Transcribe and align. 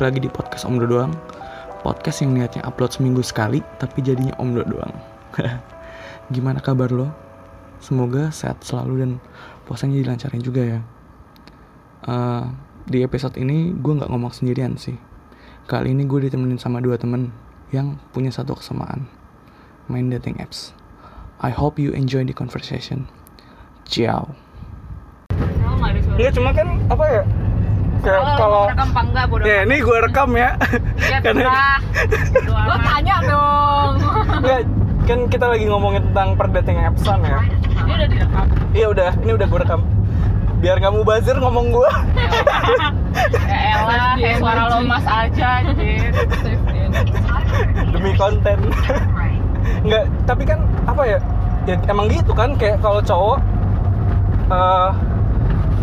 Balik 0.00 0.16
lagi 0.16 0.24
di 0.24 0.32
podcast 0.32 0.64
Om 0.64 0.80
Do 0.80 0.88
doang. 0.88 1.12
Podcast 1.84 2.24
yang 2.24 2.32
niatnya 2.32 2.64
upload 2.64 2.88
seminggu 2.88 3.20
sekali, 3.20 3.60
tapi 3.76 4.00
jadinya 4.00 4.32
Om 4.40 4.56
Do 4.56 4.64
doang. 4.64 4.96
Gimana 6.32 6.56
kabar 6.64 6.88
lo? 6.88 7.12
Semoga 7.84 8.32
sehat 8.32 8.64
selalu 8.64 8.96
dan 8.96 9.10
puasanya 9.68 10.00
dilancarin 10.00 10.40
juga 10.40 10.62
ya. 10.64 10.80
Uh, 12.08 12.48
di 12.88 13.04
episode 13.04 13.36
ini 13.36 13.76
gue 13.76 13.92
nggak 14.00 14.08
ngomong 14.08 14.32
sendirian 14.32 14.80
sih. 14.80 14.96
Kali 15.68 15.92
ini 15.92 16.08
gue 16.08 16.32
ditemenin 16.32 16.56
sama 16.56 16.80
dua 16.80 16.96
temen 16.96 17.28
yang 17.68 18.00
punya 18.16 18.32
satu 18.32 18.56
kesamaan, 18.56 19.04
main 19.84 20.08
dating 20.08 20.40
apps. 20.40 20.72
I 21.44 21.52
hope 21.52 21.76
you 21.76 21.92
enjoy 21.92 22.24
the 22.24 22.32
conversation. 22.32 23.04
Ciao. 23.84 24.32
Enggak 26.16 26.32
cuma 26.32 26.56
kan 26.56 26.80
apa 26.88 27.04
ya? 27.04 27.22
Kayak 28.00 28.16
Kalau 28.16 28.36
kalau 28.40 28.62
rekam 28.72 28.88
apa 28.90 29.00
enggak 29.04 29.24
bodo 29.28 29.42
ya 29.44 29.58
ini 29.64 29.76
gue 29.78 29.98
rekam 30.00 30.30
ya. 30.32 30.50
Ya 31.04 31.18
Karena 31.24 31.52
Lo 32.48 32.76
tanya 32.80 33.16
dong. 33.24 33.92
enggak 34.40 34.60
kan 35.08 35.18
kita 35.26 35.46
lagi 35.50 35.64
ngomongin 35.66 36.02
tentang 36.12 36.38
per 36.38 36.46
dating 36.50 36.78
appsan 36.80 37.20
ya. 37.22 37.38
Ini 37.44 37.92
udah 37.92 38.06
direkam. 38.08 38.46
Iya 38.70 38.86
udah, 38.88 39.10
ini 39.20 39.30
udah 39.34 39.46
gue 39.48 39.60
rekam. 39.60 39.80
Biar 40.60 40.76
nggak 40.76 40.94
mubazir 40.94 41.36
ngomong 41.36 41.66
gue. 41.72 41.90
Ya 43.48 43.68
elah, 43.80 44.14
kayak 44.14 44.36
suara 44.38 44.62
lo 44.68 44.78
mas 44.84 45.06
aja 45.08 45.64
anjir. 45.64 46.12
demi 47.90 48.12
konten. 48.14 48.58
Enggak, 49.82 50.04
tapi 50.24 50.42
kan 50.44 50.60
apa 50.84 51.02
ya? 51.04 51.18
Ya 51.68 51.76
emang 51.88 52.08
gitu 52.08 52.32
kan 52.32 52.56
kayak 52.56 52.80
kalau 52.80 53.00
cowok 53.00 53.38
eh 54.50 54.90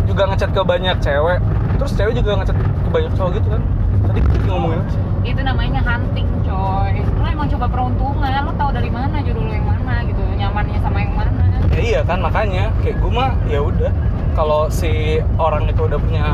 juga 0.08 0.22
ngechat 0.32 0.50
ke 0.56 0.62
banyak 0.64 0.96
cewek, 1.04 1.38
terus 1.78 1.92
cewek 1.94 2.12
juga 2.12 2.30
ngechat 2.36 2.56
ke 2.58 2.88
banyak 2.90 3.12
cowok 3.14 3.30
gitu 3.34 3.48
kan. 3.48 3.62
Tadi 4.04 4.18
kita 4.20 4.44
ngomongin 4.48 4.78
apa 4.78 4.90
sih? 4.90 5.00
Itu 5.24 5.40
namanya 5.40 5.80
hunting 5.80 6.28
coy. 6.42 6.92
Lo 7.14 7.26
emang 7.26 7.48
coba 7.48 7.66
peruntungan, 7.66 8.30
lo 8.42 8.52
tahu 8.54 8.70
dari 8.72 8.90
mana 8.90 9.16
jodoh 9.20 9.42
lo 9.42 9.52
yang 9.52 9.66
mana 9.66 9.94
gitu, 10.02 10.22
nyamannya 10.34 10.78
sama 10.78 10.98
yang 10.98 11.14
mana. 11.14 11.42
Ya 11.68 11.80
iya 11.80 12.00
kan 12.02 12.18
makanya 12.18 12.74
kayak 12.80 12.98
gue 12.98 13.10
mah 13.10 13.30
ya 13.46 13.60
udah 13.60 13.92
kalau 14.34 14.66
si 14.66 14.90
orang 15.36 15.66
itu 15.66 15.78
udah 15.80 15.98
punya 15.98 16.26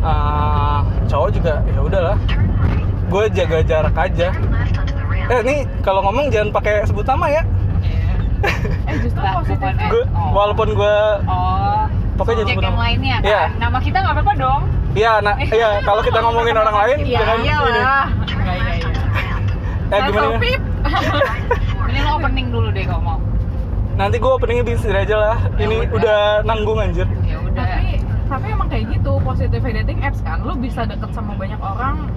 uh, 0.00 0.80
cowok 1.06 1.28
juga 1.30 1.60
ya 1.66 1.80
udahlah 1.80 2.16
gue 3.06 3.24
jaga 3.30 3.58
jarak 3.62 3.96
aja 3.98 4.28
eh 5.28 5.40
nih 5.42 5.58
kalau 5.80 6.00
ngomong 6.02 6.28
jangan 6.28 6.50
pakai 6.50 6.84
sebut 6.84 7.04
nama 7.04 7.28
ya 7.30 7.42
Eh 8.88 8.96
justru 8.98 9.20
bukan. 9.22 9.74
gue 9.78 10.02
Oh. 10.12 10.30
walaupun 10.32 10.68
gue 10.72 10.96
Oh, 11.24 11.81
Pokoknya 12.12 12.44
sebut 12.44 12.60
yang 12.60 12.76
nama. 12.76 12.82
lainnya 12.84 13.16
kan. 13.18 13.28
Iya. 13.28 13.42
Nama 13.56 13.78
kita 13.80 13.96
nggak 13.98 14.14
apa-apa 14.14 14.34
dong. 14.36 14.62
iya 14.92 15.12
nah 15.24 15.34
iya 15.56 15.80
kalau 15.80 16.04
kita 16.04 16.18
ngomongin 16.20 16.52
orang 16.52 16.76
lain 16.76 16.96
Iya 17.00 17.18
jangan 17.24 17.36
ini 17.40 17.48
iyalah. 17.48 17.72
Iya 17.72 18.52
iya 18.52 18.72
iya. 18.76 18.90
eh 19.88 20.00
gimana. 20.04 20.36
Ini 21.92 22.00
lo 22.00 22.10
opening 22.16 22.48
dulu 22.48 22.68
deh 22.72 22.84
kalau 22.84 23.02
mau. 23.04 23.18
nanti 23.92 24.16
gue 24.16 24.32
openingnya 24.32 24.64
di 24.64 24.74
sini 24.80 25.04
aja 25.04 25.16
lah 25.20 25.36
ini 25.60 25.84
udah. 25.84 25.92
udah 26.00 26.20
nanggung 26.48 26.80
anjir 26.80 27.04
Ya 27.22 27.36
udah. 27.38 27.60
Tapi 27.60 28.00
tapi 28.26 28.46
emang 28.48 28.68
kayak 28.72 28.84
gitu 28.88 29.12
positif 29.20 29.60
dating 29.60 30.00
apps 30.00 30.24
kan. 30.24 30.40
Lo 30.40 30.56
bisa 30.56 30.88
deket 30.88 31.12
sama 31.12 31.36
banyak 31.36 31.60
orang 31.60 32.08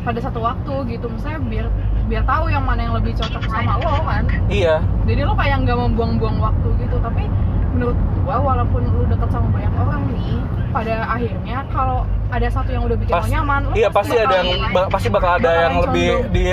pada 0.00 0.20
satu 0.20 0.44
waktu 0.44 0.74
gitu. 0.92 1.08
Misalnya 1.08 1.40
biar 1.40 1.66
biar 2.04 2.22
tahu 2.28 2.52
yang 2.52 2.68
mana 2.68 2.80
yang 2.84 2.94
lebih 3.00 3.16
cocok 3.16 3.40
sama 3.48 3.80
lo 3.80 4.04
kan. 4.04 4.24
iya 4.52 4.84
Jadi 5.08 5.20
lo 5.24 5.32
kayak 5.32 5.64
nggak 5.64 5.78
membuang-buang 5.80 6.36
waktu 6.36 6.68
gitu. 6.84 6.96
Tapi 7.00 7.24
menurut 7.70 7.98
gua 8.22 8.36
walaupun 8.38 8.82
lo 8.84 9.02
deket 9.06 9.28
sama 9.30 9.48
banyak 9.50 9.72
orang 9.74 10.02
nih, 10.10 10.38
pada 10.70 10.94
akhirnya 11.06 11.58
kalau 11.70 11.98
ada 12.28 12.46
satu 12.46 12.70
yang 12.70 12.82
udah 12.86 12.96
bikin 12.98 13.14
Pas- 13.14 13.26
lo 13.26 13.30
nyaman, 13.30 13.60
lo 13.66 13.72
iya 13.74 13.88
pasti 13.90 14.14
ada 14.14 14.34
yang 14.38 14.48
ba- 14.70 14.88
pasti 14.88 15.08
bakal 15.08 15.30
ada 15.38 15.50
yang 15.66 15.74
lebih 15.80 16.08
di 16.30 16.44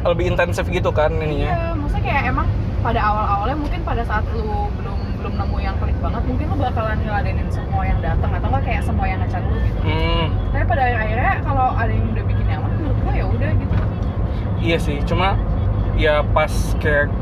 lebih 0.00 0.24
intensif 0.26 0.64
gitu 0.66 0.90
kan 0.90 1.12
ininya 1.12 1.52
Iya, 1.52 1.76
maksudnya 1.76 2.02
kayak 2.02 2.22
emang 2.32 2.46
pada 2.80 3.00
awal-awalnya 3.04 3.56
mungkin 3.60 3.80
pada 3.84 4.00
saat 4.00 4.24
lu 4.32 4.48
belum 4.80 4.98
belum 5.20 5.32
nemu 5.36 5.56
yang 5.60 5.76
klik 5.76 5.98
banget, 6.00 6.22
mungkin 6.24 6.44
lu 6.48 6.56
bakalan 6.56 6.96
ngeladenin 7.04 7.48
semua 7.52 7.82
yang 7.84 8.00
datang 8.00 8.30
atau 8.32 8.48
enggak 8.48 8.64
kayak 8.64 8.82
semua 8.82 9.04
yang 9.04 9.20
ngechat 9.20 9.42
lu 9.44 9.56
gitu. 9.60 9.80
hmm 9.84 10.24
Tapi 10.48 10.64
pada 10.64 10.82
akhirnya 10.88 11.32
kalau 11.44 11.68
ada 11.76 11.92
yang 11.92 12.06
udah 12.08 12.24
bikin 12.24 12.44
nyaman, 12.48 12.70
menurut 12.72 12.98
gua 13.04 13.12
ya 13.12 13.26
udah 13.28 13.50
gitu. 13.52 13.74
Iya 14.60 14.76
sih, 14.80 14.96
cuma 15.04 15.36
ya 16.00 16.24
pas 16.32 16.48
kayak 16.80 17.12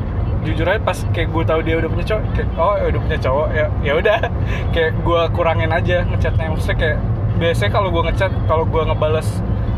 jujur 0.49 0.65
aja 0.65 0.81
pas 0.81 0.99
kayak 1.13 1.29
gue 1.29 1.45
tahu 1.45 1.61
dia 1.61 1.75
udah 1.77 1.91
punya 1.93 2.07
cowok, 2.09 2.23
kayak 2.33 2.49
oh 2.57 2.75
ya 2.81 2.85
udah 2.89 3.01
punya 3.05 3.19
cowok 3.21 3.49
ya 3.53 3.67
ya 3.85 3.93
udah 4.01 4.19
kayak 4.75 4.93
gue 5.05 5.21
kurangin 5.37 5.71
aja 5.71 5.97
ngechatnya 6.09 6.49
maksudnya 6.49 6.77
kayak 6.81 6.99
biasanya 7.37 7.71
kalau 7.71 7.89
gue 7.93 8.03
ngechat 8.09 8.33
kalau 8.49 8.65
gue 8.65 8.83
ngebales 8.83 9.29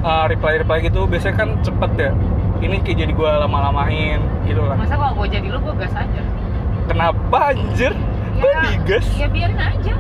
reply 0.01 0.55
reply 0.63 0.79
gitu 0.81 1.05
biasanya 1.05 1.35
kan 1.37 1.49
cepet 1.61 1.91
ya 1.99 2.11
ini 2.61 2.77
kayak 2.81 2.97
jadi 3.03 3.13
gue 3.13 3.31
lama-lamain 3.41 4.21
gitu 4.45 4.63
lah 4.63 4.77
Masa 4.77 4.95
kalau 4.95 5.13
gue 5.17 5.27
jadi 5.29 5.49
lo 5.49 5.59
gue 5.61 5.75
gas 5.81 5.93
aja. 5.93 6.23
kenapa 6.87 7.53
anjir 7.53 7.93
Ya, 8.41 8.41
kok 8.41 8.53
digas 8.73 9.07
Ya 9.21 9.29
biarin 9.29 9.61
aja. 9.61 9.95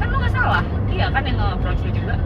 Kan 0.00 0.06
lo 0.08 0.16
gak 0.16 0.32
salah. 0.32 0.64
Dia 0.88 1.12
kan 1.12 1.28
yang 1.28 1.36
nge-approach 1.36 1.80
lu 1.84 1.90
juga. 1.92 2.16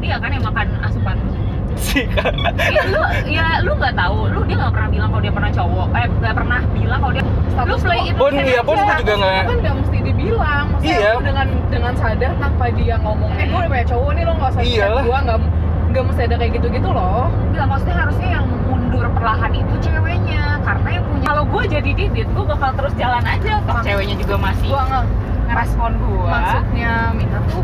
Dia 0.00 0.16
kan 0.16 0.30
yang 0.32 0.40
makan 0.40 0.68
asupan 0.80 1.20
lu. 1.20 1.32
Sih 1.78 2.04
kan 2.10 2.32
Ya 2.56 2.82
lu 2.88 3.00
ya 3.28 3.46
lu 3.62 3.72
nggak 3.76 3.94
tahu. 3.94 4.18
Lu 4.32 4.40
dia 4.44 4.56
nggak 4.58 4.72
pernah 4.72 4.88
bilang 4.90 5.08
kalau 5.12 5.22
dia 5.22 5.32
pernah 5.32 5.50
cowok. 5.52 5.86
Eh 5.94 6.06
nggak 6.08 6.34
pernah 6.34 6.58
bilang 6.72 6.98
kalau 7.00 7.12
dia 7.14 7.24
lu 7.56 7.76
play 7.80 8.00
it 8.04 8.14
pun 8.16 8.30
safe 8.32 8.48
iya 8.48 8.60
pun 8.60 8.76
gue 8.76 8.94
juga 9.00 9.14
nggak 9.16 9.36
Itu 9.36 9.48
kan 9.48 9.58
nggak 9.62 9.74
mesti 9.80 9.98
dibilang, 10.02 10.64
maksudnya 10.72 10.96
Iya. 10.96 11.12
dengan 11.24 11.46
dengan 11.72 11.92
sadar 11.96 12.32
tanpa 12.36 12.64
dia 12.72 12.94
ngomong, 13.00 13.30
eh 13.36 13.44
gua 13.48 13.58
udah 13.64 13.70
punya 13.72 13.86
cowok 13.88 14.10
nih 14.12 14.22
lo 14.22 14.32
nggak 14.36 14.50
usah 14.52 14.62
Iyalah. 14.62 15.02
gua 15.02 15.18
nggak 15.24 15.38
nggak 15.86 16.04
mesti 16.06 16.22
ada 16.28 16.34
kayak 16.36 16.52
gitu-gitu 16.60 16.88
loh. 16.92 17.24
Nggak, 17.56 17.66
maksudnya 17.66 17.96
harusnya 17.96 18.28
yang 18.36 18.46
mundur 18.68 19.06
perlahan 19.10 19.52
itu 19.56 19.74
ceweknya 19.80 20.42
karena 20.60 20.88
yang 20.92 21.04
punya 21.08 21.26
kalau 21.26 21.44
gue 21.46 21.62
jadi 21.66 21.90
didit 21.94 22.28
gue 22.28 22.44
bakal 22.44 22.70
terus 22.76 22.92
jalan 22.98 23.24
aja 23.24 23.52
toh 23.64 23.78
ceweknya 23.80 24.16
juga 24.20 24.34
masih 24.36 24.68
Gua 24.68 24.82
nggak 24.84 25.04
ngerespon 25.46 25.92
gue 25.96 26.26
maksudnya 26.28 26.92
Mika 27.14 27.38
tuh 27.48 27.62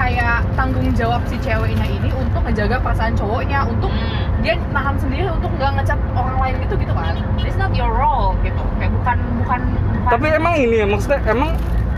kayak 0.00 0.46
tanggung 0.54 0.88
jawab 0.94 1.20
si 1.26 1.36
ceweknya 1.42 1.86
ini 1.86 2.08
untuk 2.14 2.40
ngejaga 2.46 2.78
perasaan 2.80 3.12
cowoknya 3.18 3.66
untuk 3.66 3.90
hmm. 3.90 4.42
dia 4.42 4.54
nahan 4.70 4.96
sendiri 4.96 5.28
untuk 5.28 5.50
nggak 5.58 5.70
ngechat 5.82 5.98
orang 6.14 6.36
lain 6.40 6.54
gitu 6.64 6.74
gitu 6.78 6.92
kan 6.94 7.14
it's 7.42 7.58
not 7.58 7.72
your 7.74 7.90
role 7.90 8.34
gitu 8.46 8.62
kayak 8.78 8.92
bukan 8.94 9.16
bukan 9.42 9.60
bukan 9.98 10.10
tapi 10.10 10.26
emang 10.32 10.54
ini 10.56 10.76
ya 10.82 10.86
maksudnya 10.86 11.20
emang 11.28 11.50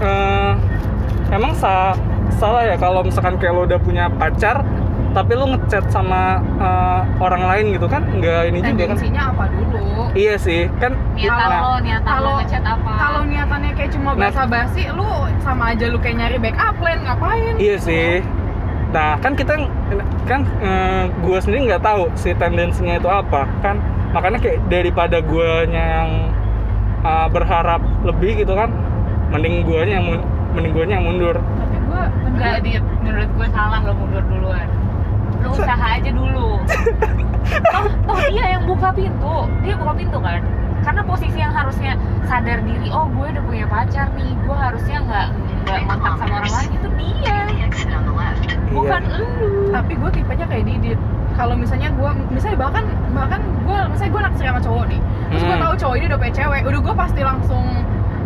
eh, 0.03 0.53
emang 1.33 1.53
sa- 1.57 1.97
salah 2.37 2.67
ya 2.67 2.77
kalau 2.81 3.05
misalkan 3.05 3.39
kayak 3.39 3.55
lo 3.55 3.63
udah 3.69 3.79
punya 3.79 4.11
pacar 4.19 4.67
tapi 5.13 5.33
lo 5.33 5.45
ngechat 5.49 5.85
sama 5.89 6.21
eh, 6.59 7.01
orang 7.19 7.43
lain 7.45 7.65
gitu 7.73 7.87
kan? 7.87 8.03
Nggak 8.09 8.41
ini 8.49 8.59
juga 8.61 8.83
kan? 8.85 8.97
Tendensinya 8.97 9.23
apa 9.31 9.45
dulu? 9.49 9.85
Iya 10.13 10.35
sih 10.37 10.69
kan 10.77 10.93
niatan 11.15 11.37
Kalau- 11.39 11.61
lo 11.63 11.73
niatan 11.81 12.05
lo 12.05 12.13
kalau- 12.19 12.37
ngechat 12.41 12.65
apa? 12.65 12.91
kalau 12.99 13.21
niatannya 13.25 13.71
kayak 13.73 13.91
cuma 13.91 14.11
Nah. 14.13 14.21
basa-basi 14.23 14.83
lu 14.91 15.09
sama 15.39 15.73
aja 15.73 15.85
lu 15.89 15.99
kayak 15.99 16.17
nyari 16.19 16.37
backup 16.39 16.75
plan 16.77 16.99
ngapain? 17.01 17.55
Iya 17.57 17.77
sih. 17.79 18.21
Nah 18.93 19.17
kan 19.19 19.33
kita 19.33 19.57
kan 20.27 20.41
gue 21.19 21.39
sendiri 21.39 21.65
nggak 21.67 21.81
tahu 21.81 22.13
si 22.13 22.33
tendensinya 22.35 22.97
itu 22.97 23.09
apa 23.09 23.49
kan? 23.61 23.81
Makanya 24.13 24.39
kayak 24.39 24.59
daripada 24.69 25.21
guanya 25.21 25.85
yang 25.99 26.11
eh, 27.01 27.29
berharap 27.29 27.81
lebih 28.03 28.37
gitu 28.39 28.53
kan 28.53 28.69
mending 29.33 29.65
guanya 29.65 29.97
yang 29.97 30.07
mending 30.53 30.73
guanya 30.73 30.95
yang 31.01 31.07
mundur. 31.09 31.37
Tapi 31.41 31.77
gua 31.83 32.05
enggak 32.23 32.61
dia 32.61 32.79
menurut 33.01 33.31
gue 33.33 33.49
salah 33.49 33.81
lo 33.81 33.93
mundur 33.93 34.21
duluan 34.29 34.69
lo 35.43 35.51
usaha 35.53 35.87
aja 35.99 36.11
dulu. 36.11 36.51
Toh, 37.73 37.87
toh 38.07 38.19
dia 38.31 38.45
yang 38.57 38.65
buka 38.65 38.89
pintu. 38.91 39.37
Dia 39.61 39.75
buka 39.75 39.93
pintu 39.93 40.19
kan? 40.19 40.41
Karena 40.83 41.03
posisi 41.03 41.39
yang 41.39 41.51
harusnya 41.51 41.95
sadar 42.27 42.59
diri 42.63 42.91
oh 42.91 43.07
gue 43.07 43.27
udah 43.29 43.43
punya 43.45 43.67
pacar 43.67 44.11
nih 44.15 44.35
gue 44.35 44.57
harusnya 44.57 44.99
nggak 45.03 45.27
nggak 45.63 45.81
kontak 45.87 46.15
sama 46.19 46.35
orang 46.39 46.53
lain 46.53 46.71
itu 46.75 46.89
dia. 46.99 47.37
Bukan 48.73 49.03
lu. 49.07 49.27
Tapi 49.71 49.93
gue 49.95 50.11
tipenya 50.13 50.47
kayak 50.47 50.65
Didit. 50.65 50.99
Kalau 51.33 51.55
misalnya 51.55 51.89
gue 51.93 52.11
misalnya 52.29 52.59
bahkan 52.61 52.85
bahkan 53.13 53.41
gue 53.63 53.79
misalnya 53.89 54.13
gue 54.13 54.23
naksir 54.23 54.47
sama 54.47 54.61
cowok 54.61 54.85
nih 54.89 55.01
terus 55.33 55.43
gue 55.43 55.57
Hmm. 55.57 55.65
tahu 55.65 55.75
cowok 55.81 55.95
ini 55.97 56.05
udah 56.13 56.19
punya 56.21 56.35
cewek 56.37 56.61
udah 56.69 56.81
gue 56.85 56.95
pasti 56.95 57.21
langsung 57.25 57.65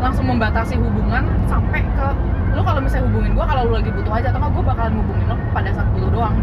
langsung 0.03 0.27
membatasi 0.27 0.75
hubungan 0.75 1.23
sampai 1.47 1.81
ke 1.87 2.07
lu 2.51 2.63
kalau 2.67 2.81
misalnya 2.83 3.07
hubungin 3.07 3.31
gue 3.39 3.47
kalau 3.47 3.63
lu 3.63 3.73
lagi 3.79 3.91
butuh 3.95 4.11
aja 4.11 4.29
atau 4.35 4.51
gue 4.51 4.65
bakalan 4.67 4.95
hubungin 4.99 5.25
lo 5.31 5.37
pada 5.55 5.71
saat 5.71 5.87
butuh 5.95 6.11
doang 6.11 6.35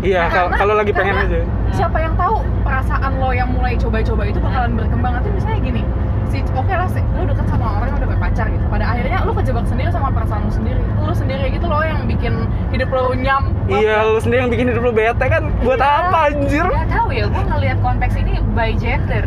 iya 0.00 0.26
kalau 0.26 0.48
Karena- 0.48 0.58
kalau 0.58 0.74
lagi 0.76 0.92
pengen 0.92 1.16
aja. 1.18 1.40
siapa 1.70 1.98
yang 1.98 2.14
tahu 2.14 2.34
perasaan 2.60 3.12
lo 3.16 3.30
yang 3.30 3.48
mulai 3.48 3.74
coba-coba 3.74 4.22
itu 4.24 4.38
bakalan 4.38 4.72
berkembang. 4.74 5.12
Nanti 5.14 5.28
misalnya 5.30 5.60
gini 5.60 5.82
si 6.26 6.38
oke 6.50 6.70
lah 6.70 6.86
si, 6.86 7.02
lu 7.12 7.26
deket 7.26 7.42
sama 7.44 7.66
orang 7.74 7.90
yang 7.90 7.98
udah 8.00 8.20
pacar 8.20 8.46
gitu. 8.46 8.64
Pada 8.66 8.84
akhirnya 8.86 9.18
lu 9.20 9.32
kejebak 9.32 9.66
sendiri 9.66 9.90
sama 9.90 10.08
perasaan 10.08 10.40
lu 10.42 10.52
sendiri. 10.52 10.82
Lu 10.98 11.12
sendiri 11.12 11.46
gitu 11.50 11.66
loh 11.66 11.82
yang 11.82 12.06
bikin 12.06 12.34
hidup 12.70 12.88
lo 12.88 13.10
runyam 13.10 13.50
Iya, 13.66 14.06
lu 14.06 14.18
sendiri 14.18 14.40
yang 14.40 14.52
bikin 14.52 14.66
hidup 14.68 14.82
lu 14.82 14.92
bete 14.92 15.26
kan? 15.26 15.42
Buat 15.60 15.78
Iya. 15.78 15.90
apa 16.04 16.18
anjir? 16.28 16.64
nggak 16.64 16.88
tahu 16.88 17.08
ya 17.10 17.24
gue 17.26 17.42
ngelihat 17.46 17.78
konteks 17.80 18.14
ini 18.16 18.32
by 18.52 18.70
gender. 18.74 19.26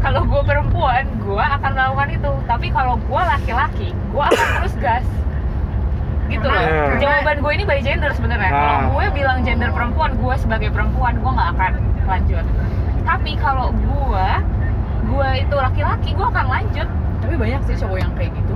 Kalau 0.00 0.24
gue 0.24 0.42
perempuan 0.42 1.04
gue 1.20 1.44
akan 1.50 1.70
melakukan 1.70 2.08
itu. 2.10 2.30
Tapi 2.46 2.66
kalau 2.70 2.94
gue 2.96 3.22
laki-laki 3.26 3.88
gue 3.92 4.22
akan 4.22 4.46
terus 4.56 4.74
gas 4.78 5.04
gitu 6.30 6.46
loh. 6.46 6.62
Iya. 6.62 6.96
jawaban 6.98 7.36
gue 7.38 7.52
ini 7.52 7.64
by 7.64 7.80
gender 7.80 8.10
sebenarnya. 8.10 8.48
Kalau 8.48 8.70
Ah. 8.72 8.82
gue 8.88 9.04
bilang 9.12 9.38
gender 9.42 9.70
perempuan 9.70 10.10
gue 10.14 10.34
sebagai 10.38 10.68
perempuan 10.70 11.18
gue 11.18 11.30
nggak 11.30 11.48
akan 11.52 11.72
lanjut. 12.06 12.44
Tapi 13.02 13.32
kalau 13.36 13.68
gue 13.72 14.26
gue 15.04 15.28
itu 15.36 15.54
laki-laki 15.54 16.10
gue 16.14 16.26
akan 16.26 16.46
lanjut. 16.46 16.88
Tapi 17.20 17.34
banyak 17.34 17.60
sih 17.66 17.74
cowok 17.76 17.98
yang 17.98 18.12
kayak 18.14 18.32
gitu. 18.32 18.54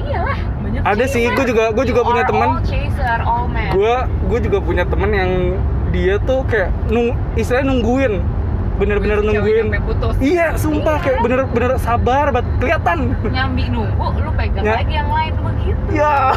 Iyalah. 0.00 0.38
Banyak 0.60 0.80
ada 0.82 1.04
sih. 1.04 1.28
gue 1.28 1.44
juga 1.46 1.64
gue 1.70 1.84
juga 1.84 2.00
You 2.02 2.08
punya 2.08 2.22
teman 2.24 2.48
all 2.48 2.62
chaser 2.64 3.18
all 3.20 3.44
man 3.46 3.70
gue 3.70 3.94
gue 4.26 4.38
juga 4.48 4.58
punya 4.58 4.84
temen 4.84 5.10
yang 5.12 5.30
dia 5.90 6.16
tuh 6.22 6.46
kayak 6.46 6.70
nung 6.86 7.12
istilahnya 7.34 7.66
nungguin 7.68 8.14
bener-bener 8.80 9.18
nungguin. 9.20 9.66
putus. 9.82 10.14
Iya 10.18 10.56
sumpah 10.56 10.96
Iya. 10.96 11.04
kayak 11.04 11.18
bener-bener 11.20 11.72
sabar 11.76 12.26
banget 12.30 12.48
kelihatan. 12.58 12.98
Nyambi 13.26 13.64
nunggu 13.68 14.06
lu 14.16 14.30
pegang 14.32 14.64
Ya. 14.64 14.74
lagi 14.74 14.94
yang 14.94 15.10
lain 15.10 15.32
begitu. 15.38 15.84
Ya. 15.92 16.32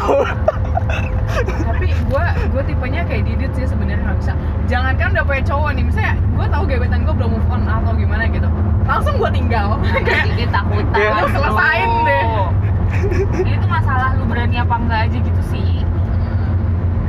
Tapi 1.64 1.88
gue 1.90 2.24
gue 2.52 2.62
tipenya 2.64 3.02
kayak 3.02 3.22
Didit 3.24 3.50
sih 3.52 3.64
sebenarnya 3.64 4.04
nggak 4.04 4.18
bisa. 4.20 4.32
Jangankan 4.66 5.06
udah 5.10 5.24
punya 5.24 5.42
cowok 5.42 5.70
nih 5.72 5.84
misalnya 5.84 6.14
gue 6.14 6.46
tahu 6.46 6.62
gebetan 6.66 7.00
gue 7.02 7.14
belum 7.14 7.30
move 7.32 7.48
on 7.48 7.62
atau 7.64 7.92
gimana 7.94 8.24
gitu. 8.28 8.48
Langsung 8.84 9.14
gue 9.16 9.30
tinggal. 9.32 9.80
Kayak 10.06 10.50
takutan 10.50 10.92
Kayak- 10.92 11.16
Lu 11.16 11.28
selesain 11.30 11.90
deh. 12.04 12.24
ini 13.40 13.56
tuh 13.56 13.68
masalah 13.68 14.14
lu 14.14 14.24
berani 14.24 14.56
apa 14.56 14.74
enggak 14.76 15.00
aja 15.02 15.18
gitu 15.18 15.42
sih. 15.48 15.82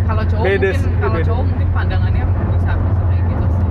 Kalau 0.05 0.23
cowok 0.23 0.43
Beda 0.43 0.69
mungkin 0.71 0.93
kalau 0.99 1.19
cowok 1.19 1.43
mungkin 1.45 1.67
pandangannya 1.71 2.23
bisa 2.47 2.71
bisa 2.77 3.01
kayak 3.03 3.23
gitu 3.25 3.45
sih 3.49 3.67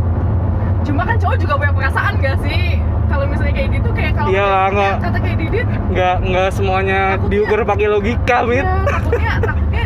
cuma 0.84 1.02
kan 1.02 1.16
cowok 1.16 1.36
juga 1.38 1.54
punya 1.56 1.72
perasaan 1.74 2.12
gak 2.18 2.36
sih 2.40 2.78
kalau 3.04 3.24
misalnya 3.24 3.54
kayak 3.54 3.70
gitu 3.72 3.88
kayak 3.90 4.12
kalau 4.14 4.30
kata- 4.30 4.70
nggak. 4.70 4.94
kata 5.00 5.18
kayak 5.18 5.36
Didit 5.38 5.66
nggak 5.86 6.16
nggak 6.22 6.48
semuanya 6.50 7.00
Takutnya- 7.12 7.30
diukur 7.30 7.58
pakai 7.64 7.86
logika 7.86 8.36
mit 8.42 8.58
ya 8.58 8.74
takutnya 8.86 9.32
takutnya 9.40 9.84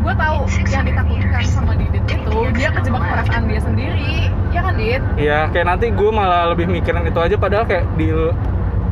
gue 0.00 0.14
tahu 0.16 0.36
yang 0.66 0.84
ditakutkan 0.84 1.44
sama 1.44 1.72
Didit 1.74 2.04
itu 2.06 2.38
dia 2.54 2.68
kejebak 2.70 3.02
perasaan 3.02 3.42
dia 3.44 3.60
sendiri 3.60 4.12
ya 4.50 4.60
kan 4.60 4.74
Dit 4.74 5.02
Iya, 5.14 5.38
kayak 5.48 5.66
nanti 5.68 5.86
gue 5.88 6.10
malah 6.10 6.48
lebih 6.48 6.66
mikirin 6.66 7.04
itu 7.04 7.18
aja 7.18 7.36
padahal 7.36 7.64
kayak 7.64 7.84
di 7.94 8.08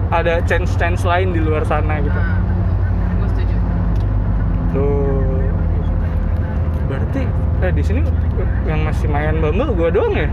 ada 0.09 0.41
chance-chance 0.43 1.03
lain 1.03 1.33
di 1.33 1.39
luar 1.39 1.61
sana 1.63 1.99
gitu. 1.99 2.13
nah 2.13 2.33
gue 3.15 3.29
setuju 3.31 3.57
Tuh. 4.71 5.21
Berarti 6.87 7.23
eh 7.59 7.71
di 7.71 7.83
sini 7.83 8.01
yang 8.65 8.81
masih 8.83 9.07
main 9.07 9.37
Bumble 9.39 9.69
gue 9.71 9.89
doang 9.91 10.15
ya? 10.15 10.29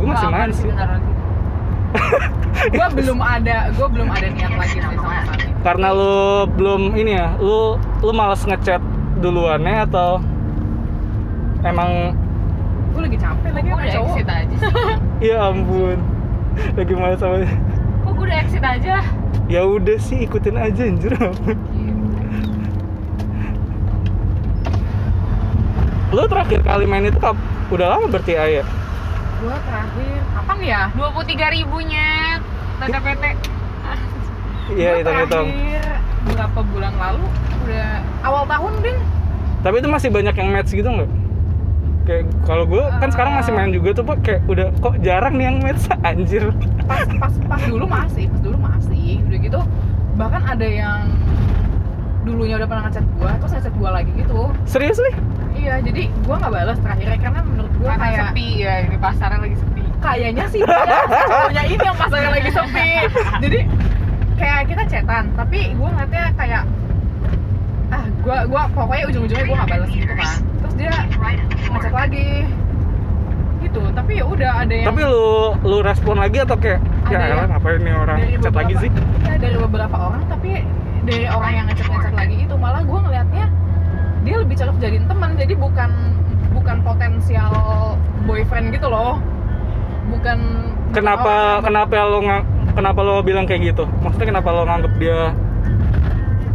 Gue 0.00 0.08
masih 0.08 0.28
main 0.32 0.50
sih. 0.56 0.70
gue 2.76 2.86
belum 2.92 3.18
ada 3.20 3.72
gue 3.72 3.88
belum 3.88 4.08
ada 4.08 4.26
niat 4.30 4.52
lagi 4.54 4.78
sih 4.78 4.84
sama 4.84 5.26
sekali 5.26 5.44
Karena 5.60 5.88
lu 5.90 6.46
belum 6.54 6.92
ini 6.96 7.12
ya, 7.18 7.34
lu 7.36 7.76
lu 8.00 8.12
malas 8.14 8.46
ngechat 8.46 8.80
duluannya 9.20 9.84
atau 9.90 10.22
emang 11.60 12.16
gue 12.90 13.00
lagi 13.04 13.18
capek 13.20 13.50
lagi 13.52 13.68
sama 13.68 13.80
udah 13.80 13.92
cowok. 13.92 14.14
exit 14.16 14.28
aja 14.28 14.54
sih. 14.56 14.72
Ya 15.30 15.36
ampun 15.44 15.98
lagi 16.74 16.92
malas 16.96 17.20
sama 17.20 17.44
kok 17.44 18.10
gue 18.16 18.24
udah 18.24 18.38
exit 18.40 18.64
aja? 18.64 18.94
Ya 19.50 19.60
udah 19.66 19.98
sih 20.00 20.24
ikutin 20.24 20.56
aja 20.56 20.82
anjir. 20.86 21.12
Lu 26.10 26.22
terakhir 26.26 26.60
kali 26.64 26.84
main 26.86 27.06
itu 27.06 27.18
kap 27.18 27.36
udah 27.70 27.98
lama 27.98 28.06
berarti 28.10 28.34
ayah 28.34 28.66
gue 29.40 29.56
terakhir 29.64 30.20
kapan 30.36 30.58
ya? 30.60 30.82
23 30.92 31.56
ribunya 31.56 32.08
tanda 32.76 32.98
PT 33.00 33.24
iya 34.76 34.90
Gua 35.00 35.12
hitung 35.24 35.48
berapa 36.20 36.60
bulan 36.68 36.92
lalu? 37.00 37.24
Udah 37.64 37.88
awal 38.22 38.44
tahun 38.44 38.72
ding 38.84 38.98
tapi 39.60 39.76
itu 39.84 39.88
masih 39.92 40.08
banyak 40.08 40.34
yang 40.40 40.48
match 40.52 40.72
gitu 40.72 40.88
nggak? 40.88 41.10
Kayak 42.08 42.24
kalau 42.48 42.64
gue 42.64 42.80
kan 42.96 43.08
sekarang 43.12 43.32
masih 43.36 43.52
main 43.52 43.70
juga 43.76 43.92
tuh 43.92 44.04
Pak. 44.08 44.18
kayak 44.24 44.40
udah 44.48 44.66
kok 44.80 44.94
jarang 45.04 45.36
nih 45.36 45.52
yang 45.52 45.56
match? 45.60 45.84
Anjir. 46.08 46.48
Pas 46.88 47.04
pas 47.20 47.34
pas 47.44 47.60
dulu 47.68 47.84
masih 47.84 48.24
pas 48.32 48.40
dulu 48.40 48.56
masih. 48.56 49.20
Udah 49.28 49.38
gitu 49.40 49.60
bahkan 50.16 50.42
ada 50.44 50.64
yang 50.64 51.12
dulunya 52.24 52.60
udah 52.60 52.68
pernah 52.68 52.82
ngechat 52.88 53.04
gua 53.16 53.32
terus 53.40 53.52
ngechat 53.56 53.74
gua 53.76 53.90
lagi 54.00 54.10
gitu. 54.16 54.48
Serius 54.64 54.96
nih 55.00 55.14
iya 55.60 55.74
jadi 55.78 56.02
gua 56.24 56.36
nggak 56.38 56.52
balas 56.52 56.78
terakhirnya 56.80 57.18
karena 57.20 57.40
menurut 57.44 57.72
gua 57.76 57.90
karena 57.90 58.02
kayak 58.02 58.20
sepi 58.26 58.46
ya 58.56 58.74
ini 58.82 58.96
pasarnya 58.96 59.38
lagi 59.38 59.56
sepi. 59.56 59.82
Kayaknya 60.00 60.44
sih 60.48 60.60
dia 60.64 60.78
cowoknya 61.28 61.62
ini 61.68 61.84
yang 61.84 61.98
pasarnya 61.98 62.30
lagi 62.32 62.50
sepi. 62.50 62.88
Jadi 63.44 63.58
kayak 64.34 64.60
kita 64.66 64.82
chatan 64.88 65.24
tapi 65.36 65.58
gua 65.76 65.88
ngeliatnya 65.92 66.24
kayak 66.34 66.62
ah 67.90 68.04
gua 68.22 68.38
gua 68.48 68.62
pokoknya 68.72 69.04
ujung-ujungnya 69.08 69.44
gua 69.44 69.56
nggak 69.60 69.70
balas 69.70 69.90
gitu 69.90 70.12
kan. 70.12 70.36
Terus 70.40 70.74
dia 70.74 70.94
ngechat 71.68 71.92
lagi. 71.92 72.28
Gitu 73.60 73.80
tapi 73.92 74.12
ya 74.16 74.24
udah 74.24 74.50
ada 74.64 74.72
yang 74.72 74.88
tapi 74.88 75.02
lu 75.04 75.28
lu 75.60 75.76
respon 75.84 76.16
lagi 76.16 76.40
atau 76.40 76.56
kayak 76.56 76.80
ya 77.06 77.20
Ada 77.20 77.26
elah 77.28 77.36
yang- 77.36 77.50
ngapain 77.52 77.80
nih 77.84 77.94
orang 77.94 78.18
chat 78.40 78.54
lagi 78.56 78.74
sih? 78.80 78.90
Ya, 79.20 79.36
dari 79.36 79.56
beberapa 79.60 79.96
orang 80.00 80.22
tapi 80.26 80.64
dari 81.04 81.24
orang 81.28 81.52
yang 81.52 81.66
ngechat 81.68 81.86
ngechat 81.86 82.14
lagi 82.16 82.36
itu 82.40 82.54
malah 82.56 82.80
gue 82.80 82.98
ngelihatnya 82.98 83.46
dia 84.20 84.36
lebih 84.36 84.54
cocok 84.56 84.76
jadiin 84.78 85.04
teman 85.08 85.30
jadi 85.34 85.54
bukan 85.56 85.90
bukan 86.52 86.76
potensial 86.84 87.52
boyfriend 88.28 88.74
gitu 88.74 88.88
loh. 88.90 89.16
Bukan 90.10 90.38
kenapa 90.90 91.60
Oh, 91.60 91.64
kenapa? 91.64 91.96
lo 92.04 92.18
nggak 92.20 92.42
kenapa 92.74 93.00
lo 93.00 93.14
bilang 93.22 93.46
kayak 93.46 93.72
gitu? 93.74 93.84
Maksudnya 94.02 94.36
kenapa 94.36 94.48
lo 94.50 94.62
nganggep 94.66 94.92
dia 94.98 95.20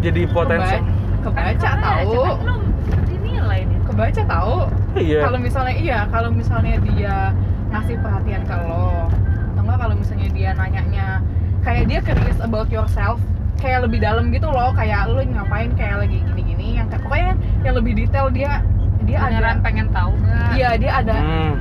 jadi 0.05 0.21
potensi 0.29 0.77
kebaca, 1.25 1.69
tahu 1.81 2.21
dinilai 3.09 3.65
nih 3.65 3.79
kebaca 3.89 4.21
tahu 4.29 4.55
iya. 4.93 5.25
Kalau 5.25 5.39
misalnya 5.41 5.73
iya 5.73 5.99
kalau 6.13 6.29
misalnya 6.29 6.77
dia 6.85 7.33
ngasih 7.73 7.97
perhatian 8.05 8.45
ke 8.45 8.53
lo 8.53 9.09
atau 9.09 9.61
enggak 9.65 9.77
kalau 9.81 9.95
misalnya 9.97 10.29
dia 10.29 10.49
nanyanya 10.53 11.07
kayak 11.65 11.89
dia 11.89 11.99
curious 12.05 12.37
about 12.45 12.69
yourself 12.69 13.17
kayak 13.55 13.79
lebih 13.83 13.99
dalam 13.99 14.29
gitu 14.29 14.47
loh 14.47 14.71
kayak 14.71 15.07
lu 15.07 15.21
ngapain 15.23 15.71
kayak 15.73 15.95
lagi 16.01 16.17
gini-gini 16.23 16.77
yang 16.77 16.87
kayak- 16.87 17.03
pokoknya 17.03 17.31
yang 17.61 17.73
lebih 17.75 17.93
detail 17.95 18.27
dia 18.29 18.51
dia 19.05 19.17
beneran 19.21 19.57
ada 19.57 19.63
pengen 19.63 19.87
tahu 19.89 20.11
nggak? 20.17 20.49
Iya 20.53 20.69
dia 20.75 20.91
ada 20.95 21.15
Hmm. 21.15 21.53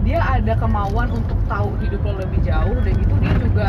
dia 0.00 0.18
ada 0.22 0.52
kemauan 0.56 1.08
untuk 1.10 1.36
tahu 1.44 1.68
hidup 1.78 2.00
lo 2.00 2.12
lebih 2.16 2.40
jauh 2.40 2.76
dan 2.78 2.92
gitu 2.94 3.14
dia 3.18 3.34
juga 3.36 3.68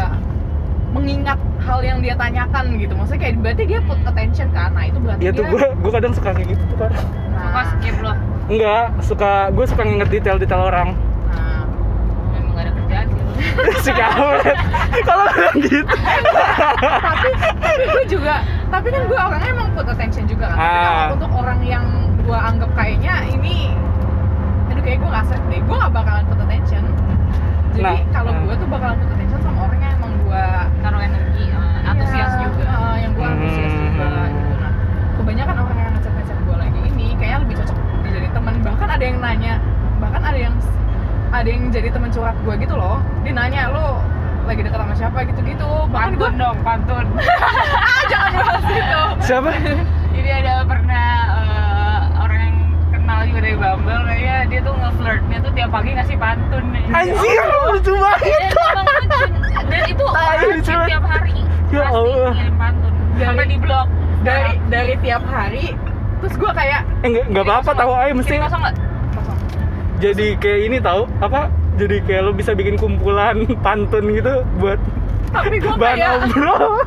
mengingat 0.88 1.36
hal 1.60 1.84
yang 1.84 2.00
dia 2.00 2.16
tanyakan 2.16 2.80
gitu. 2.80 2.96
Maksudnya 2.96 3.22
kayak 3.22 3.36
berarti 3.38 3.64
dia 3.66 3.80
put 3.84 4.00
attention 4.02 4.48
kan? 4.50 4.72
Nah 4.72 4.84
itu 4.86 4.98
berarti 4.98 5.22
Iya 5.22 5.32
tuh 5.32 5.44
dia 5.44 5.52
gue 5.52 5.66
gue 5.78 5.92
kadang 5.92 6.14
suka 6.14 6.30
kayak 6.32 6.48
gitu 6.50 6.64
tuh 6.66 6.78
kan 6.80 6.92
suka 6.96 7.52
nah, 7.54 7.66
skip 7.70 7.96
loh 8.00 8.16
enggak 8.48 8.84
suka 9.02 9.32
gue 9.52 9.66
suka 9.68 9.82
nginget 9.84 10.10
detail-detail 10.10 10.64
orang 10.64 10.90
nah 11.28 11.68
memang 12.32 12.50
gak 12.50 12.64
ada 12.64 12.72
kerjaan 12.74 13.06
sih 13.06 13.20
lu 13.20 13.27
si 13.80 13.92
kamu 13.92 14.28
kalau 15.04 15.24
bilang 15.30 15.58
gitu. 15.62 15.96
Tapi 16.98 17.30
tapi 17.60 17.84
gue 17.86 18.04
juga 18.10 18.36
tapi 18.68 18.88
kan 18.90 19.02
gue 19.06 19.18
orangnya 19.18 19.50
emang 19.52 19.70
put 19.74 19.88
attention 19.88 20.26
juga 20.26 20.52
kan. 20.52 20.58
Tapi 20.58 20.78
Ah. 20.78 20.84
kalau 20.84 21.16
untuk 21.16 21.32
orang 21.36 21.60
yang 21.64 21.86
gue 22.18 22.38
anggap 22.38 22.70
kayaknya 22.74 23.14
ini 23.30 23.72
aduh 24.68 24.84
kayak 24.84 24.98
gue 25.00 25.10
nggak 25.10 25.26
deh 25.48 25.60
gue 25.62 25.76
nggak 25.76 25.94
bakalan 25.94 26.24
put 26.26 26.40
attention. 26.42 26.84
Jadi 27.74 27.84
Nah, 27.86 27.98
kalau 28.12 28.32
ah. 28.34 28.42
gue 28.42 28.56
tuh 28.58 28.68
bakalan 28.68 28.96
put 28.98 29.10
attention 29.14 29.40
sama 29.42 29.60
orang 29.64 29.80
yang 29.80 29.94
emang 29.96 30.14
gue 30.20 30.44
taruh 30.82 31.02
energi 31.02 31.46
eh, 31.48 31.90
antusias 31.90 32.32
Iya, 32.32 32.44
juga. 32.44 32.66
Ah, 32.68 32.96
yang 32.98 33.12
gue 33.14 33.26
antusias 33.26 33.72
Hmm. 33.72 33.84
juga 33.86 34.08
gitu. 34.28 34.54
Nah 34.58 34.72
kebanyakan 35.18 35.56
orang 35.60 35.78
yang 35.78 35.92
ngechat 35.94 36.14
ngechat 36.14 36.38
gue 36.42 36.56
lagi 36.58 36.80
ini 36.88 37.08
kayaknya 37.16 37.40
lebih 37.46 37.56
cocok 37.62 37.78
dijadi 38.04 38.30
teman. 38.32 38.54
Bahkan 38.62 38.88
ada 38.90 39.04
yang 39.04 39.18
nanya 39.20 39.54
bahkan 39.98 40.22
ada 40.22 40.38
yang 40.38 40.54
ada 41.38 41.50
yang 41.50 41.64
jadi 41.70 41.90
teman 41.94 42.10
curhat 42.10 42.38
gue 42.42 42.54
gitu 42.58 42.74
loh. 42.74 42.98
Dia 43.22 43.34
nanya 43.34 43.70
lo 43.70 44.02
lagi 44.48 44.64
dekat 44.64 44.80
sama 44.80 44.94
siapa? 44.96 45.18
gitu-gitu. 45.28 45.70
Bahkan 45.92 46.12
gue 46.16 46.24
pantun 46.24 46.34
dong 46.36 46.58
pantun. 46.64 47.06
Ah 47.88 48.02
jangan 48.10 48.32
bahas 48.42 48.66
itu. 48.66 49.02
Siapa? 49.22 49.50
Jadi 50.18 50.30
ada 50.34 50.54
pernah 50.66 51.08
eh, 51.30 52.02
orang 52.18 52.40
yang 52.42 52.56
kenal 52.90 53.20
juga 53.28 53.40
dari 53.44 53.56
Bumble 53.56 54.04
kayaknya 54.08 54.38
dia 54.50 54.60
tuh 54.66 54.74
ngeflirtnya 54.74 55.38
tuh 55.40 55.52
tiap 55.54 55.70
pagi 55.70 55.90
ngasih 55.94 56.18
pantun. 56.18 56.64
Anjir 56.90 57.44
lucu 57.70 57.94
banget. 57.94 58.26
Dan 58.26 58.42
emang 58.50 58.88
lucu 58.88 59.22
dan 59.68 59.82
itu 59.86 60.04
banget. 60.08 60.90
tiap 60.90 61.06
hari. 61.06 61.38
Ya 61.68 61.84
pasti 61.84 61.94
Allah. 61.94 62.32
ngirim 62.34 62.56
pantun. 62.58 62.94
Dari- 63.18 63.26
sampai 63.26 63.46
di 63.46 63.58
blog. 63.58 63.88
dari 64.18 64.54
dari 64.68 64.94
tiap 65.00 65.24
hari 65.24 65.66
terus 66.18 66.34
gue 66.34 66.52
kayak 66.52 66.82
eh 67.06 67.08
enggak 67.08 67.26
enggak 67.30 67.46
apa-apa 67.46 67.72
tahu 67.78 67.92
aja 67.94 68.14
mesti 68.18 68.34
nggak 68.34 68.50
kosong 68.50 68.64
jadi 69.98 70.38
kayak 70.38 70.60
ini 70.70 70.78
tahu 70.78 71.10
apa 71.20 71.50
jadi 71.78 72.02
kayak 72.06 72.22
lo 72.26 72.32
bisa 72.34 72.54
bikin 72.58 72.78
kumpulan 72.78 73.46
pantun 73.66 74.14
gitu 74.14 74.46
buat 74.62 74.78
tapi 75.28 75.60
gue 75.60 75.76
bahan 75.82 75.98
kayak 76.00 76.12
obrol. 76.24 76.72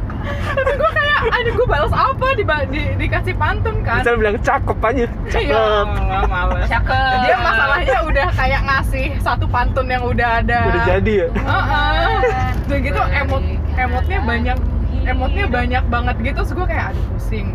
Tapi 0.51 0.73
gue 0.75 0.91
kayak 0.93 1.19
aduh 1.31 1.53
gue 1.53 1.67
balas 1.69 1.95
apa 1.95 2.27
di, 2.35 2.45
di, 2.73 2.83
dikasih 2.99 3.35
pantun 3.39 3.81
kan? 3.87 4.03
Bisa 4.03 4.19
bilang 4.19 4.37
cakep 4.41 4.79
aja 4.83 5.07
Iya, 5.07 5.09
cakep 5.31 5.55
Allah, 5.55 6.23
males. 6.27 6.67
cakep. 6.67 7.15
Dia 7.25 7.37
masalahnya 7.39 7.99
udah 8.05 8.29
kayak 8.35 8.61
ngasih 8.67 9.07
satu 9.23 9.47
pantun 9.47 9.87
yang 9.87 10.03
udah 10.03 10.43
ada. 10.43 10.61
Udah 10.73 10.83
jadi 10.85 11.13
ya? 11.13 11.29
Heeh. 11.31 12.17
udah 12.67 12.79
gitu 12.83 13.01
emot 13.01 13.45
emotnya 13.79 14.19
banyak 14.27 14.59
emotnya 15.07 15.45
banyak 15.47 15.85
banget 15.89 16.17
gitu. 16.21 16.39
Terus 16.43 16.53
gue 16.57 16.67
kayak 16.67 16.85
aduh 16.93 17.05
pusing 17.15 17.49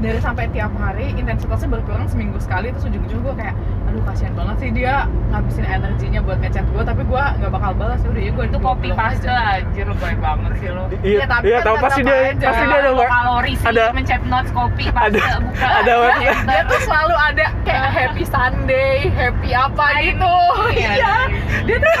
dari 0.00 0.16
sampai 0.18 0.48
tiap 0.48 0.72
hari 0.74 1.12
intensitasnya 1.12 1.68
berkurang 1.70 2.04
seminggu 2.06 2.36
sekali 2.38 2.68
terus 2.70 2.84
ujung-ujung 2.84 3.20
gue 3.20 3.34
kayak 3.36 3.52
aduh 3.84 4.02
kasihan 4.02 4.32
banget 4.32 4.56
sih 4.58 4.70
dia 4.72 4.94
ngabisin 5.28 5.66
energinya 5.66 6.20
buat 6.20 6.38
ngechat 6.38 6.64
gue 6.66 6.82
tapi 6.82 7.02
gue 7.02 7.22
nggak 7.36 7.50
bakal 7.50 7.72
balas. 7.74 8.00
Ya 8.00 8.08
udah 8.08 8.22
ya 8.22 8.30
gue 8.30 8.44
itu 8.46 8.58
copy 8.58 8.88
paste 8.90 9.26
anjir 9.26 9.84
lu 9.84 9.94
baik 9.94 10.18
banget 10.18 10.52
sih 10.56 10.68
lu. 10.68 10.82
Iya 10.98 11.18
Ya, 11.20 11.26
tapi 11.26 11.44
iya 11.46 11.58
kan 11.60 11.76
pasti 11.78 12.00
dia 12.00 12.16
aja. 12.30 12.46
pasti 12.46 12.64
dia 12.64 12.78
ada 12.80 12.90
kalori 12.96 13.52
sih 13.54 13.66
ada- 13.66 13.92
mencet 13.92 14.22
notes 14.24 14.50
copy 14.50 14.84
paste 14.88 15.20
ada- 15.20 15.38
buka. 15.38 15.66
ada 15.76 15.92
enter. 16.10 16.36
dia 16.44 16.62
tuh 16.64 16.80
selalu 16.80 17.14
ada 17.14 17.44
kayak 17.62 17.88
happy 17.90 18.24
Sunday 18.24 18.96
happy 19.10 19.50
apa 19.50 19.84
gitu 20.00 20.34
Iya, 20.70 20.92
iya 20.96 21.14
dia 21.62 21.76
tuh 21.76 21.92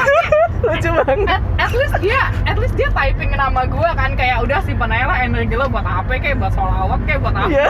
lucu 0.70 0.88
banget. 0.94 1.26
At, 1.26 1.42
at 1.58 1.72
least 1.74 1.94
dia 1.98 2.22
at 2.46 2.56
least 2.56 2.74
dia 2.78 2.88
typing 2.94 3.30
nama 3.34 3.66
gue 3.66 3.88
kan 3.98 4.10
kayak 4.14 4.42
udah 4.46 4.58
simpan 4.62 4.90
aja 4.94 5.06
lah 5.10 5.18
energi 5.20 5.54
lo 5.58 5.66
buat 5.66 5.82
apa 5.82 6.12
kayak 6.16 6.38
buat 6.38 6.52
sholawat 6.54 7.00
kayak 7.04 7.20
buat 7.22 7.34
apa 7.34 7.50
iya. 7.50 7.66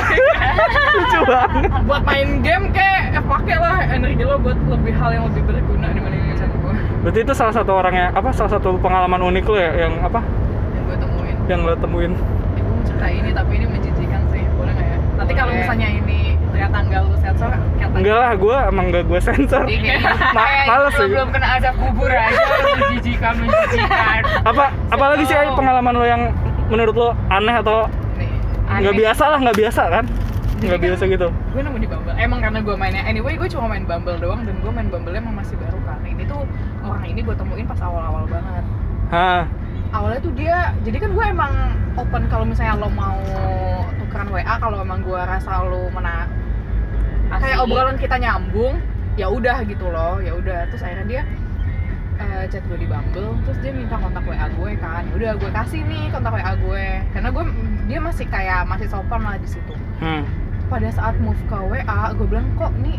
lucu 0.97 1.21
banget. 1.25 1.71
Buat 1.89 2.03
main 2.05 2.29
game 2.45 2.65
kayak 2.75 3.17
eh, 3.17 3.25
pakai 3.25 3.57
lah 3.57 3.77
energi 3.89 4.23
lo 4.27 4.37
buat 4.37 4.59
lebih 4.69 4.93
hal 4.95 5.11
yang 5.17 5.25
lebih 5.33 5.43
berguna 5.49 5.87
dibanding 5.97 6.23
ngechat 6.33 6.51
gue 6.51 6.75
berarti 7.01 7.21
itu 7.25 7.33
salah 7.33 7.55
satu 7.57 7.73
orang 7.73 7.95
yang 7.97 8.09
apa 8.13 8.29
salah 8.37 8.53
satu 8.53 8.77
pengalaman 8.77 9.21
unik 9.33 9.45
lo 9.49 9.57
ya 9.57 9.73
yang 9.89 9.95
apa? 10.05 10.21
Yang 10.77 10.85
gue 10.85 10.97
temuin. 11.01 11.37
Yang 11.49 11.61
lo 11.65 11.75
temuin. 11.81 12.13
Eh, 12.13 12.61
gue 12.61 12.73
mau 12.73 12.85
cerita 12.85 13.07
ini 13.09 13.31
tapi 13.33 13.53
ini 13.57 13.67
menjijikan 13.67 14.23
sih 14.29 14.43
boleh 14.61 14.73
nggak 14.77 14.87
ya? 14.87 14.99
Nanti 15.17 15.33
kalau 15.33 15.53
misalnya 15.57 15.89
ini 15.89 16.30
ternyata 16.61 16.79
nggak 16.85 17.01
lu 17.09 17.17
sensor? 17.17 17.49
Kata 17.81 17.97
enggak 17.97 18.17
lah 18.21 18.33
gue 18.37 18.57
emang 18.69 18.85
enggak 18.93 19.05
gue 19.09 19.21
sensor. 19.25 19.65
Gitu. 19.65 19.97
Ma- 20.37 20.65
males 20.69 20.93
sih. 20.93 21.09
belum 21.09 21.29
kena 21.33 21.49
ada 21.57 21.71
kubur 21.73 22.11
aja 22.13 22.45
menjijikan 22.77 23.33
menjijikan. 23.41 24.21
Apa 24.45 24.65
apalagi 24.93 25.25
sih 25.25 25.37
pengalaman 25.57 25.95
lo 25.97 26.05
yang 26.05 26.23
menurut 26.69 26.95
lo 26.95 27.09
aneh 27.33 27.57
atau 27.57 27.89
nggak 28.71 28.95
biasa 28.95 29.25
lah 29.25 29.39
nggak 29.41 29.57
biasa 29.57 29.83
kan? 29.89 30.05
Nggak 30.61 30.77
kan- 30.77 30.85
biasa 30.85 31.03
gitu. 31.09 31.29
gue 31.33 31.61
nemu 31.65 31.79
di 31.81 31.89
Bumble. 31.89 32.15
Emang 32.21 32.39
karena 32.45 32.59
gue 32.61 32.75
mainnya 32.77 33.03
anyway 33.09 33.33
gue 33.41 33.49
cuma 33.49 33.65
main 33.73 33.89
Bumble 33.89 34.21
doang 34.21 34.45
dan 34.45 34.61
gue 34.61 34.69
main 34.71 34.89
Bumble 34.93 35.17
emang 35.17 35.33
masih 35.33 35.57
baru 35.57 35.81
kan? 35.89 36.05
Ini 36.05 36.29
tuh 36.29 36.45
orang 36.85 37.05
ini 37.09 37.25
gue 37.25 37.33
temuin 37.33 37.65
pas 37.65 37.81
awal-awal 37.81 38.29
banget. 38.29 38.65
Hah, 39.11 39.43
awalnya 39.91 40.21
tuh 40.23 40.33
dia 40.37 40.77
jadi 40.85 41.03
kan 41.03 41.11
gue 41.17 41.25
emang 41.25 41.53
open 41.99 42.23
kalau 42.31 42.45
misalnya 42.47 42.79
lo 42.79 42.93
mau 42.93 43.19
tukeran 43.99 44.29
WA 44.31 44.55
kalau 44.61 44.79
emang 44.79 45.03
gue 45.03 45.19
rasa 45.19 45.67
lo 45.67 45.91
mena 45.91 46.31
kayak 47.33 47.57
Asik. 47.57 47.65
obrolan 47.65 47.97
kita 47.97 48.17
nyambung 48.17 48.75
ya 49.15 49.27
udah 49.29 49.57
gitu 49.63 49.87
loh 49.87 50.19
ya 50.19 50.33
udah. 50.33 50.67
Terus 50.67 50.83
akhirnya 50.83 51.07
dia 51.07 51.23
eh, 52.17 52.45
chat 52.49 52.63
gue 52.65 52.77
di 52.77 52.85
Bumble 52.85 53.39
terus 53.45 53.59
dia 53.61 53.71
minta 53.71 53.95
kontak 53.95 54.25
WA 54.25 54.47
gue 54.49 54.71
kan. 54.77 55.03
Ya 55.05 55.15
udah 55.15 55.31
gue 55.37 55.51
kasih 55.53 55.81
nih 55.85 56.11
kontak 56.11 56.33
WA 56.33 56.53
gue. 56.57 56.85
Karena 57.13 57.29
gue 57.29 57.45
dia 57.87 57.99
masih 57.99 58.27
kayak 58.27 58.67
masih 58.67 58.87
sopan 58.87 59.21
lah 59.21 59.37
di 59.37 59.47
situ. 59.47 59.75
Hmm. 60.01 60.25
pada 60.67 60.87
saat 60.89 61.19
move 61.19 61.39
ke 61.45 61.59
WA 61.59 62.15
gue 62.15 62.27
bilang 62.27 62.47
kok 62.55 62.71
nih 62.79 62.95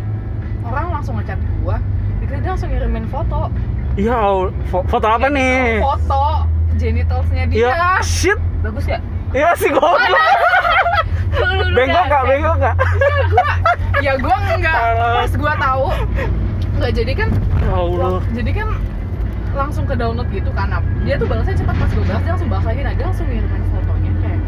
orang 0.62 0.92
langsung 0.92 1.16
ngechat 1.16 1.40
gue? 1.40 1.76
Dia 2.22 2.48
langsung 2.48 2.68
ngirimin 2.68 3.08
foto. 3.08 3.48
Iya 3.96 4.20
fo- 4.68 4.84
foto 4.86 5.08
apa 5.08 5.28
nih? 5.28 5.80
foto 5.80 6.48
genitalsnya 6.76 7.48
dia. 7.48 7.72
Iya 7.72 8.00
shit. 8.00 8.40
Bagus 8.62 8.86
ya 8.86 9.00
iya 9.32 9.56
sih 9.56 9.72
goblok. 9.72 9.96
lu 10.04 10.16
bengkok 11.72 12.04
nggak? 12.06 12.24
Bengkok 12.26 12.56
nggak? 12.58 12.76
Ya 14.02 14.14
gue 14.18 14.36
enggak 14.52 14.78
pas 15.18 15.32
gue 15.32 15.54
tahu. 15.58 15.86
Nggak 16.76 16.92
jadi 16.94 17.14
kan 17.14 17.30
ya 17.62 17.72
Allah. 17.72 18.18
jadi 18.34 18.52
kan 18.54 18.68
langsung 19.52 19.84
ke 19.84 19.94
download 19.94 20.28
gitu 20.30 20.50
kan. 20.52 20.68
Nah, 20.70 20.82
dia 21.04 21.16
tuh 21.16 21.28
balasnya 21.28 21.54
cepat. 21.54 21.76
Pas 21.76 21.92
gue 21.92 22.04
balas 22.04 22.22
dia 22.22 22.32
langsung 22.32 22.50
balas 22.50 22.66
lagi. 22.66 22.82
Nah 22.82 22.94
dia 22.94 23.06
langsung 23.06 23.28
ngirimin 23.28 23.64
fotonya. 23.70 24.12
Kayak 24.18 24.40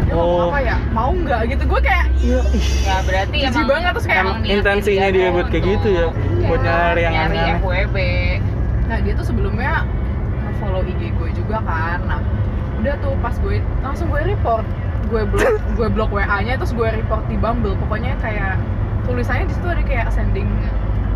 dia 0.00 0.12
ngomong 0.12 0.38
Oh. 0.38 0.48
apa 0.48 0.58
ya. 0.60 0.76
Mau 0.90 1.10
nggak? 1.12 1.40
Gitu. 1.48 1.62
Gue 1.64 1.80
kayak 1.80 2.04
iya 2.20 2.40
ya 2.80 2.96
berarti 3.02 3.36
Jijik 3.38 3.50
emang 3.50 3.66
banget, 3.66 3.90
terus 3.94 4.06
kayak 4.06 4.24
intensinya 4.44 5.08
dia 5.08 5.26
buat 5.28 5.46
kayak 5.46 5.64
untuk- 5.64 5.64
gitu 5.66 5.88
ya? 5.90 6.06
Buat 6.40 6.60
Iya, 6.60 6.68
nyari 6.68 7.00
yang 7.00 7.14
nyari 7.14 7.36
aneh 7.36 7.56
FWB 7.58 7.96
nah 8.90 8.98
dia 8.98 9.14
tuh 9.14 9.22
sebelumnya 9.22 9.86
follow 10.58 10.82
IG 10.82 11.14
gue 11.14 11.30
juga 11.32 11.62
kan. 11.62 11.98
Nah 12.04 12.20
udah 12.76 12.94
tuh 12.98 13.14
pas 13.18 13.34
gue 13.34 13.56
langsung 13.80 14.06
gue 14.08 14.20
report 14.24 14.66
gue 15.10 15.22
blok 15.26 15.46
gue 15.74 15.88
blok 15.90 16.10
WA 16.10 16.38
nya 16.40 16.54
terus 16.54 16.70
gue 16.70 16.86
report 16.86 17.26
di 17.26 17.36
Bumble. 17.36 17.74
Pokoknya 17.76 18.14
kayak 18.18 18.56
tulisannya 19.04 19.44
di 19.44 19.54
situ 19.54 19.66
ada 19.66 19.82
kayak 19.82 20.06
sending 20.08 20.46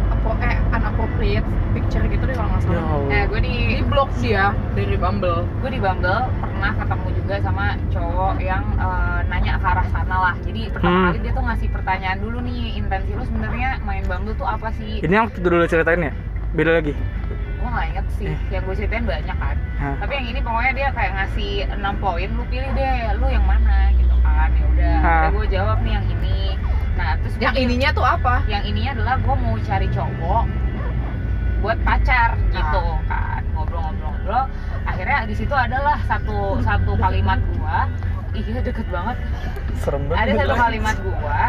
apa 0.05 0.31
eh 0.41 0.57
unappropriate 0.71 1.45
picture 1.73 2.05
gitu 2.05 2.25
deh 2.25 2.33
kalau 2.33 2.49
nggak 2.51 2.63
ya 2.63 2.69
salah 2.69 2.85
Allah. 2.91 3.11
Eh 3.13 3.23
gue 3.25 3.41
di 3.41 3.55
di 3.71 3.85
blok 3.85 4.11
dia 4.19 4.45
dari 4.75 4.97
Bumble. 4.97 5.47
Gue 5.63 5.71
di 5.71 5.81
Bumble 5.81 6.27
pernah 6.41 6.73
ketemu 6.75 7.09
juga 7.15 7.35
sama 7.41 7.65
cowok 7.89 8.35
yang 8.41 8.65
eh, 8.75 9.19
nanya 9.31 9.57
ke 9.57 9.67
arah 9.67 9.87
sana 9.89 10.17
lah. 10.21 10.35
Jadi 10.43 10.63
pertama 10.69 10.91
Hmm. 10.95 11.07
kali 11.11 11.19
dia 11.23 11.33
tuh 11.33 11.45
ngasih 11.45 11.69
pertanyaan 11.71 12.19
dulu 12.19 12.39
nih 12.43 12.61
intensi 12.77 13.11
lu 13.15 13.25
sebenarnya 13.25 13.79
main 13.83 14.05
Bumble 14.05 14.35
tuh 14.35 14.49
apa 14.49 14.69
sih? 14.75 15.01
Ini 15.01 15.15
yang 15.15 15.27
dulu 15.31 15.63
ceritain 15.65 16.03
ya? 16.03 16.13
Beda 16.55 16.71
lagi 16.79 16.95
gue 17.75 17.81
nggak 17.83 17.91
inget 17.91 18.07
sih. 18.15 18.31
Eh. 18.31 18.39
yang 18.55 18.63
gue 18.63 18.75
ceritain 18.79 19.03
banyak 19.03 19.35
kan. 19.37 19.57
Hah. 19.75 19.95
tapi 19.99 20.13
yang 20.15 20.27
ini 20.31 20.41
pokoknya 20.41 20.73
dia 20.73 20.89
kayak 20.95 21.13
ngasih 21.19 21.53
6 21.75 21.99
poin 21.99 22.29
lu 22.31 22.45
pilih 22.47 22.71
deh 22.71 22.99
lu 23.19 23.27
yang 23.27 23.43
mana? 23.43 23.91
gitu 23.99 24.15
kan. 24.23 24.49
Ya 24.55 24.65
udah 24.71 25.31
gue 25.35 25.47
jawab 25.51 25.79
nih 25.83 25.93
yang 25.99 26.07
ini. 26.07 26.39
Nah 26.95 27.19
terus 27.19 27.35
yang 27.43 27.51
gua- 27.51 27.63
ininya 27.67 27.91
tuh 27.91 28.07
apa? 28.07 28.35
yang 28.47 28.63
ininya 28.63 28.91
adalah 28.95 29.15
gue 29.19 29.35
mau 29.35 29.55
cari 29.59 29.89
cowok 29.91 30.45
buat 31.59 31.79
pacar 31.83 32.39
gitu 32.55 32.83
kan. 33.11 33.43
Ngobrol-ngobrol-ngobrol. 33.59 34.45
Akhirnya 34.87 35.27
di 35.27 35.35
situ 35.35 35.55
adalah 35.57 35.99
satu 36.07 36.63
satu 36.63 36.95
kalimat 36.95 37.43
gua 37.59 37.91
ini 38.35 38.61
deket 38.61 38.87
banget. 38.91 39.17
Serem 39.79 40.11
ada 40.11 40.27
banget 40.27 40.37
satu 40.43 40.57
kalimat 40.59 40.97
gua 41.03 41.41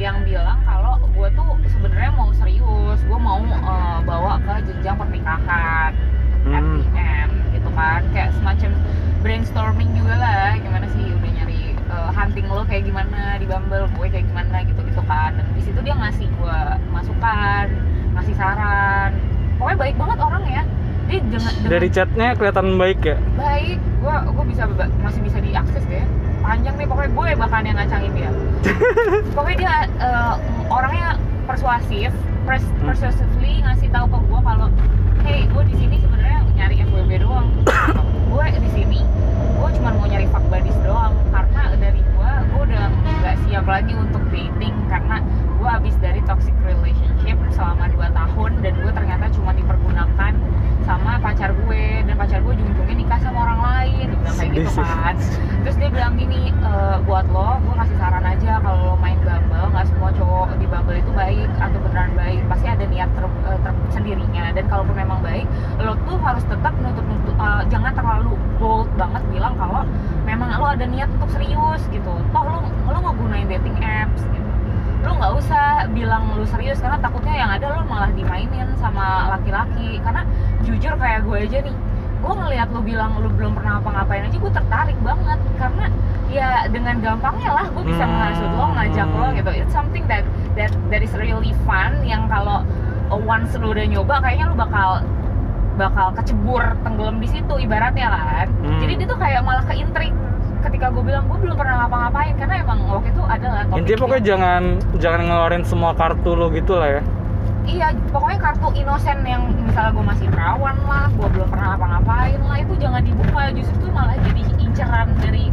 yang 0.00 0.16
bilang 0.24 0.58
kalau 0.64 0.96
gua 1.12 1.28
tuh 1.36 1.60
sebenarnya 1.68 2.12
mau 2.16 2.32
serius. 2.32 3.00
Gua 3.04 3.18
mau 3.20 3.40
eh, 3.44 3.98
bawa 4.08 4.40
ke 4.40 4.72
jenjang 4.72 4.96
pernikahan. 4.96 5.92
Hmm. 6.40 6.56
FTM 6.56 7.28
gitu 7.52 7.68
kan. 7.76 8.00
Kayak 8.16 8.30
semacam 8.40 8.70
brainstorming 9.20 9.90
juga 9.92 10.16
lah. 10.16 10.56
Gimana 10.56 10.86
sih 10.96 11.04
udah 11.12 11.30
nyari 11.36 11.76
eh, 11.76 12.10
hunting 12.16 12.46
lo 12.48 12.64
kayak 12.64 12.88
gimana? 12.88 13.36
Di 13.36 13.44
Bumble 13.44 13.86
gue 14.00 14.06
kayak 14.08 14.24
gimana? 14.24 14.56
Gitu 14.64 14.80
gitu 14.80 15.02
kan. 15.04 15.36
Dan 15.36 15.46
di 15.52 15.62
situ 15.62 15.78
dia 15.84 15.92
ngasih 15.92 16.26
gue 16.26 16.58
masukan 16.96 17.66
ngasih 18.16 18.34
saran. 18.40 19.12
Pokoknya 19.60 19.76
baik 19.76 19.96
banget 20.00 20.18
orang 20.24 20.44
ya 20.48 20.64
dengan, 21.18 21.50
dengan 21.50 21.68
dari 21.68 21.88
chatnya 21.88 22.28
kelihatan 22.32 22.66
baik 22.76 23.00
ya? 23.02 23.16
Baik. 23.34 23.78
Gue 23.98 24.14
gue 24.30 24.44
bisa 24.48 24.62
masih 25.00 25.20
bisa 25.20 25.38
diakses 25.38 25.82
deh. 25.84 26.04
Panjang 26.40 26.74
nih 26.74 26.86
pokoknya 26.86 27.10
gue 27.10 27.28
bahkan 27.36 27.62
yang 27.62 27.76
ngacangin 27.76 28.12
dia. 28.14 28.30
Pokoknya 29.36 29.56
dia 29.58 29.74
eh, 29.98 30.34
orangnya 30.66 31.08
persuasif 31.44 32.10
pers 32.42 32.64
Hmm. 32.64 32.86
persuasively 32.86 33.60
ngasih 33.60 33.88
tahu 33.90 34.06
ke 34.06 34.18
gue 34.22 34.40
kalau 34.40 34.66
hey 35.20 35.44
gue 35.44 35.62
di 35.66 35.74
sini 35.76 35.96
sebenarnya 35.98 36.40
nyari 36.54 36.80
FWB 36.80 37.10
doang 37.20 37.52
gue 38.26 38.46
di 38.56 38.70
sini 38.70 39.00
gue 39.52 39.68
cuma 39.76 39.92
mau 39.92 40.06
nyari 40.06 40.24
fuck 40.26 40.40
buddies 40.48 40.78
doang 40.80 41.12
karena 41.28 41.62
dari 41.76 42.00
gue 42.00 42.30
gue 42.48 42.60
udah 42.64 42.84
nggak 43.20 43.36
siap 43.44 43.66
lagi 43.66 43.92
untuk 43.92 44.22
dating 44.30 44.72
karena 44.88 45.20
gue 45.54 45.68
habis 45.68 45.92
dari 45.98 46.24
toxic 46.24 46.56
relationship 46.62 47.36
selama 47.50 47.90
2 47.90 48.08
tahun 48.10 48.50
dan 48.60 48.72
gue 48.74 48.92
ternyata 48.94 49.24
cuma 49.30 49.50
dipergunakan 49.52 50.32
sama 50.80 51.20
pacar 51.20 51.52
gue 51.52 51.84
dan 52.02 52.14
pacar 52.16 52.40
gue 52.40 52.50
ujung-ujungnya 52.50 52.96
nikah 52.96 53.20
sama 53.20 53.38
orang 53.44 53.60
lain 53.60 54.06
dia 54.08 54.16
bilang 54.16 54.34
kayak 54.34 54.50
gitu 54.50 54.64
Sedih 54.64 54.74
sih. 54.74 54.86
kan 54.96 55.14
terus 55.60 55.76
dia 55.76 55.90
bilang 55.92 56.12
gini 56.16 56.40
"E, 56.50 56.70
buat 57.04 57.28
lo 57.28 57.60
gue 57.60 57.74
kasih 57.76 57.96
saran 58.00 58.24
aja 58.24 58.52
kalau 58.58 58.78
lo 58.80 58.96
main 58.96 59.14
Bumble 59.20 59.66
nggak 59.70 59.86
semua 59.86 60.10
cowok 60.10 60.56
di 60.56 60.66
Bumble 60.66 60.98
itu 60.98 61.12
baik 61.12 61.46
atau 61.60 61.78
beneran 61.78 62.10
baik 62.16 62.40
pasti 62.48 62.66
ada 62.66 62.82
niat 62.82 63.10
ter, 63.12 63.22
eh, 63.22 63.58
tersendirinya 63.60 64.44
dan 64.50 64.64
kalaupun 64.66 64.96
memang 64.96 65.20
baik 65.20 65.44
lo 65.78 65.94
tuh 66.02 66.16
harus 66.18 66.42
tetap 66.48 66.72
nutup 66.80 67.04
nutup 67.04 67.36
eh, 67.36 67.62
jangan 67.68 67.92
terlalu 67.92 68.32
bold 68.56 68.88
banget 68.96 69.22
bilang 69.28 69.54
kalau 69.54 69.84
memang 70.24 70.48
lo 70.56 70.66
ada 70.66 70.88
niat 70.88 71.12
untuk 71.12 71.30
serius 71.30 71.84
gitu 71.92 72.10
toh 72.32 72.42
lo 72.42 72.58
lo 72.88 72.98
ngegunain 73.04 73.46
dating 73.46 73.76
apps 73.78 74.24
gitu 74.26 74.48
lo 75.00 75.16
nggak 75.16 75.32
usah 75.38 75.64
bilang 75.90 76.28
lu 76.34 76.44
serius 76.44 76.76
karena 76.76 76.98
takutnya 76.98 77.34
yang 77.36 77.50
ada 77.52 77.72
lo 77.72 77.84
malah 77.86 78.10
dimainin 78.10 78.68
sama 78.76 79.30
laki-laki 79.30 79.96
karena 80.00 80.24
jujur 80.60 80.92
kayak 80.96 81.24
gue 81.24 81.36
aja 81.40 81.58
nih 81.62 81.76
gue 82.20 82.32
ngelihat 82.36 82.68
lu 82.68 82.84
bilang 82.84 83.16
lu 83.16 83.32
belum 83.32 83.56
pernah 83.56 83.80
apa-ngapain 83.80 84.28
aja 84.28 84.36
gue 84.36 84.52
tertarik 84.52 84.98
banget 85.00 85.40
karena 85.56 85.86
ya 86.28 86.48
dengan 86.68 86.89
gampangnya 87.00 87.50
lah 87.50 87.66
gue 87.66 87.84
bisa 87.84 88.00
Hmm. 88.00 88.12
menghasut 88.12 88.50
lo 88.50 88.66
ngajak 88.72 89.08
lo 89.10 89.26
gitu 89.32 89.50
it's 89.54 89.70
something 89.70 90.04
that 90.06 90.22
that 90.54 90.70
that 90.86 91.00
is 91.00 91.12
really 91.14 91.52
fun 91.62 91.96
yang 92.02 92.24
kalau 92.26 92.62
uh, 93.08 93.18
once 93.18 93.52
lu 93.54 93.70
udah 93.70 93.84
nyoba 93.84 94.20
kayaknya 94.20 94.46
lu 94.46 94.56
bakal 94.56 95.00
bakal 95.74 96.12
kecebur 96.12 96.62
tenggelam 96.78 97.16
di 97.18 97.28
situ 97.28 97.54
ibaratnya 97.56 98.08
kan 98.08 98.46
Hmm. 98.60 98.78
jadi 98.78 98.92
dia 98.96 99.06
tuh 99.06 99.18
kayak 99.18 99.40
malah 99.40 99.64
ke 99.64 99.74
intrik 99.74 100.12
ketika 100.60 100.86
gue 100.90 101.02
bilang 101.02 101.24
gue 101.24 101.38
belum 101.38 101.56
pernah 101.56 101.74
ngapa-ngapain 101.80 102.36
karena 102.36 102.54
emang 102.60 102.78
waktu 102.86 103.08
itu 103.08 103.22
adalah 103.22 103.64
topik 103.64 103.80
intinya 103.80 103.98
pokoknya 103.98 104.16
yang- 104.18 104.28
jangan 104.30 104.62
jangan 104.98 105.20
ngeluarin 105.24 105.64
semua 105.64 105.90
kartu 105.90 106.30
lo 106.30 106.46
gitu 106.50 106.76
lah 106.76 106.88
ya 106.90 107.02
iya 107.62 107.86
pokoknya 108.06 108.38
kartu 108.38 108.68
inosen 108.74 109.18
yang 109.22 109.42
misalnya 109.58 109.90
gue 109.90 110.04
masih 110.06 110.26
perawan 110.28 110.76
lah 110.84 111.08
gue 111.10 111.28
belum 111.30 111.48
pernah 111.48 111.66
ngapa-ngapain 111.70 112.40
lah 112.42 112.58
itu 112.58 112.72
jangan 112.76 113.00
dibuka 113.00 113.42
justru 113.50 113.74
itu 113.74 113.88
malah 113.88 114.16
jadi 114.18 114.42
inceran 114.60 115.08
dari 115.16 115.44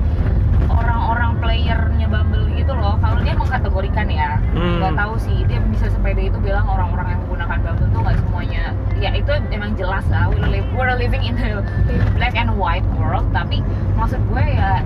layernya 1.57 2.05
bubble 2.05 2.45
gitu 2.53 2.73
loh. 2.77 3.01
Kalau 3.01 3.17
dia 3.25 3.33
mengkategorikan 3.33 4.07
ya 4.13 4.37
hmm. 4.53 4.77
nggak 4.77 4.93
hmm. 4.93 5.01
tahu 5.01 5.13
sih. 5.17 5.37
Dia 5.49 5.59
bisa 5.73 5.89
sepeda 5.89 6.21
itu 6.21 6.37
bilang 6.37 6.69
orang-orang 6.69 7.17
yang 7.17 7.19
menggunakan 7.25 7.57
bubble 7.65 7.89
tuh 7.89 7.99
nggak 8.05 8.17
semuanya. 8.21 8.63
Ya 9.01 9.09
itu 9.17 9.31
emang 9.49 9.73
jelas 9.73 10.05
lah. 10.13 10.29
We 10.29 10.37
live, 10.45 10.69
we're 10.77 10.93
living 10.93 11.25
in 11.25 11.33
the 11.33 11.65
black 12.13 12.37
and 12.37 12.53
white 12.53 12.85
world. 13.01 13.25
Tapi 13.33 13.65
maksud 13.97 14.21
gue 14.29 14.45
ya 14.45 14.85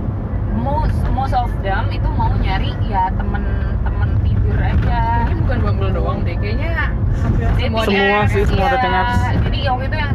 most 0.56 0.96
most 1.12 1.36
of 1.36 1.52
them 1.64 1.92
itu 1.92 2.08
mau 2.16 2.32
nyari 2.40 2.72
ya 2.88 3.12
temen 3.16 3.44
tidur 4.52 4.62
aja 4.68 5.00
Ini 5.32 5.36
bukan 5.48 5.58
Bumble 5.64 5.92
doang 5.96 6.20
deh, 6.28 6.36
kayaknya 6.36 6.92
semua 7.56 7.82
Semua 7.88 8.20
sih, 8.28 8.44
semua 8.44 8.68
iya. 8.68 8.74
dating 8.76 8.96
apps. 8.96 9.18
Jadi 9.48 9.60
waktu 9.70 9.86
itu 9.88 9.96
yang 9.96 10.12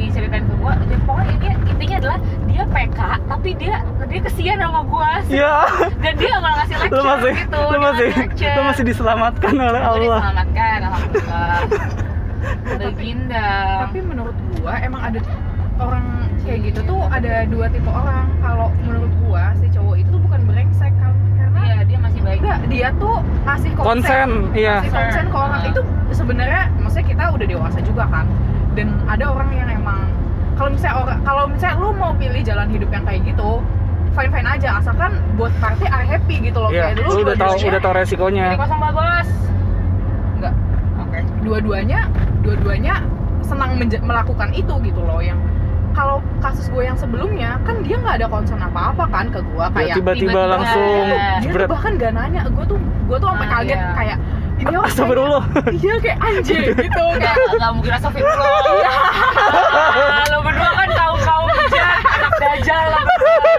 diceritain 0.00 0.44
ke 0.48 0.54
gua, 0.56 0.72
dia 0.88 0.98
pokoknya 1.04 1.34
dia 1.40 1.52
intinya 1.68 1.96
adalah 2.00 2.18
dia 2.48 2.62
PK, 2.64 3.00
tapi 3.28 3.48
dia 3.56 3.74
dia 4.08 4.20
kesian 4.24 4.56
sama 4.60 4.80
gua 4.88 5.10
sih. 5.28 5.36
Iya. 5.40 5.54
Dan 6.00 6.12
dia 6.16 6.32
nggak 6.40 6.54
ngasih 6.56 6.76
lecture 6.80 6.96
Lu 6.96 7.02
masih 7.04 7.32
gitu. 7.36 7.60
lu 7.60 7.78
masih 7.80 8.08
lu 8.56 8.62
masih 8.64 8.84
diselamatkan 8.88 9.52
oleh 9.56 9.80
Allah. 9.80 10.18
diselamatkan, 10.20 10.78
alhamdulillah. 10.88 11.58
Legenda. 12.80 13.48
Tapi 13.88 13.98
menurut 14.00 14.36
gua 14.56 14.72
emang 14.80 15.02
ada 15.12 15.20
orang 15.80 16.04
kayak 16.44 16.60
gitu 16.72 16.80
tuh 16.84 17.00
ada 17.08 17.44
dua 17.48 17.66
tipe 17.68 17.90
orang. 17.90 18.26
Kalau 18.40 18.68
menurut 18.84 19.12
gua 19.24 19.52
si 19.60 19.66
cowok 19.72 19.94
itu 20.00 20.08
tuh 20.12 20.20
bukan 20.20 20.40
brengsek 20.48 20.92
kan 20.96 21.12
karena 21.36 21.60
Iya, 21.60 21.76
enggak 22.40 22.58
dia 22.72 22.88
tuh 22.96 23.16
kasih 23.44 23.70
konsen, 23.76 23.86
Konsen, 23.86 24.28
iya. 24.56 24.80
kasih 24.80 24.92
konsen 24.96 25.24
ke 25.28 25.36
orang 25.36 25.62
itu 25.68 25.80
sebenarnya 26.10 26.62
maksudnya 26.80 27.06
kita 27.12 27.24
udah 27.36 27.46
dewasa 27.46 27.78
juga 27.84 28.04
kan 28.08 28.26
dan 28.72 28.88
ada 29.04 29.24
orang 29.28 29.50
yang 29.52 29.68
emang 29.68 30.08
kalau 30.56 30.70
misalnya 30.72 30.96
orang 31.04 31.18
kalau 31.24 31.44
misalnya 31.48 31.76
lu 31.80 31.88
mau 31.96 32.12
pilih 32.16 32.40
jalan 32.40 32.68
hidup 32.72 32.90
yang 32.92 33.04
kayak 33.04 33.20
gitu 33.28 33.50
fine 34.16 34.30
fine 34.32 34.48
aja 34.48 34.68
asalkan 34.82 35.12
both 35.38 35.54
party 35.62 35.86
are 35.86 36.02
happy 36.02 36.36
gitu 36.42 36.58
loh 36.58 36.70
Iya, 36.72 36.96
kayak 36.96 37.06
lu 37.06 37.22
udah 37.22 37.36
tahu 37.38 37.54
udah 37.62 37.80
tahu 37.80 37.94
resikonya. 37.94 38.44
Jadi 38.52 38.58
kosong 38.58 38.80
bagus. 38.82 39.28
enggak 40.40 40.54
Oke. 40.98 41.18
dua-duanya 41.46 42.00
dua-duanya 42.42 42.94
senang 43.44 43.76
melakukan 43.80 44.48
itu 44.52 44.74
gitu 44.82 45.00
loh 45.04 45.20
yang 45.22 45.38
kalau 45.90 46.16
kasus 46.38 46.66
gue 46.66 46.82
yang 46.82 46.94
sebelumnya 46.94 47.58
kan 47.60 47.80
dia 47.80 47.96
nggak 47.96 48.16
ada 48.16 48.26
concern 48.26 48.60
apa-apa 48.60 49.04
kan 49.06 49.26
ke 49.28 49.40
gue 49.40 49.58
Ya, 49.60 49.68
kayak 49.70 49.94
tiba-tiba 49.96 50.40
langsung 50.48 50.84
ada. 51.04 51.18
dia 51.38 51.50
tuh 51.52 51.68
bahkan 51.68 51.92
gak 51.94 52.12
nanya 52.12 52.40
gue 52.46 52.64
tuh 52.64 52.78
gue 52.78 53.16
tuh 53.16 53.28
sampai 53.28 53.44
Ah, 53.44 53.52
kaget 53.56 53.74
iya. 53.76 53.90
kayak 53.92 54.16
ini 54.56 54.72
orang 54.72 54.86
Astagfirullah. 54.86 55.42
kayaknya- 55.46 55.80
iya 55.80 55.94
kayak 55.98 56.18
anjir 56.20 56.60
gitu 56.84 57.04
Enggak, 57.10 57.32
kayak 57.32 57.50
enggak 57.50 57.70
mungkin 57.72 57.92
astagfirullah. 57.92 58.48
Lo 60.26 60.38
berdua 60.40 60.70
kan 60.74 60.88
kaum-kaum 60.92 61.48
jahat, 61.66 62.00
anak 62.06 62.32
dajal 62.36 62.84
lah. 62.86 63.04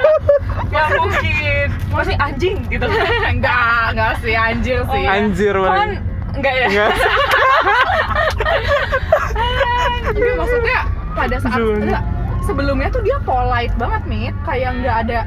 Gak 0.72 0.88
mungkin. 0.96 1.67
Masih 1.91 2.15
anjing 2.17 2.58
gitu. 2.65 2.86
enggak 3.34 3.82
enggak 3.91 4.12
sih 4.20 4.34
anjir 4.34 4.80
sih 4.86 5.04
Oh, 5.04 5.12
Anjir 5.12 5.52
Kan 5.54 5.65
banget. 5.65 6.00
enggak 6.32 6.54
ya? 6.56 6.67
Enggak. 6.70 6.91
tapi 10.08 10.32
maksudnya 10.34 10.80
pada 11.12 11.36
saat 11.38 11.60
enggak, 11.60 12.02
sebelumnya 12.52 12.88
tuh 12.90 13.02
dia 13.02 13.18
polite 13.22 13.74
banget 13.76 14.02
nih 14.06 14.26
kayak 14.44 14.70
nggak 14.78 14.98
ada 15.02 15.20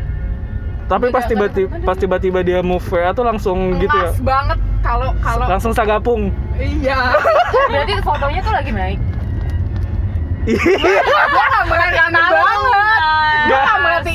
Tapi 0.85 1.09
pas 1.09 1.25
tiba-tiba 1.25 1.81
pas 1.81 1.97
tiba-tiba 1.97 2.41
dia 2.41 2.61
move 2.61 2.85
WA 2.85 3.11
tuh 3.11 3.25
langsung 3.25 3.81
gitu 3.81 3.89
ya. 3.91 4.13
banget 4.21 4.61
kalau 4.81 5.17
kalau 5.19 5.49
Langsung 5.49 5.73
sagapung. 5.73 6.29
iya 6.55 7.17
Berarti 7.73 7.93
fotonya 8.05 8.41
tuh 8.41 8.53
lagi 8.53 8.69
naik. 8.71 9.01
Iya. 10.45 10.61
gue 11.25 11.45
nggak 11.49 11.65
merhatiin 11.65 12.13
banget 12.13 12.61
gue 13.45 13.61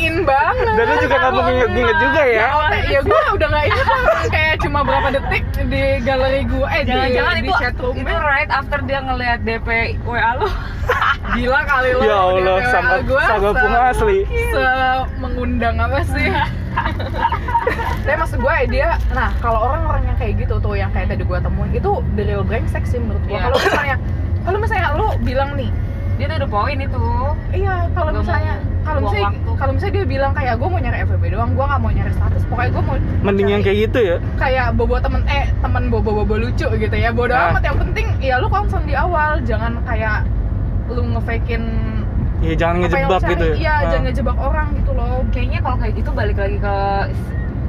merhatiin 0.10 0.26
banget 0.26 0.74
Dan 0.76 0.86
lu 0.86 0.96
juga 1.00 1.16
nggak 1.16 1.32
mau 1.32 1.44
inget-inget 1.48 1.98
juga 2.00 2.22
ya. 2.24 2.48
ya 2.90 3.00
gue 3.02 3.22
udah 3.32 3.48
nggak 3.48 3.66
inget 3.66 3.88
lah 3.88 4.02
kayak 4.28 4.56
cuma 4.60 4.80
berapa 4.82 5.08
detik 5.12 5.44
di 5.64 5.84
galeri 6.02 6.42
gue 6.44 6.68
eh 6.68 6.82
di, 6.82 6.90
Jangan-jangan 6.90 7.36
itu 7.38 7.54
chat 7.56 7.76
room 7.78 7.96
itu 7.96 8.14
right 8.16 8.50
after 8.50 8.80
dia 8.82 9.00
ngelihat 9.00 9.40
DP 9.42 9.68
WA 10.02 10.32
lu. 10.36 10.50
gila 11.38 11.62
kali 11.62 11.90
lo 11.94 12.02
Ya 12.02 12.18
Allah, 12.18 12.58
gua 13.06 13.22
sagapung 13.22 13.70
se- 13.70 13.86
asli. 13.94 14.20
se 14.26 14.64
mengundang 15.20 15.76
apa 15.78 16.02
sih 16.04 16.28
tapi 18.00 18.16
maksud 18.16 18.40
gue 18.40 18.56
dia 18.72 18.98
nah 19.12 19.30
kalau 19.38 19.60
orang-orang 19.62 20.10
yang 20.10 20.18
kayak 20.18 20.34
gitu 20.40 20.58
tuh 20.58 20.74
yang 20.74 20.90
kayak 20.90 21.12
tadi 21.12 21.22
gue 21.22 21.38
temuin 21.38 21.70
itu 21.70 21.92
the 22.16 22.24
real 22.26 22.42
brengsek 22.42 22.82
sih 22.84 22.98
menurut 22.98 23.22
gue 23.22 23.38
Iya. 23.38 23.46
kalau 23.46 23.58
misalnya 23.60 23.96
kalau 24.42 24.58
misalnya 24.58 24.88
lu 24.96 25.08
bilang 25.22 25.52
nih 25.54 25.70
Dia 26.18 26.28
tuh 26.28 26.36
udah 26.36 26.52
poin 26.52 26.76
itu. 26.76 27.06
Iya, 27.56 27.76
kalau 27.96 28.12
misalnya 28.12 28.60
mau 28.60 28.69
kalau 28.80 29.00
misalnya 29.02 29.28
waktu. 29.30 29.52
kalau 29.56 29.72
misalnya 29.74 29.94
dia 29.94 30.06
bilang 30.08 30.32
kayak 30.32 30.54
gue 30.56 30.68
mau 30.68 30.80
nyari 30.80 30.98
FWB 31.02 31.24
doang, 31.30 31.52
gue 31.52 31.66
nggak 31.66 31.80
mau 31.80 31.92
nyari 31.92 32.12
status. 32.12 32.42
Pokoknya 32.46 32.70
gue 32.70 32.84
mau 32.84 32.96
Mending 33.22 33.48
yang 33.50 33.62
kayak 33.62 33.78
gitu 33.86 34.00
ya. 34.00 34.18
kayak 34.36 34.66
bobo 34.74 34.96
temen 34.98 35.22
eh 35.26 35.46
temen 35.56 35.84
bobo 35.88 36.12
bobo 36.16 36.36
lucu 36.36 36.66
gitu 36.66 36.96
ya. 36.96 37.10
Bodo 37.10 37.32
Ah. 37.32 37.52
amat 37.52 37.64
yang 37.64 37.78
penting 37.78 38.08
ya 38.20 38.36
lu 38.38 38.48
concern 38.48 38.84
di 38.84 38.96
awal, 38.96 39.40
jangan 39.44 39.78
kayak 39.84 40.24
lu 40.88 41.02
ngefakein 41.10 41.64
Ya 42.40 42.56
jangan 42.56 42.76
ngejebak 42.80 43.20
gitu 43.28 43.46
ya. 43.46 43.56
Iya, 43.58 43.74
Ah. 43.74 43.80
jangan 43.86 44.04
ngejebak 44.06 44.38
orang 44.40 44.68
gitu 44.74 44.92
loh. 44.96 45.20
Kayaknya 45.30 45.60
kalau 45.60 45.76
kayak 45.76 45.94
gitu 45.94 46.10
balik 46.10 46.38
lagi 46.40 46.58
ke 46.58 46.76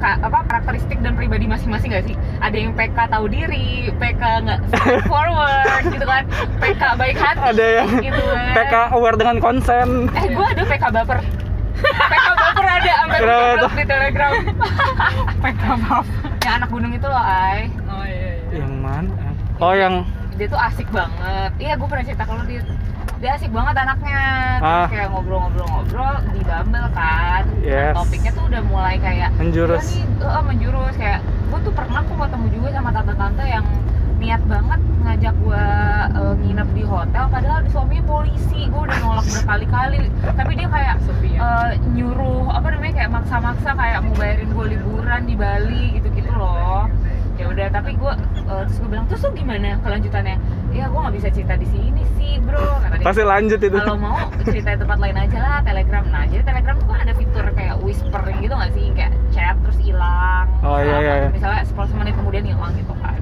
apa 0.00 0.38
karakteristik 0.48 0.98
dan 1.04 1.12
pribadi 1.14 1.44
masing-masing 1.44 1.92
gak 1.92 2.04
sih? 2.08 2.16
Ada 2.40 2.56
yang 2.56 2.72
PK 2.72 2.98
tahu 3.12 3.28
diri, 3.28 3.92
PK 4.00 4.22
nggak 4.48 4.60
forward 5.10 5.84
gitu 5.86 6.06
kan, 6.08 6.24
PK 6.58 6.82
baik 6.96 7.16
hati. 7.20 7.40
Ada 7.54 7.66
yang 7.82 7.88
gitu 8.00 8.22
kan. 8.22 8.52
PK 8.56 8.74
aware 8.96 9.16
dengan 9.20 9.36
konsen. 9.38 10.08
Eh 10.16 10.26
gue 10.32 10.46
ada 10.56 10.62
PK 10.64 10.84
baper. 10.90 11.18
PK 11.80 12.28
baper 12.36 12.66
ada 12.66 12.92
sampai 13.08 13.20
di 13.76 13.84
Telegram. 13.88 14.32
PK 15.44 15.64
maaf. 15.84 16.06
Yang 16.40 16.54
anak 16.56 16.68
gunung 16.72 16.92
itu 16.96 17.06
loh, 17.06 17.24
Ay. 17.24 17.68
Oh 17.88 18.04
iya 18.04 18.28
iya. 18.50 18.64
Yang 18.64 18.74
mana? 18.80 19.12
Oh 19.60 19.74
yang 19.76 19.94
Dia 20.40 20.48
tuh 20.48 20.56
asik 20.56 20.88
banget. 20.88 21.52
Iya, 21.60 21.76
gue 21.76 21.84
pernah 21.84 22.00
cerita 22.00 22.24
kalau 22.24 22.40
dia 22.48 22.64
dia 23.20 23.37
asik 23.37 23.52
banget 23.52 23.76
anaknya. 23.76 24.22
Terus 24.56 24.64
Ah. 24.66 24.87
kayak 24.88 25.09
ngobrol-ngobrol-ngobrol 25.12 26.14
di 26.33 26.40
Bumble 26.40 26.88
kan. 26.90 27.44
Yes. 27.61 27.92
Topiknya 27.92 28.33
tuh 28.33 28.44
udah 28.48 28.62
mulai 28.64 28.96
kayak 28.96 29.28
menjurus. 29.37 29.85
Iya 29.92 30.09
nih, 30.09 30.24
eh, 30.26 30.42
menjurus 30.42 30.94
kayak 30.96 31.20
gue 31.22 31.59
tuh 31.61 31.72
pernah 31.72 32.00
kok 32.00 32.16
ketemu 32.16 32.46
juga 32.48 32.68
sama 32.72 32.90
tante-tante 32.90 33.44
yang 33.44 33.66
niat 34.20 34.42
banget 34.44 34.80
ngajak 35.00 35.35
gue 35.35 35.64
eh, 36.12 36.35
nginep 36.38 36.68
di 36.70 36.85
hotel 36.85 37.24
padahal 37.26 37.61
suaminya 37.66 38.04
polisi 38.06 38.68
gue 38.68 38.80
udah 38.80 38.98
nolak 39.00 39.26
berkali-kali 39.35 40.02
tapi 40.37 40.52
dia 40.54 40.68
kayak 40.68 40.94
ya. 41.24 41.40
eh, 41.40 41.70
nyuruh 41.90 42.52
apa 42.52 42.68
namanya 42.68 42.94
kayak 42.94 43.11
maksa-maksa 43.11 43.72
kayak 43.72 43.98
mau 44.00 44.12
bayarin 44.14 44.48
gue 44.48 44.66
liburan 44.70 45.20
di 45.24 45.35
Bali 45.35 45.85
gitu-gitu 45.96 46.30
loh 46.30 46.85
ya 47.35 47.48
udah 47.48 47.66
tapi 47.72 47.96
gue 47.96 48.12
eh, 48.44 48.62
terus 48.62 48.76
gue 48.76 48.88
bilang 48.92 49.06
terus 49.09 49.20
tuh 49.24 49.33
gimana 49.33 49.80
kelanjutannya 49.80 50.37
ya 50.70 50.87
gue 50.87 51.00
nggak 51.02 51.16
bisa 51.18 51.28
cerita 51.35 51.54
di 51.59 51.66
sini 51.66 52.02
sih 52.14 52.38
bro 52.38 52.62
kata 52.78 52.94
dia. 52.98 53.06
Pasti 53.06 53.22
lanjut 53.26 53.59
itu. 53.59 53.78
kalau 53.78 53.98
mau 53.98 54.16
cerita 54.46 54.68
di 54.74 54.78
tempat 54.78 54.98
lain 55.02 55.16
aja 55.18 55.38
lah 55.42 55.59
telegram. 55.66 56.04
Nah 56.09 56.22
jadi 56.30 56.42
telegram 56.46 56.74
tuh 56.78 56.87
kan 56.87 56.98
ada 57.02 57.14
fitur 57.14 57.44
kayak 57.54 57.74
whispering 57.83 58.38
gitu 58.38 58.54
nggak 58.54 58.72
sih? 58.74 58.87
Kayak 58.94 59.12
chat 59.35 59.56
terus 59.66 59.78
hilang. 59.83 60.46
Oh, 60.62 60.78
iya, 60.78 60.96
iya, 61.00 61.14
iya. 61.26 61.28
misalnya 61.33 61.62
10 61.66 61.98
menit 61.98 62.14
kemudian 62.14 62.44
hilang 62.46 62.72
gitu 62.78 62.94
kan. 63.02 63.18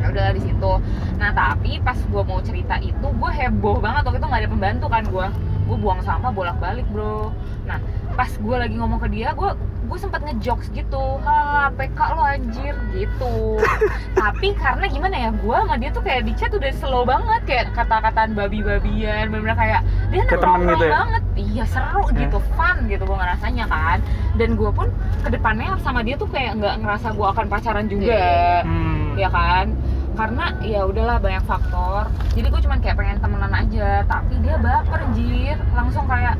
Ya 0.00 0.06
udah 0.10 0.26
di 0.32 0.40
situ. 0.42 0.72
Nah 1.20 1.30
tapi 1.36 1.70
pas 1.84 1.98
gue 1.98 2.22
mau 2.24 2.40
cerita 2.40 2.76
itu 2.80 3.06
gue 3.06 3.30
heboh 3.30 3.76
banget. 3.78 4.02
Waktu 4.08 4.18
itu 4.18 4.26
nggak 4.32 4.42
ada 4.42 4.50
pembantu 4.50 4.86
kan 4.88 5.04
gue 5.04 5.26
gue 5.62 5.76
buang 5.78 6.00
sampah 6.00 6.32
bolak 6.32 6.56
balik 6.58 6.86
bro. 6.88 7.30
Nah 7.68 7.78
pas 8.16 8.28
gue 8.28 8.56
lagi 8.56 8.74
ngomong 8.76 9.00
ke 9.00 9.08
dia 9.12 9.32
gue 9.36 9.50
gue 9.82 9.98
sempat 9.98 10.22
ngejokes 10.22 10.70
gitu 10.70 11.02
haha 11.20 11.68
PK 11.72 11.98
lo 12.12 12.22
anjir 12.22 12.74
gitu. 12.92 13.58
Tapi 14.20 14.54
karena 14.54 14.86
gimana 14.86 15.16
ya 15.18 15.30
gue 15.30 15.56
sama 15.56 15.74
dia 15.76 15.90
tuh 15.90 16.00
kayak 16.00 16.22
di 16.22 16.32
chat 16.32 16.50
udah 16.50 16.72
slow 16.72 17.02
banget 17.02 17.40
kayak 17.44 17.64
kata-kataan 17.72 18.32
babi-babian 18.32 19.28
bener-bener 19.28 19.54
kayak 19.54 19.80
dia 20.08 20.22
nongkrong 20.24 20.62
gitu 20.66 20.84
ya? 20.84 20.92
banget. 20.92 21.22
Iya 21.34 21.64
seru 21.66 22.04
Ya. 22.08 22.18
gitu 22.22 22.38
fun 22.52 22.76
gitu 22.86 23.02
gue 23.02 23.16
ngerasanya 23.16 23.64
kan. 23.66 23.98
Dan 24.34 24.54
gue 24.54 24.70
pun 24.70 24.86
ke 25.20 25.28
depannya 25.28 25.74
sama 25.78 26.00
dia 26.00 26.14
tuh 26.14 26.26
kayak 26.26 26.56
nggak 26.56 26.74
ngerasa 26.78 27.08
gue 27.10 27.26
akan 27.28 27.46
pacaran 27.46 27.86
juga 27.86 28.22
Hmm. 28.62 29.12
ya 29.14 29.28
kan? 29.28 29.66
Karena 30.12 30.44
ya 30.60 30.84
udahlah 30.84 31.16
banyak 31.18 31.42
faktor. 31.42 32.04
Jadi 32.32 32.46
gue 32.46 32.60
cuman 32.60 32.78
kayak 32.78 32.96
pengen 32.96 33.18
temenan 33.18 33.50
aja 33.50 34.04
tapi 34.04 34.34
dia 34.38 34.56
baper 34.56 35.00
jir 35.12 35.56
langsung 35.72 36.04
kayak 36.04 36.36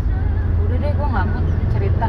udah 0.63 0.77
deh 0.79 0.93
gue 0.93 1.09
nggak 1.09 1.27
mau 1.27 1.41
cerita 1.71 2.07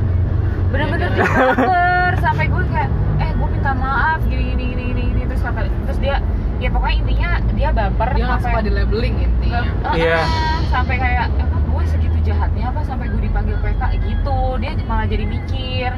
bener-bener 0.74 1.10
dia 1.12 1.24
baper 1.24 2.12
sampai 2.20 2.46
gue 2.48 2.64
kayak 2.68 2.90
eh 3.20 3.30
gue 3.32 3.48
minta 3.48 3.72
maaf 3.74 4.20
gini 4.24 4.44
gini 4.50 4.64
gini 4.66 4.84
gini, 4.84 5.02
gini. 5.08 5.22
terus 5.24 5.42
kata 5.42 5.60
terus 5.86 6.00
dia 6.00 6.18
ya 6.58 6.68
pokoknya 6.68 6.96
intinya 6.98 7.30
dia 7.54 7.70
baper 7.72 8.10
Dia 8.12 8.24
nggak 8.26 8.40
suka 8.42 8.60
di 8.60 8.72
labeling 8.72 9.16
intinya. 9.22 9.62
Iya. 9.94 10.18
eh, 10.18 10.26
sampai 10.68 10.96
kayak 10.98 11.26
emang 11.38 11.62
gue 11.64 11.84
segitu 11.86 12.18
jahatnya 12.24 12.66
apa 12.68 12.82
sampai 12.84 13.06
gue 13.08 13.22
dipanggil 13.22 13.56
PK 13.60 13.82
gitu 14.02 14.38
dia 14.58 14.72
malah 14.84 15.06
jadi 15.06 15.26
mikir 15.26 15.92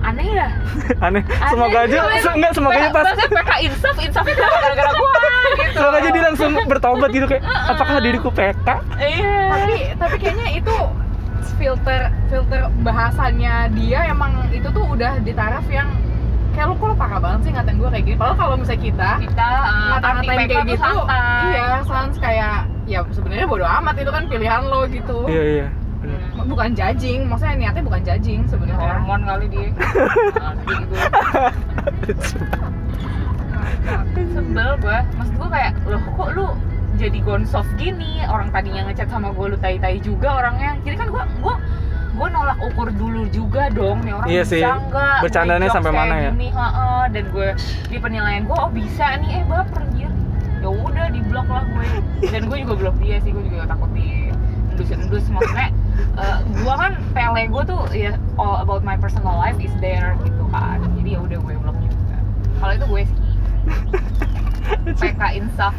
aneh 0.00 0.28
dah 0.32 0.50
Aneh. 1.06 1.22
Aneh 1.22 1.22
Semoga 1.48 1.78
aja 1.80 1.98
se- 2.16 2.30
enggak 2.32 2.52
semoga 2.52 2.74
aja 2.76 2.90
pas 2.90 3.06
PK 3.14 3.50
insaf, 3.64 3.96
insafnya 3.98 4.34
kenapa 4.36 4.58
gara-gara 4.60 4.92
gua 4.92 5.10
gitu 5.56 5.74
semoga 5.74 5.96
aja 5.96 6.08
dia 6.08 6.22
langsung 6.24 6.50
bertobat 6.64 7.10
gitu 7.10 7.26
kayak 7.26 7.42
apakah 7.44 7.98
diriku 7.98 8.30
PK? 8.30 8.66
Iya 8.96 9.34
tapi 9.48 9.74
tapi 9.94 10.14
kayaknya 10.16 10.48
itu 10.56 10.76
filter 11.56 12.12
filter 12.28 12.68
bahasannya 12.84 13.72
dia 13.72 14.00
emang 14.10 14.48
itu 14.52 14.68
tuh 14.68 14.84
udah 14.84 15.16
di 15.24 15.32
taraf 15.32 15.64
yang 15.72 15.88
kayak 16.58 16.74
lu 16.74 16.74
kok 16.74 16.86
lu 16.90 16.96
parah 16.98 17.18
banget 17.22 17.40
sih 17.46 17.50
ngatain 17.54 17.76
gue 17.78 17.90
kayak 17.94 18.04
gini. 18.04 18.16
Padahal 18.18 18.36
kalau 18.36 18.54
misalnya 18.58 18.82
kita 18.82 19.10
kita 19.22 19.46
uh, 19.46 19.88
ngata-ngatain 19.94 20.26
anti-PK 20.26 20.50
kayak 20.50 20.64
tuh 20.66 20.66
gitu 20.74 20.82
santai. 20.82 21.46
iya 21.54 21.66
sans 21.86 22.14
kayak 22.18 22.56
ya 22.88 22.98
sebenarnya 23.14 23.46
bodo 23.46 23.66
amat 23.68 23.94
itu 24.02 24.10
kan 24.10 24.24
pilihan 24.26 24.62
lo 24.66 24.80
gitu. 24.90 25.18
Iya 25.30 25.42
iya. 25.46 25.68
Bener. 25.98 26.18
Hmm. 26.34 26.46
bukan 26.50 26.70
judging 26.74 27.20
maksudnya 27.30 27.54
niatnya 27.58 27.82
bukan 27.86 28.00
judging 28.02 28.40
sebenarnya. 28.50 28.82
Hormon 28.82 29.20
kali 29.22 29.46
dia. 29.46 29.70
Nanti 30.34 30.74
gitu. 32.10 32.38
Sebel. 34.34 34.70
Gue 34.82 34.98
maksud 35.14 35.34
gue 35.38 35.48
kayak 35.54 35.72
loh 35.86 36.02
kok 36.02 36.28
lu 36.34 36.46
jadi 36.98 37.18
gonsof 37.22 37.64
gini 37.78 38.26
orang 38.26 38.50
tadinya 38.50 38.90
ngechat 38.90 39.06
sama 39.06 39.30
gue 39.30 39.54
lu 39.54 39.58
tai-tai 39.62 40.02
juga 40.02 40.42
orangnya. 40.42 40.74
Jadi 40.82 40.96
kan 40.98 41.08
gue 41.14 41.22
gue 41.38 41.54
gue 42.18 42.28
nolak 42.34 42.58
ukur 42.66 42.90
dulu 42.90 43.30
juga 43.30 43.70
dong 43.70 44.02
nih 44.02 44.10
orang 44.18 44.26
Iya 44.26 44.42
bisa 44.42 44.50
sih. 44.50 44.62
nggak 44.66 45.16
Bercandanya 45.22 45.68
sampai 45.70 45.92
mana 45.94 46.14
ya? 46.18 46.30
gini, 46.34 46.50
heeh. 46.50 47.02
dan 47.14 47.24
gue 47.30 47.48
di 47.86 47.96
penilaian 48.02 48.42
gue 48.42 48.56
oh 48.58 48.70
bisa 48.74 49.14
nih 49.22 49.30
eh 49.38 49.44
baper 49.46 49.86
anjir. 49.86 50.10
Ya 50.58 50.68
udah 50.74 51.06
di 51.14 51.20
blok 51.30 51.46
lah 51.46 51.62
gue. 51.70 51.86
Dan 52.26 52.42
gue 52.50 52.58
juga 52.66 52.74
blok 52.74 52.96
dia 52.98 53.22
sih 53.22 53.30
gue 53.30 53.44
juga 53.46 53.70
takut 53.70 53.86
di 53.94 54.34
endus 54.74 54.90
endus 54.90 55.24
maksudnya 55.30 55.70
eh, 56.18 56.38
gue 56.42 56.74
kan 56.74 56.92
tele 57.14 57.42
gue 57.46 57.62
tuh 57.66 57.82
ya 57.94 58.18
all 58.38 58.58
about 58.58 58.82
my 58.82 58.98
personal 58.98 59.38
life 59.38 59.56
is 59.62 59.70
there 59.78 60.18
gitu 60.26 60.44
kan. 60.50 60.82
Jadi 60.98 61.14
ya 61.14 61.22
udah 61.22 61.38
gue 61.38 61.54
blok 61.62 61.78
juga. 61.78 62.16
Kalau 62.58 62.72
itu 62.74 62.86
gue 62.90 63.02
sih 63.06 63.18
PK 64.90 65.22
insaf. 65.34 65.74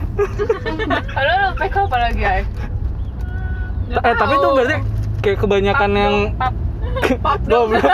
Padahal 1.09 1.51
PK 1.55 1.75
apa 1.79 1.97
lagi 1.99 2.21
ya? 2.21 2.33
Nggak 3.89 4.01
eh 4.01 4.15
tapi 4.15 4.33
itu 4.35 4.47
berarti 4.49 4.75
kayak 5.19 5.37
kebanyakan 5.39 5.91
yang 5.91 6.15
Pap, 6.35 6.53
pop 7.25 7.39
dong. 7.43 7.69
Goblok. 7.69 7.85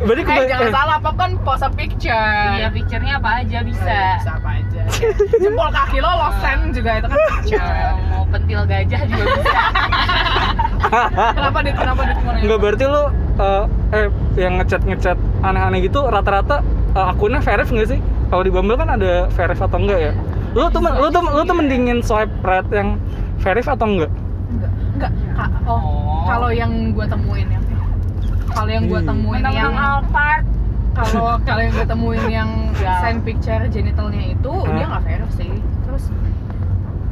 berarti 0.00 0.22
eh 0.22 0.26
kebanyakan 0.26 0.48
jangan 0.50 0.72
salah 0.72 0.98
pop 0.98 1.14
kan 1.14 1.30
pose 1.38 1.68
picture. 1.74 2.48
Iya 2.52 2.68
picture-nya 2.70 3.14
apa 3.16 3.30
aja 3.40 3.58
bisa 3.60 3.84
Eh, 3.84 4.14
bisa. 4.18 4.30
apa 4.32 4.50
aja. 4.54 4.82
Jempol 5.38 5.68
kaki 5.70 5.98
lo 5.98 6.10
lo 6.10 6.28
send 6.38 6.72
juga 6.72 6.90
itu 6.96 7.06
kan 7.06 7.18
picture. 7.38 7.64
Mau- 8.08 8.28
pentil 8.28 8.60
gajah 8.64 9.00
juga 9.04 9.24
bisa. 9.30 9.60
Kenapa 11.36 11.58
dit? 11.60 11.74
Kenapa 11.74 12.00
dit 12.04 12.16
apa? 12.18 12.56
berarti 12.58 12.84
lu 12.84 13.02
eh, 13.38 13.64
eh 13.92 14.06
yang 14.36 14.52
ngechat 14.56 14.82
ngechat 14.82 15.14
aneh-aneh 15.40 15.80
gitu 15.82 16.00
rata-rata 16.02 16.60
eh, 16.92 17.06
akunnya 17.06 17.40
verif 17.40 17.68
nggak 17.68 17.88
sih? 17.88 18.00
Kalau 18.32 18.42
di 18.42 18.48
Bumble 18.48 18.74
kan 18.74 18.88
ada 18.88 19.28
verif 19.28 19.60
atau 19.60 19.76
enggak 19.76 20.00
ya? 20.00 20.12
Lu 20.52 20.64
tuh 20.66 20.80
lu 20.80 21.06
tuh 21.06 21.20
lu 21.22 21.42
tuh 21.42 21.52
mendingin 21.52 22.00
swipe 22.00 22.32
right 22.40 22.64
yang 22.72 22.96
verif 23.38 23.66
atau 23.66 23.84
enggak? 23.86 24.08
enggak 24.48 24.72
enggak 24.94 25.12
Ka- 25.34 25.52
oh 25.64 25.80
Oh. 26.14 26.24
kalau 26.24 26.48
yang 26.48 26.72
gue 26.90 27.04
temuin 27.04 27.44
yang 27.46 27.64
kalau 28.48 28.70
yang 28.70 28.84
gue 28.86 28.96
Hmm. 28.96 29.08
temuin 29.10 29.40
yang 29.42 29.52
Menang-menang 29.68 29.76
Alphard 29.98 30.44
kalau 30.94 31.28
kalau 31.40 31.60
yang 31.60 31.72
gue 31.74 31.86
temuin 31.86 32.24
yang 32.26 32.50
Ya. 32.78 33.00
send 33.00 33.20
picture 33.22 33.64
genitalnya 33.66 34.22
itu 34.30 34.52
Hah? 34.54 34.70
dia 34.70 34.84
nggak 34.86 35.02
verif 35.02 35.30
sih 35.34 35.52
terus 35.82 36.04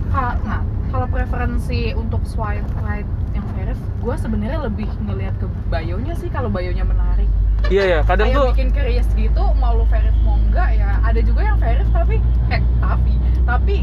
ka- 0.09 0.39
nah 0.43 0.61
kalau 0.89 1.07
preferensi 1.07 1.93
untuk 1.93 2.23
swipe 2.25 2.65
right 2.79 3.05
yang 3.31 3.47
verif 3.53 3.79
gue 3.99 4.15
sebenarnya 4.17 4.61
lebih 4.63 4.89
ngelihat 5.01 5.35
ke 5.37 5.47
bio-nya 5.67 6.15
sih 6.15 6.29
kalau 6.29 6.49
bio-nya 6.49 6.83
menarik 6.83 7.29
Iya 7.63 7.85
ya, 7.87 7.99
kadang 8.03 8.27
kayak 8.27 8.37
tuh 8.37 8.47
bikin 8.53 8.69
curious 8.71 9.09
gitu 9.15 9.43
mau 9.55 9.75
lu 9.75 9.85
verif 9.87 10.17
mau 10.23 10.33
enggak 10.35 10.75
ya 10.75 10.97
ada 11.01 11.21
juga 11.21 11.41
yang 11.45 11.57
verif 11.57 11.89
tapi 11.91 12.17
eh 12.49 12.61
tapi 12.79 13.13
tapi 13.43 13.77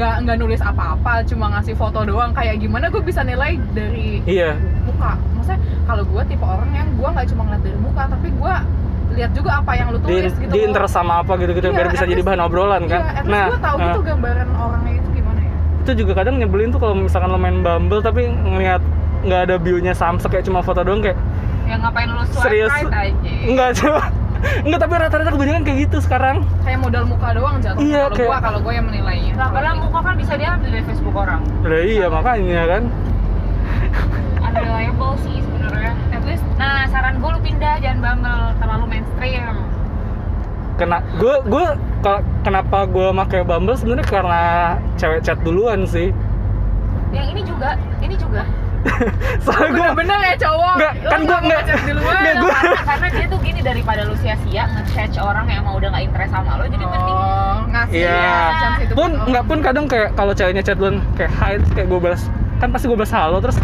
nggak 0.00 0.14
nggak 0.24 0.36
nulis 0.40 0.60
apa-apa 0.64 1.20
cuma 1.28 1.52
ngasih 1.52 1.76
foto 1.76 2.08
doang 2.08 2.32
kayak 2.32 2.56
gimana 2.56 2.88
gue 2.88 3.04
bisa 3.04 3.20
nilai 3.20 3.60
dari 3.76 4.24
iya. 4.24 4.56
muka 4.88 5.20
maksudnya 5.36 5.60
kalau 5.84 6.08
gue 6.08 6.22
tipe 6.24 6.40
orang 6.40 6.72
yang 6.72 6.88
gue 6.96 7.04
nggak 7.04 7.26
cuma 7.28 7.42
ngeliat 7.44 7.62
dari 7.68 7.78
muka 7.84 8.02
tapi 8.08 8.28
gue 8.32 8.54
lihat 9.20 9.30
juga 9.36 9.50
apa 9.60 9.72
yang 9.76 9.92
lu 9.92 10.00
Di, 10.00 10.08
tulis 10.08 10.32
gitu 10.40 10.52
di 10.56 10.60
interest 10.64 10.96
sama 10.96 11.20
apa 11.20 11.36
gitu-gitu 11.36 11.68
Iya, 11.68 11.76
biar 11.76 11.88
bisa 11.92 12.04
jadi 12.08 12.22
bahan 12.24 12.40
obrolan 12.48 12.88
kan. 12.88 13.00
iya, 13.04 13.12
at 13.12 13.24
least 13.28 13.34
nah, 13.36 13.46
gue 13.52 13.60
tahu 13.60 13.76
eh, 13.76 13.84
gitu 13.84 14.00
gambaran 14.08 14.48
orangnya 14.56 14.92
itu 14.96 15.08
gimana 15.20 15.40
ya 15.44 15.54
itu 15.84 15.92
juga 16.00 16.12
kadang 16.16 16.34
nyebelin 16.40 16.68
tuh 16.72 16.80
kalau 16.80 16.94
misalkan 16.96 17.28
lo 17.28 17.36
main 17.36 17.60
Bumble 17.60 18.00
tapi 18.00 18.22
ngelihat 18.24 18.80
nggak 19.20 19.40
ada 19.52 19.54
view-nya 19.60 19.92
samsek 19.92 20.32
kayak 20.32 20.48
cuma 20.48 20.64
foto 20.64 20.80
doang 20.80 21.04
kayak 21.04 21.20
Yang 21.68 21.80
ngapain 21.86 22.08
lu 22.08 22.22
swipe 22.24 22.44
Serius? 22.48 22.72
right 22.72 22.88
aja 22.88 23.32
enggak 23.44 23.70
cuma 23.76 24.00
enggak 24.40 24.80
tapi 24.80 24.94
rata-rata 24.94 25.30
kebanyakan 25.30 25.62
kayak 25.62 25.78
gitu 25.84 25.98
sekarang. 26.00 26.36
kayak 26.62 26.78
modal 26.78 27.04
muka 27.04 27.28
doang 27.32 27.56
jatuh 27.58 27.76
Iya, 27.78 28.02
kalau 28.02 28.16
kayak- 28.16 28.30
gue 28.30 28.38
kalau 28.42 28.60
gue 28.60 28.72
yang 28.72 28.86
menilainya 28.86 29.32
Lah 29.34 29.48
padahal 29.50 29.76
muka 29.78 29.98
kan 30.00 30.14
bisa 30.14 30.32
diambil 30.34 30.68
dari 30.70 30.84
Facebook 30.84 31.14
orang 31.14 31.40
Udah 31.60 31.80
iya 31.82 32.06
makanya 32.06 32.62
kan. 32.66 32.82
Unreliable 34.40 35.14
sih 35.20 35.36
sebenarnya 35.38 35.92
at 36.10 36.22
least 36.24 36.44
Nah 36.56 36.88
saran 36.88 37.16
gue 37.16 37.30
lu 37.30 37.40
pindah 37.40 37.74
jangan 37.78 37.98
Bumble 38.00 38.44
terlalu 38.56 38.84
mainstream 38.88 39.54
Kena 40.74 40.98
gue 41.14 41.34
gue 41.44 41.66
kenapa 42.40 42.78
gue 42.86 43.08
pakai 43.14 43.40
Bumble 43.42 43.76
sebenarnya 43.76 44.06
karena 44.06 44.42
cewek 44.96 45.20
chat 45.20 45.36
duluan 45.40 45.84
sih. 45.84 46.08
Yang 47.10 47.26
ini 47.28 47.42
juga, 47.44 47.70
ini 48.00 48.14
juga 48.14 48.42
Soalnya 49.44 49.68
gue 49.68 49.76
bener-bener 49.76 50.18
ya 50.22 50.34
cowok. 50.38 50.74
Nggak, 50.74 50.92
kan 51.04 51.20
gua 51.20 51.36
mau 51.36 51.46
nggak- 51.46 51.64
nggak, 51.68 52.34
gua- 52.40 52.60
karena, 52.82 53.06
dia 53.10 53.26
tuh 53.26 53.38
gini 53.40 53.60
daripada 53.60 54.00
lu 54.04 54.14
sia-sia 54.16 54.64
nge-catch 54.66 55.16
orang 55.18 55.44
yang 55.46 55.60
emang 55.60 55.74
udah 55.76 55.88
gak 55.90 56.02
interest 56.02 56.30
sama 56.30 56.50
lo 56.54 56.64
jadi 56.64 56.80
mending 56.82 57.16
oh 57.16 57.56
ngasih 57.68 57.98
Iya. 57.98 58.16
ya 58.16 58.34
chance 58.56 58.80
itu 58.80 58.92
pun 58.94 59.10
buat 59.10 59.28
nggak 59.28 59.44
pun 59.44 59.58
kadang 59.60 59.84
kayak 59.86 60.08
kalau 60.14 60.32
ceweknya 60.32 60.62
chat 60.62 60.76
duluan 60.76 60.96
kayak 61.14 61.32
hi 61.32 61.52
terus 61.56 61.70
kayak 61.70 61.88
gue 61.88 62.00
balas 62.00 62.22
kan 62.56 62.68
pasti 62.70 62.86
gue 62.86 62.96
balas 62.96 63.12
halo 63.12 63.38
terus 63.38 63.58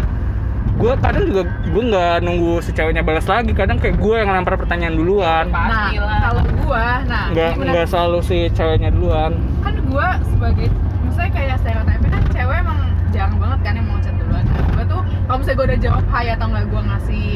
gue 0.77 0.91
kadang 0.95 1.23
juga 1.25 1.41
gue 1.65 1.83
nggak 1.83 2.15
nunggu 2.21 2.53
si 2.59 2.69
ceweknya 2.71 3.01
balas 3.01 3.25
lagi 3.25 3.49
kadang 3.51 3.77
kayak 3.77 3.97
gue 3.97 4.15
yang 4.15 4.29
lempar 4.29 4.53
pertanyaan 4.55 4.93
duluan. 4.93 5.49
Nah 5.49 5.89
kalau 6.21 6.43
gue 6.45 6.85
nah 7.07 7.23
nggak 7.31 7.51
nggak 7.59 7.85
selalu 7.87 8.19
si 8.21 8.37
ceweknya 8.51 8.93
duluan. 8.93 9.33
Kan 9.59 9.73
gue 9.81 10.07
sebagai 10.27 10.67
misalnya 11.01 11.31
kayak 11.33 11.55
stereotipnya 11.57 12.09
kan 12.11 12.23
cewek 12.29 12.57
emang 12.61 12.77
jarang 13.09 13.35
banget 13.35 13.59
kan 13.59 13.73
yang 13.73 13.85
mau 13.85 13.97
chat 13.97 14.13
duluan 14.13 14.43
nah, 14.45 14.61
gue 14.69 14.85
tuh 14.85 15.01
kalau 15.27 15.37
misalnya 15.43 15.57
gue 15.59 15.67
udah 15.67 15.79
jawab 15.83 16.05
hai 16.07 16.27
atau 16.31 16.45
nggak 16.47 16.65
gue 16.71 16.81
ngasih 16.87 17.27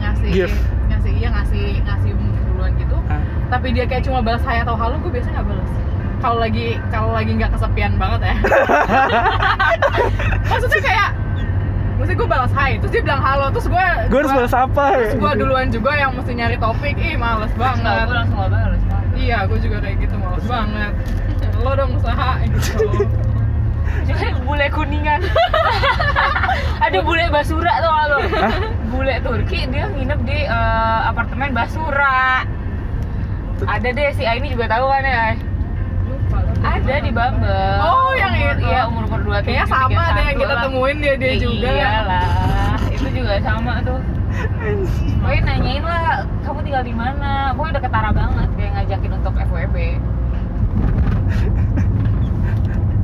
ngasih 0.00 0.30
Gift. 0.32 0.56
ngasih 0.88 1.12
iya 1.20 1.28
ngasih 1.28 1.64
ngasih 1.84 2.10
duluan 2.48 2.72
gitu. 2.80 2.96
Ah. 3.12 3.20
tapi 3.52 3.76
dia 3.76 3.84
kayak 3.84 4.02
cuma 4.08 4.24
balas 4.24 4.40
hai 4.48 4.64
atau 4.64 4.72
halo 4.72 4.96
gue 5.04 5.12
biasanya 5.12 5.44
nggak 5.44 5.48
balas. 5.52 5.70
Kalau 6.16 6.40
lagi 6.40 6.80
kalau 6.88 7.12
lagi 7.12 7.30
nggak 7.36 7.52
kesepian 7.52 7.92
banget 8.00 8.20
ya. 8.32 8.34
Maksudnya 10.50 10.80
kayak 10.80 11.08
maksudnya 11.96 12.16
gue 12.20 12.28
balas 12.28 12.52
hai 12.52 12.72
terus 12.76 12.92
dia 12.92 13.02
bilang 13.04 13.24
halo 13.24 13.48
terus 13.56 13.72
gue 13.72 13.86
gue 14.12 14.18
harus 14.20 14.32
balas 14.36 14.52
apa? 14.52 14.84
ya 14.92 14.96
terus 15.00 15.16
gue 15.16 15.32
duluan 15.40 15.68
juga 15.72 15.96
yang 15.96 16.12
mesti 16.12 16.32
nyari 16.36 16.56
topik 16.60 16.92
ih 17.00 17.16
males 17.16 17.48
banget. 17.56 18.04
gue 18.04 18.16
langsung 18.20 18.36
balas 18.36 18.80
iya 19.16 19.48
gue 19.48 19.58
juga 19.64 19.80
kayak 19.80 19.96
gitu 20.04 20.16
males 20.20 20.44
banget. 20.44 20.92
Lo 21.64 21.72
dong 21.72 21.96
usaha 21.96 22.36
gitu 22.44 22.84
bule 24.38 24.66
kuningan 24.68 25.20
ada 26.78 26.98
bule 27.00 27.26
basura 27.28 27.72
tuh 27.78 27.90
lo 27.90 28.18
bule 28.88 29.14
Turki 29.20 29.66
dia 29.66 29.88
nginep 29.88 30.20
di 30.22 30.38
eh, 30.42 31.00
apartemen 31.04 31.50
basura 31.50 32.46
ada 33.58 33.88
deh 33.88 34.08
si 34.12 34.22
ini 34.22 34.52
juga 34.52 34.68
tahu 34.68 34.86
kan 34.86 35.02
ya 35.02 35.26
lupa 36.04 36.38
ada 36.62 36.94
di 36.96 37.10
Bumble 37.10 37.74
Oh, 37.80 38.12
yang 38.12 38.32
Umur- 38.32 38.54
itu. 38.54 38.64
iya 38.64 38.80
umur 38.84 39.02
umur 39.06 39.20
dua 39.22 39.38
Kayaknya 39.40 39.66
sama 39.66 40.02
deh 40.12 40.24
yang 40.24 40.38
kita 40.38 40.54
temuin 40.60 40.96
dia 41.00 41.14
dia 41.16 41.28
Ya 41.28 41.36
juga. 41.40 41.68
iyalah 41.68 42.26
itu 42.88 43.08
juga 43.12 43.34
sama 43.40 43.72
tuh 43.82 43.98
Pokoknya 45.18 45.42
nanyain 45.48 45.80
lah 45.80 46.04
kamu 46.44 46.58
tinggal 46.62 46.84
di 46.84 46.92
mana 46.92 47.30
pokoknya 47.50 47.72
udah 47.72 47.82
ketara 47.82 48.10
banget 48.12 48.48
kayak 48.54 48.70
ngajakin 48.76 49.12
untuk 49.16 49.34
FWB 49.34 49.76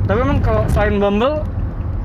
tapi 0.03 0.19
emang 0.19 0.39
kalau 0.39 0.63
selain 0.67 0.95
Bumble 0.95 1.41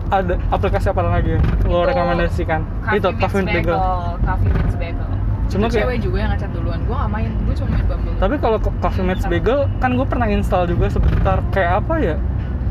ada 0.09 0.35
aplikasi 0.49 0.89
apa 0.89 1.03
lagi 1.03 1.31
yang 1.33 1.45
lo 1.65 1.83
Itu, 1.83 1.89
rekomendasikan? 1.89 2.61
Itu 2.91 3.09
Coffee 3.15 3.43
Meets 3.43 3.55
Bagel. 3.59 3.79
Coffee 4.23 4.51
Meets 4.51 4.77
Bagel. 4.77 5.09
Cuma 5.49 5.65
Itu 5.65 5.75
kayak 5.75 5.83
cewek 5.83 5.99
juga 6.03 6.17
yang 6.19 6.31
ngechat 6.33 6.51
duluan. 6.51 6.79
Gue 6.83 6.93
gak 6.95 7.11
main, 7.11 7.31
gue 7.39 7.55
cuma 7.55 7.69
main 7.71 7.85
Bumble. 7.87 8.15
tapi 8.17 8.35
kalau 8.39 8.59
Co- 8.59 8.77
Coffee 8.79 9.03
Meets 9.03 9.27
Bagel 9.27 9.59
kan 9.77 9.91
gue 9.93 10.07
pernah 10.07 10.27
install 10.27 10.65
juga 10.67 10.87
sebentar. 10.89 11.41
Kayak 11.51 11.73
apa 11.79 11.95
ya? 11.99 12.17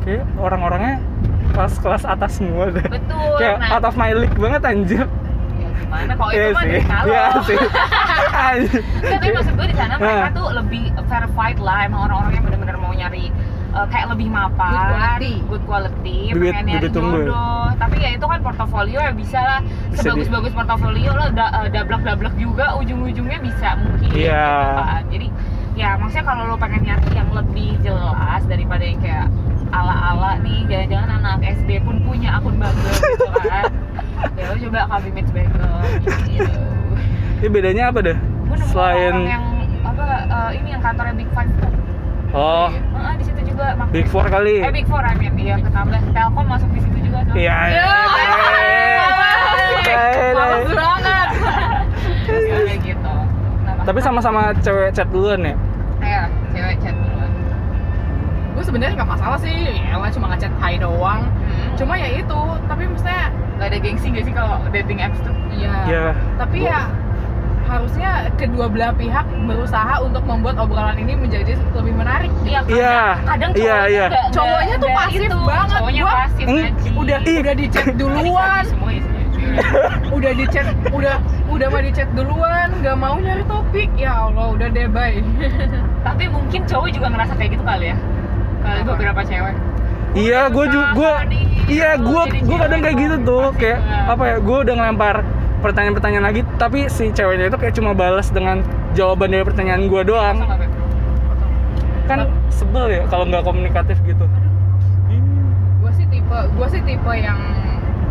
Kayak 0.01 0.23
orang-orangnya 0.35 0.95
kelas-kelas 1.49 2.03
atas 2.05 2.31
semua 2.33 2.69
deh. 2.69 2.85
Betul 2.87 3.29
kayak 3.37 3.57
nah. 3.59 3.73
out 3.73 3.83
of 3.83 3.95
my 3.95 4.11
league 4.11 4.33
banget 4.35 4.61
anjir. 4.63 5.05
Ya 5.53 5.67
gimana? 5.75 6.11
Kalau 6.13 6.31
Iya 6.31 6.41
itu 6.43 6.53
mah 6.53 6.61
sih. 6.61 6.69
dari 6.69 6.81
kalau 6.83 7.05
iya 7.07 7.23
sih. 7.43 7.57
Tapi 9.13 9.27
maksud 9.31 9.53
gue 9.53 9.67
di 9.67 9.75
sana 9.75 9.93
mereka 9.95 10.17
Nah. 10.23 10.31
tuh 10.33 10.47
lebih 10.53 10.83
verified 11.03 11.57
lah 11.59 11.77
emang 11.83 12.01
orang-orang 12.03 12.31
yang 12.33 12.45
benar-benar 12.45 12.77
mau 12.77 12.91
nyari 12.91 13.25
uh, 13.69 13.87
kayak 13.87 14.07
lebih 14.09 14.27
mapan 14.27 14.69
Good 14.69 14.87
quality. 14.87 15.33
good 15.43 15.63
quality, 15.65 16.19
Duit- 16.29 16.53
pengen 16.53 16.65
nyari 16.69 16.89
tunggu. 16.89 17.19
jodoh 17.23 17.65
tapi 17.77 17.95
ya 17.97 18.09
itu 18.11 18.25
kan 18.25 18.39
portofolio 18.39 18.99
ya 18.99 19.11
bisa 19.11 19.39
lah 19.39 19.59
sebagus-bagus 19.91 20.51
portofolio 20.51 21.11
lo 21.11 21.25
da, 21.29 21.45
uh, 21.53 21.67
dablak-dablak 21.67 22.33
juga 22.35 22.73
ujung-ujungnya 22.75 23.37
bisa 23.39 23.77
mungkin 23.77 24.09
Iya. 24.09 24.45
gitu 24.49 24.83
kan. 24.83 25.03
jadi 25.07 25.27
ya 25.73 25.89
maksudnya 25.95 26.25
kalau 26.25 26.43
lo 26.45 26.55
pengen 26.55 26.81
nyari 26.83 27.09
yang 27.11 27.29
lebih 27.31 27.77
jelas 27.79 28.41
daripada 28.43 28.81
yang 28.81 28.97
kayak 28.97 29.27
ala-ala 29.69 30.39
nih 30.39 30.65
jangan-jangan 30.65 31.09
anak 31.17 31.37
SD 31.53 31.83
pun 31.83 32.01
punya 32.01 32.33
akun 32.33 32.55
Bumble 32.55 32.89
gitu 32.89 33.29
kan 33.43 33.69
ya 34.37 34.43
lo 34.47 34.55
coba 34.57 34.79
Coffee 34.87 35.13
Meets 35.13 35.29
Bagel 35.29 35.75
gitu 36.25 36.55
ini 37.37 37.47
bedanya 37.47 37.83
apa 37.87 37.99
deh 38.01 38.17
gue 38.17 38.55
nemu 38.55 38.67
selain 38.67 39.13
orang 39.13 39.27
yang 39.27 39.45
apa 39.83 40.03
eh, 40.25 40.49
ini 40.57 40.67
yang 40.71 40.81
kantornya 40.81 41.13
Big 41.13 41.29
Five 41.29 41.51
tuh. 41.53 41.71
Oh, 42.29 42.67
di 43.13 43.23
situ 43.23 43.39
juga 43.45 43.71
makanya. 43.73 43.86
Big 43.97 44.07
Four 44.13 44.25
kali. 44.29 44.61
Eh 44.61 44.69
Big 44.69 44.85
Four 44.85 45.01
I 45.01 45.17
mean, 45.17 45.33
iya 45.41 45.57
ketambah. 45.57 45.97
Telkom 46.13 46.45
masuk 46.45 46.69
di 46.69 46.79
situ 46.85 46.97
juga. 47.09 47.25
soalnya. 47.25 47.41
Iya. 47.41 47.57
iya. 47.73 47.85
Males 50.37 50.71
banget. 50.77 51.27
Terus 52.29 52.43
kayak 52.45 52.79
gitu. 52.85 53.15
Nah, 53.65 53.73
Tapi 53.89 53.99
sama-sama 54.05 54.53
cewek 54.61 54.93
chat 54.93 55.09
duluan 55.09 55.41
ya? 55.41 55.55
Iya, 56.05 56.23
cewek 56.53 56.75
chat 56.85 56.93
duluan. 56.93 57.31
Gue 58.53 58.63
sebenarnya 58.65 58.93
nggak 59.01 59.09
masalah 59.17 59.37
sih, 59.41 59.81
ya 59.81 59.97
lah 59.97 60.09
cuma 60.13 60.29
ngechat 60.33 60.53
hai 60.61 60.77
doang. 60.77 61.25
Hmm. 61.25 61.73
Cuma 61.73 61.93
ya 61.97 62.09
itu, 62.21 62.41
tapi 62.69 62.85
maksudnya 62.85 63.33
Gak 63.57 63.73
ada 63.73 63.79
gengsi 63.81 64.13
gak 64.13 64.25
sih 64.29 64.33
kalau 64.37 64.61
dating 64.69 65.01
apps 65.01 65.17
tuh? 65.25 65.33
Iya. 65.49 65.73
Iya. 65.89 66.05
Tapi 66.37 66.57
ya 66.61 66.81
harusnya 67.67 68.09
kedua 68.33 68.65
belah 68.65 68.91
pihak 68.91 69.21
berusaha 69.43 69.99
untuk 69.99 70.23
membuat 70.23 70.55
obrolan 70.57 70.95
ini 70.95 71.13
menjadi 71.13 71.53
lebih 71.71 71.93
menarik. 71.93 72.31
Iya, 72.41 72.59
kadang, 72.63 72.73
Iya. 72.73 72.99
kadang 73.21 73.51
Iya, 73.51 73.59
cowoknya 73.59 73.87
iya. 73.87 74.05
nggak- 74.07 74.27
Cowoknya 74.31 74.75
tuh 74.77 74.89
pasif 74.89 75.19
itu. 75.21 75.37
banget. 75.37 75.75
Cowoknya 75.75 76.01
Gua- 76.01 76.15
pasif 76.17 76.45
Hmm, 76.45 76.65
anjing. 76.65 76.93
Udah 76.95 77.17
udah 77.19 77.53
di 77.53 77.65
chat 77.67 77.87
duluan, 77.93 78.63
Semua 78.65 78.91
isinya. 78.91 79.15
udah 80.09 80.31
di 80.33 80.45
chat, 80.47 80.67
udah 80.89 81.15
udah 81.47 81.67
mah 81.67 81.81
di 81.81 81.91
chat 81.91 82.09
duluan, 82.13 82.67
nggak 82.77 82.95
mau 82.95 83.15
nyari 83.17 83.43
topik. 83.45 83.89
Ya 83.95 84.11
Allah, 84.17 84.45
udah 84.49 84.67
deh 84.67 84.87
bye. 84.87 85.19
Tapi 86.07 86.23
mungkin 86.27 86.61
cowok 86.63 86.89
juga 86.89 87.07
ngerasa 87.09 87.33
kayak 87.35 87.51
gitu 87.51 87.63
kali 87.63 87.85
ya. 87.91 87.97
Kali 88.59 88.79
Apa? 88.81 88.89
beberapa 88.93 89.21
cewek. 89.21 89.55
Iya, 90.15 90.49
gue 90.49 90.65
juga, 90.67 90.87
gue, 90.93 91.11
iya, 91.69 91.89
gue, 91.95 92.21
gue 92.41 92.57
kadang 92.57 92.79
kayak 92.79 92.97
gitu 92.97 93.15
tuh, 93.21 93.53
kayak 93.53 93.77
apa 94.07 94.23
ya, 94.25 94.37
gue 94.39 94.57
udah 94.65 94.75
ngelempar 94.75 95.15
pertanyaan-pertanyaan 95.59 96.25
lagi, 96.25 96.41
tapi 96.61 96.85
si 96.87 97.09
ceweknya 97.11 97.49
itu 97.49 97.57
kayak 97.57 97.73
cuma 97.73 97.91
balas 97.97 98.29
dengan 98.29 98.61
jawaban 98.93 99.33
dari 99.33 99.43
pertanyaan 99.45 99.89
gue 99.89 100.01
doang. 100.05 100.37
Kan 102.07 102.29
sebel 102.53 102.89
ya 102.89 103.03
kalau 103.11 103.27
nggak 103.27 103.43
komunikatif 103.43 103.97
gitu. 104.07 104.25
gue 105.77 105.91
sih 105.95 106.07
tipe 106.11 106.39
gue 106.55 106.67
sih 106.67 106.81
tipe 106.83 107.11
yang 107.15 107.39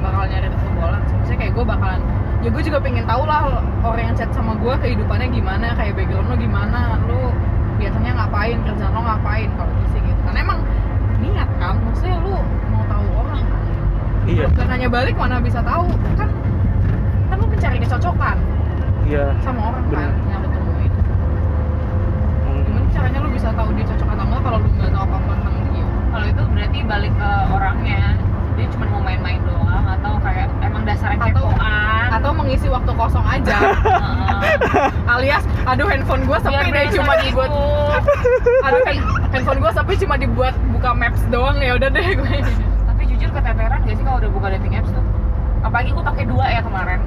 bakal 0.00 0.24
nyari 0.24 0.48
obrolan 0.48 1.02
maksudnya 1.04 1.38
kayak 1.44 1.52
gue 1.52 1.64
bakalan 1.66 2.00
ya 2.40 2.48
gue 2.48 2.62
juga 2.62 2.78
pengen 2.80 3.04
tahu 3.04 3.22
lah 3.28 3.60
orang 3.84 4.12
yang 4.12 4.16
chat 4.16 4.30
sama 4.32 4.56
gue 4.56 4.74
kehidupannya 4.80 5.28
gimana 5.28 5.76
kayak 5.76 5.92
background 5.92 6.30
lo 6.30 6.36
gimana 6.40 6.96
lo 7.04 7.34
biasanya 7.76 8.10
ngapain 8.16 8.56
kerjaan 8.64 8.92
lo 8.96 9.00
ngapain 9.04 9.48
kalau 9.60 9.72
gue 9.76 9.88
sih 9.92 10.00
gitu. 10.00 10.20
Karena 10.24 10.40
emang 10.40 10.58
niat 11.20 11.50
kan 11.60 11.76
maksudnya 11.84 12.16
lu 12.24 12.36
mau 12.72 12.82
tahu 12.88 13.06
orang 13.12 13.44
kan. 13.44 13.62
Iya, 14.26 14.46
dan 14.56 14.66
nanya 14.72 14.88
balik 14.88 15.14
mana 15.20 15.36
bisa 15.38 15.60
tahu. 15.60 15.86
Kan 16.16 16.28
kan 17.26 17.36
lu 17.36 17.46
mencari 17.46 17.78
kecocokan 17.78 18.36
iya. 19.04 19.26
sama 19.40 19.60
orang 19.70 19.84
kan 19.86 19.92
Bener. 19.92 20.12
yang 20.26 20.40
lu 20.40 20.48
temuin 20.50 20.92
gimana 22.64 22.86
caranya 22.90 23.18
lu 23.20 23.28
bisa 23.30 23.48
tahu 23.50 23.68
dia 23.72 23.84
cocok 23.86 24.08
atau 24.08 24.24
enggak 24.24 24.42
kalau 24.42 24.58
lu 24.58 24.68
nggak 24.72 24.90
tahu 24.90 25.02
apa 25.02 25.16
apa 25.16 25.32
tentang 25.36 25.54
dia 25.68 25.84
Kalau 26.06 26.26
itu 26.26 26.42
berarti 26.48 26.78
balik 26.82 27.12
ke 27.12 27.30
orangnya. 27.50 28.02
Dia 28.56 28.66
cuma 28.72 28.84
mau 28.88 29.04
main-main 29.04 29.36
doang 29.44 29.84
atau 29.84 30.16
kayak 30.18 30.48
emang 30.64 30.80
dasarnya 30.82 31.20
Atau- 31.20 31.44
kepoan. 31.44 32.08
atau 32.08 32.30
mengisi 32.32 32.66
waktu 32.66 32.88
kosong 32.90 33.26
aja 33.26 33.52
Heeh. 33.52 34.56
alias 35.12 35.44
aduh 35.62 35.84
handphone 35.84 36.24
gue 36.24 36.38
sepi 36.40 36.56
Biar 36.56 36.72
deh 36.72 36.88
cuma 36.90 37.12
dibuat 37.20 37.50
aduh 38.64 38.80
hand- 38.80 39.04
handphone 39.28 39.60
gue 39.60 39.72
sepi 39.74 39.94
cuma 40.00 40.16
dibuat 40.16 40.56
buka 40.72 40.90
maps 40.90 41.20
doang 41.28 41.60
ya 41.60 41.76
udah 41.76 41.90
deh 41.90 42.06
gue 42.16 42.36
Tapi 42.86 43.02
jujur 43.06 43.28
keteteran 43.30 43.76
gak 43.78 43.92
sih 43.92 44.00
kalau 44.02 44.18
udah 44.18 44.30
buka 44.32 44.46
dating 44.50 44.72
apps 44.74 44.88
tuh? 44.88 45.04
Apalagi 45.60 45.90
gue 45.92 46.04
pakai 46.06 46.24
dua 46.24 46.44
ya 46.48 46.60
kemarin. 46.64 47.00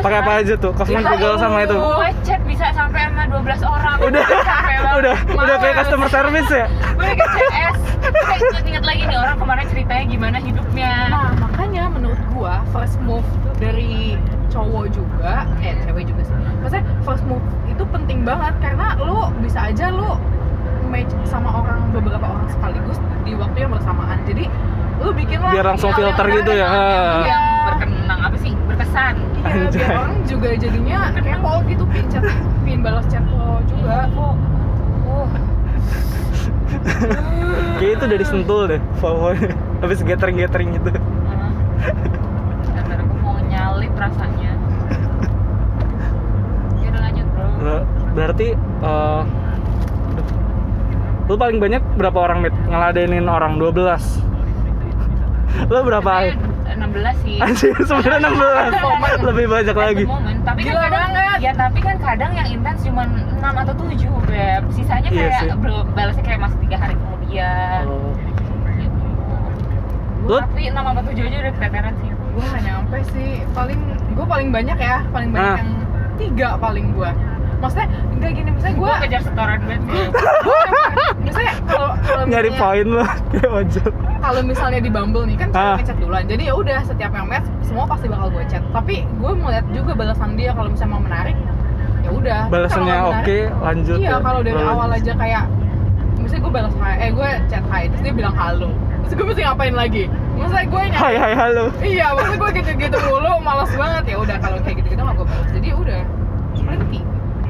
Pakai 0.00 0.18
apa 0.24 0.32
aja 0.40 0.54
tuh? 0.56 0.72
Cosmo 0.72 0.96
Itu 0.96 1.04
Google 1.04 1.36
sama 1.36 1.58
itu. 1.62 1.76
Gue 1.76 2.10
chat 2.24 2.40
bisa 2.48 2.66
sampai 2.72 3.00
sama 3.12 3.22
12 3.28 3.60
orang. 3.60 3.96
Udah, 4.00 4.24
Capek 4.24 4.76
banget. 4.80 4.94
udah, 5.02 5.14
udah 5.36 5.56
kayak 5.60 5.74
customer 5.84 6.08
service 6.08 6.50
ya. 6.50 6.66
Gue 6.96 7.04
lagi 7.04 7.24
CS. 7.28 7.76
Kayak 8.02 8.40
inget-inget 8.40 8.84
lagi 8.84 9.02
nih 9.04 9.18
orang 9.18 9.36
kemarin 9.36 9.64
ceritanya 9.68 10.04
gimana 10.08 10.36
hidupnya. 10.40 10.92
nah 11.12 11.28
makanya 11.38 11.82
menurut 11.86 12.20
gue 12.32 12.54
first 12.72 12.96
move 13.04 13.26
dari 13.60 14.16
cowok 14.50 14.84
juga 14.90 15.46
eh 15.64 15.72
cewek 15.80 16.04
juga 16.04 16.22
sih 16.28 16.34
maksudnya 16.60 16.84
first 17.06 17.24
move 17.24 17.40
itu 17.70 17.80
penting 17.88 18.20
banget 18.20 18.52
karena 18.60 18.92
lu 19.00 19.32
bisa 19.40 19.70
aja 19.70 19.88
lu 19.88 20.18
match 20.92 21.08
sama 21.24 21.62
orang 21.62 21.88
beberapa 21.88 22.20
orang 22.20 22.44
sekaligus 22.52 23.00
di 23.24 23.32
waktu 23.32 23.64
yang 23.64 23.72
bersamaan 23.72 24.18
jadi 24.28 24.44
lu 25.00 25.10
bikin 25.16 25.38
lah 25.40 25.50
Biar 25.56 25.66
langsung 25.72 25.90
yang 25.90 25.98
filter 25.98 26.26
gitu 26.36 26.52
ya. 26.52 26.68
menarik. 26.68 27.51
Berkenang 28.12 28.28
apa 28.28 28.36
sih? 28.44 28.52
Berkesan. 28.68 29.14
Iya, 29.40 29.48
Anjay. 29.48 29.72
biar 29.72 29.88
orang 29.96 30.20
juga 30.28 30.52
jadinya 30.52 31.08
kepo 31.16 31.64
gitu 31.64 31.84
pin 31.88 32.04
chat, 32.12 32.20
pin 32.60 32.84
balas 32.84 33.08
chat 33.08 33.24
lo 33.24 33.64
juga. 33.64 34.04
Oh. 34.12 34.36
Oh. 35.08 35.24
Kayak 37.80 37.92
itu 37.96 38.04
dari 38.04 38.24
sentul 38.28 38.68
deh, 38.68 38.76
pokoknya. 39.00 39.56
Habis 39.80 40.04
gathering-gathering 40.04 40.76
gitu. 40.76 40.92
Dan 40.92 41.00
gue 43.00 43.16
mau 43.24 43.40
nyalip 43.48 43.96
rasanya. 43.96 44.60
Ya 46.76 46.92
udah 46.92 47.00
lanjut 47.00 47.24
bro. 47.32 47.48
Ber- 47.64 47.88
Berarti 48.12 48.48
eh 48.52 49.22
aduh. 50.12 50.28
lu 51.32 51.40
paling 51.40 51.56
banyak 51.56 51.80
berapa 51.96 52.18
orang 52.20 52.44
mit 52.44 52.52
ngeladenin 52.68 53.24
orang 53.24 53.56
12 53.56 53.72
lu 55.64 55.80
berapa 55.80 56.36
16 56.84 57.22
sih. 57.22 57.36
anjir 57.38 57.72
sebenarnya 57.80 58.28
16 58.28 59.22
lebih 59.24 59.46
banyak 59.48 59.76
lagi 59.76 60.04
moment. 60.04 60.40
Tapi 60.42 60.60
kan 60.60 60.66
Gila 60.68 60.80
kadang, 60.82 61.10
banget. 61.10 61.38
Ya 61.38 61.52
tapi 61.52 61.78
kan 61.78 61.96
kadang 61.96 62.32
yang 62.32 62.48
intens 62.48 62.80
cuma 62.82 63.02
6 63.04 63.38
atau 63.38 63.74
7 63.74 63.88
beb. 64.24 64.62
Sisanya 64.70 65.08
Iya 65.08 65.22
kayak 65.22 65.40
sih. 65.40 65.48
belum 65.56 65.84
balasnya 65.92 66.24
kayak 66.24 66.40
masih 66.40 66.58
tiga 66.60 66.76
hari 66.78 66.94
kemudian. 66.94 67.82
Oh. 67.84 68.12
Gitu. 68.72 69.08
Lu- 70.24 70.40
Tapi 70.40 70.62
6 70.66 70.78
apa 70.82 71.00
7 71.02 71.22
aja 71.22 71.36
udah 71.40 71.52
keteteran 71.52 71.94
sih. 71.96 72.10
Gue 72.32 72.44
gak 72.46 72.62
nyampe 72.62 72.98
sih, 73.12 73.30
paling 73.52 73.80
gue 74.08 74.26
paling 74.26 74.48
banyak 74.50 74.78
ya, 74.78 74.98
paling 75.08 75.30
banyak 75.30 75.52
Ah. 75.52 75.58
yang 75.58 75.70
tiga 76.16 76.48
paling 76.56 76.86
gue. 76.92 77.10
Maksudnya 77.58 77.86
enggak 78.10 78.30
gini, 78.32 78.50
misalnya 78.50 78.74
gue, 78.74 78.92
kejar 79.00 79.20
setoran 79.22 79.60
banget 79.62 79.82
misalnya 81.22 81.54
kalau 81.64 81.90
nyari 82.26 82.50
poin 82.52 82.86
lu 82.88 83.02
kayak 83.30 83.50
ojol 83.52 83.92
kalau 84.22 84.40
misalnya 84.40 84.78
di 84.78 84.86
Bumble 84.86 85.26
nih 85.26 85.36
kan 85.36 85.48
Ah. 85.52 85.74
ngechat 85.74 85.98
duluan, 85.98 86.22
jadi 86.24 86.42
ya 86.46 86.54
udah 86.54 86.78
setiap 86.80 87.10
yang 87.10 87.26
match 87.26 87.44
semua 87.60 87.84
pasti 87.84 88.06
bakal 88.06 88.30
gue 88.30 88.44
chat. 88.46 88.62
Tapi 88.70 89.02
gue 89.02 89.30
mau 89.34 89.50
lihat 89.50 89.66
juga 89.68 89.92
balasan 89.92 90.38
dia 90.38 90.54
kalau 90.54 90.70
misalnya 90.70 90.92
mau 90.92 91.02
menarik, 91.02 91.36
ya 92.00 92.10
udah. 92.12 92.40
Balasannya 92.46 92.96
oke 93.02 93.18
menarik, 93.18 93.50
lanjut 93.60 93.98
Iya, 93.98 94.08
ya. 94.08 94.16
kalau 94.20 94.40
dari 94.40 94.54
Lanjut. 94.54 94.72
awal 94.72 94.88
aja 94.92 95.12
kayak 95.12 95.44
misalnya 96.14 96.40
gue 96.40 96.52
balas 96.54 96.74
hai, 96.78 96.94
eh 96.96 97.10
gue 97.10 97.28
chat 97.48 97.64
hai, 97.66 97.82
terus 97.90 98.00
dia 98.00 98.14
bilang 98.14 98.34
halo. 98.34 98.70
Terus 99.02 99.12
gue 99.12 99.26
mesti 99.26 99.42
ngapain 99.42 99.74
lagi? 99.74 100.04
Maksudnya 100.32 100.64
gue 100.64 100.82
nyari 100.88 100.96
hai 100.96 101.14
hai 101.18 101.34
halo 101.34 101.64
Iya, 101.84 102.06
maksudnya 102.14 102.38
gue 102.38 102.50
gitu-gitu 102.56 102.96
mulu, 103.02 103.32
malas 103.42 103.70
banget 103.74 104.04
ya 104.06 104.16
udah 104.16 104.36
kalau 104.38 104.58
kayak 104.62 104.76
gitu-gitu 104.78 105.02
nggak 105.02 105.16
gue 105.18 105.26
balas. 105.26 105.48
Jadi 105.50 105.66
ya 105.66 105.76
udah, 105.76 106.00
berhenti. 106.56 107.00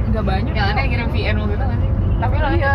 Nggak 0.08 0.24
banyak. 0.24 0.52
Yang 0.52 0.66
ada 0.66 0.78
yang 0.78 0.90
ngirim 0.90 1.08
VN 1.10 1.34
gitu 1.38 1.54
gak 1.62 1.78
sih? 1.78 1.90
Tapi 2.16 2.34
lo 2.34 2.48
Iya, 2.48 2.74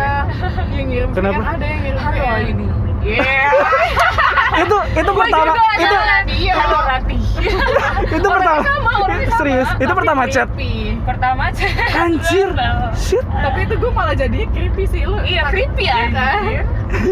yang 0.70 0.86
ngirim 0.86 1.08
Kenapa? 1.12 1.34
VN 1.34 1.50
ada 1.50 1.66
yang 1.66 1.80
ngirim 1.82 1.98
Halo 1.98 2.14
VN. 2.16 2.42
ini. 2.48 2.66
Iya. 2.98 3.50
itu 4.58 4.76
itu 4.96 5.10
pertama 5.12 5.52
itu 5.76 5.96
Iya. 6.28 6.54
Itu 8.08 8.26
pertama 8.26 8.60
sama, 8.60 8.90
orangnya 8.98 9.28
sama. 9.28 9.38
serius 9.38 9.68
itu 9.76 9.92
pertama 9.92 10.22
chat 10.26 10.48
creepy. 10.50 10.98
Pertama 11.00 11.44
chat. 11.50 11.70
anjir 11.94 12.48
shit 12.94 13.24
Tapi 13.24 13.58
itu 13.62 13.74
gue 13.76 13.90
malah 13.90 14.12
jadinya 14.12 14.48
creepy 14.50 14.84
sih 14.86 15.02
lu. 15.04 15.16
Iya 15.20 15.42
creepy 15.48 15.84
Iya 15.84 15.94
aja. 16.08 16.10
kan? 16.10 16.42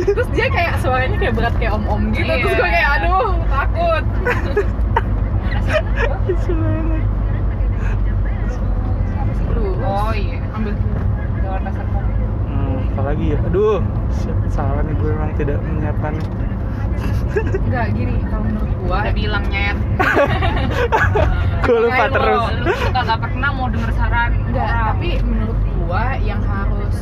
Terus 0.07 0.29
dia 0.31 0.47
kayak 0.49 0.75
suaranya 0.81 1.17
kayak 1.17 1.35
berat 1.35 1.55
kayak 1.57 1.73
om-om 1.75 2.11
gitu. 2.11 2.27
Terus 2.27 2.53
gue 2.53 2.61
Iya. 2.61 2.73
kayak 2.73 2.91
aduh 2.99 3.29
takut. 3.47 4.05
Oh 9.79 10.11
iya. 10.13 10.39
ambil 10.53 10.73
Gawat 11.39 11.61
dasar. 11.63 11.85
Hmm, 11.87 12.06
apalagi 12.97 13.37
ya 13.37 13.39
aduh 13.45 13.85
salah 14.49 14.81
nih 14.81 14.97
gue 14.97 15.11
memang 15.11 15.33
tidak 15.37 15.59
menyiapkan 15.61 16.17
enggak 17.37 17.87
gini 17.93 18.17
kalau 18.25 18.43
menurut 18.43 18.73
gua 18.81 18.99
Udah 19.03 19.13
bilang 19.13 19.45
nyet. 19.47 19.77
gue 21.67 21.79
lupa 21.79 21.93
Kayak 21.93 22.09
lu- 22.09 22.15
terus 22.17 22.43
Lu 22.57 22.73
tuh 22.73 22.91
kagak 22.91 23.19
pernah 23.21 23.51
mau 23.53 23.69
denger 23.69 23.91
saran 23.93 24.31
enggak 24.41 24.65
orang. 24.65 24.87
tapi 24.89 25.11
menurut 25.21 25.59
gua 25.77 26.05
yang 26.19 26.41
harus 26.43 26.97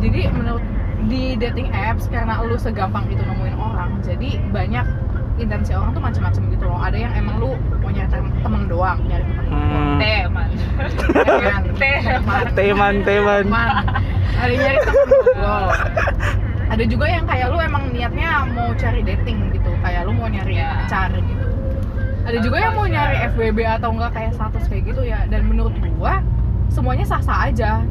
jadi 0.00 0.20
menurut 0.30 0.64
di 1.04 1.36
dating 1.36 1.68
apps 1.70 2.08
karena 2.08 2.40
lu 2.40 2.56
segampang 2.56 3.04
itu 3.06 3.20
nemuin 3.20 3.52
orang 3.54 4.00
jadi 4.00 4.40
banyak 4.48 4.86
intensi 5.34 5.74
orang 5.74 5.90
tuh 5.90 6.02
macam-macam 6.02 6.42
gitu 6.46 6.64
loh. 6.64 6.78
Ada 6.78 6.96
yang 6.96 7.12
emang 7.14 7.36
lu 7.42 7.50
mau 7.82 7.90
nyari 7.90 8.08
tem- 8.08 8.34
temen 8.40 8.62
doang 8.64 8.98
nyari 9.04 9.24
temen 9.26 9.44
doang. 9.44 9.64
Hmm. 9.64 9.98
teman. 9.98 10.48
Teman. 11.18 11.62
Teman. 11.80 12.44
teman. 12.54 12.94
Teman. 13.02 13.42
Teman 13.44 13.68
ada 14.34 14.50
yang 14.50 14.62
nyari 14.62 14.78
temen 14.82 15.06
ngobrol 15.08 15.66
ada 16.64 16.84
juga 16.88 17.06
yang 17.06 17.24
kayak 17.28 17.46
lu 17.52 17.58
emang 17.60 17.82
niatnya 17.92 18.28
mau 18.50 18.72
cari 18.74 19.04
dating 19.04 19.52
gitu. 19.52 19.70
Kayak 19.78 20.08
lu 20.08 20.12
mau 20.16 20.26
nyari 20.26 20.58
Ya. 20.58 20.82
pacar 20.82 21.12
gitu. 21.12 21.46
Ada 22.24 22.38
juga 22.40 22.56
yang 22.56 22.72
mau 22.74 22.88
nyari 22.88 23.16
FWB 23.30 23.58
atau 23.68 23.92
enggak 23.92 24.10
kayak 24.10 24.32
status 24.32 24.64
kayak 24.66 24.82
gitu 24.88 25.02
ya. 25.04 25.22
Dan 25.28 25.44
menurut 25.46 25.76
gua 25.94 26.24
semuanya 26.72 27.04
sah-sah 27.04 27.46
aja. 27.46 27.84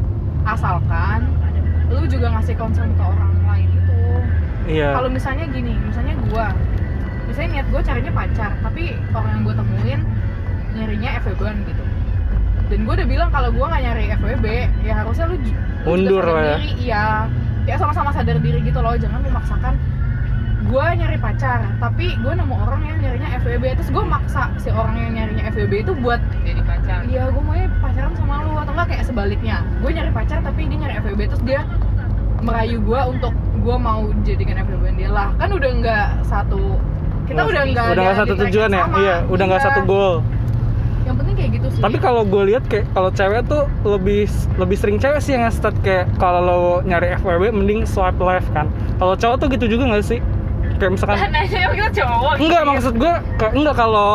Asalkan 0.43 1.31
lu 1.87 2.03
juga 2.09 2.33
ngasih 2.33 2.57
concern 2.57 2.91
ke 2.97 3.03
orang 3.05 3.31
lain 3.45 3.69
itu. 3.71 3.99
Iya. 4.73 4.89
Kalau 4.97 5.07
misalnya 5.07 5.45
gini 5.47 5.77
misalnya 5.79 6.17
gua 6.27 6.51
misalnya 7.33 7.49
niat 7.57 7.67
gua 7.73 7.81
carinya 7.81 8.13
pacar 8.13 8.51
tapi 8.61 8.83
orang 9.09 9.31
yang 9.33 9.41
gua 9.41 9.55
temuin 9.57 9.99
nyarinya 10.77 11.09
FWB-an 11.25 11.57
gitu 11.65 11.83
dan 12.69 12.79
gua 12.85 12.93
udah 12.93 13.07
bilang 13.09 13.29
kalau 13.33 13.49
gua 13.49 13.65
nggak 13.73 13.81
nyari 13.89 14.03
FWB 14.21 14.45
ya 14.85 14.93
harusnya 15.01 15.25
lu, 15.25 15.35
lu 15.41 15.57
Mundur 15.83 16.21
lah 16.21 16.43
ya. 16.45 16.57
iya 16.77 17.03
ya 17.65 17.75
sama-sama 17.81 18.13
sadar 18.13 18.37
diri 18.37 18.61
gitu 18.61 18.77
loh 18.85 18.93
jangan 18.93 19.25
memaksakan 19.25 19.73
gua 20.69 20.93
nyari 20.93 21.17
pacar 21.17 21.65
tapi 21.81 22.13
gua 22.21 22.37
nemu 22.37 22.53
orang 22.53 22.81
yang 22.85 22.97
nyarinya 23.01 23.29
FWB 23.41 23.63
terus 23.81 23.89
gua 23.89 24.05
maksa 24.05 24.53
si 24.61 24.69
orang 24.69 24.93
yang 25.01 25.11
nyarinya 25.17 25.43
FWB 25.49 25.73
itu 25.89 25.93
buat 26.05 26.21
jadi 26.45 26.61
pacar 26.61 27.01
Iya, 27.03 27.29
gue 27.35 27.43
maunya 27.43 27.67
pacaran 27.83 28.15
sama 28.15 28.47
lu 28.47 28.55
atau 28.55 28.71
enggak 28.73 28.87
kayak 28.95 29.05
sebaliknya. 29.05 29.57
Gue 29.83 29.91
nyari 29.91 30.11
pacar 30.15 30.39
tapi 30.39 30.71
dia 30.71 30.77
nyari 30.79 30.93
FWB 31.03 31.21
terus 31.35 31.43
dia 31.43 31.61
merayu 32.39 32.79
gue 32.79 33.01
untuk 33.11 33.33
gue 33.59 33.75
mau 33.75 34.07
jadikan 34.23 34.55
FWB 34.63 34.85
dia 34.95 35.09
lah. 35.11 35.35
Kan 35.35 35.51
udah 35.51 35.69
enggak 35.69 36.07
satu 36.23 36.79
kita 37.23 37.33
Nggak- 37.35 37.49
udah 37.49 37.61
enggak 37.63 37.85
udah 37.87 38.01
nggak 38.03 38.17
satu 38.17 38.33
tujuan 38.37 38.69
ya? 38.69 38.83
iya 38.97 39.15
udah 39.25 39.45
nggak 39.45 39.63
satu 39.63 39.81
goal. 39.83 40.15
Yang 41.03 41.15
penting 41.17 41.35
kayak 41.35 41.51
gitu 41.51 41.67
sih. 41.69 41.81
tapi 41.81 41.97
kalau 41.97 42.23
gue 42.23 42.43
lihat 42.45 42.63
kayak 42.65 42.85
kalau 42.89 43.09
cewek 43.09 43.41
tuh 43.45 43.63
lebih 43.83 44.23
lebih 44.55 44.77
sering 44.77 44.97
cewek 44.97 45.19
sih 45.19 45.31
yang 45.33 45.43
nge-start 45.43 45.75
kayak 45.81 46.07
kalau 46.15 46.39
lo 46.39 46.57
nyari 46.81 47.11
FWB 47.13 47.51
mending 47.51 47.83
swipe 47.83 48.15
left 48.17 48.47
kan. 48.51 48.67
Kalau 48.95 49.13
cowok 49.13 49.35
tuh 49.37 49.47
gitu 49.49 49.65
juga 49.69 49.83
nggak 49.89 50.05
sih? 50.05 50.19
Kayak 50.73 50.91
misalkan 50.93 51.17
nanya 51.29 51.69
kita 51.69 51.89
cowok 51.97 52.33
enggak 52.39 52.61
maksud 52.63 52.93
gue 52.95 53.13
enggak 53.51 53.75
kalau 53.77 54.11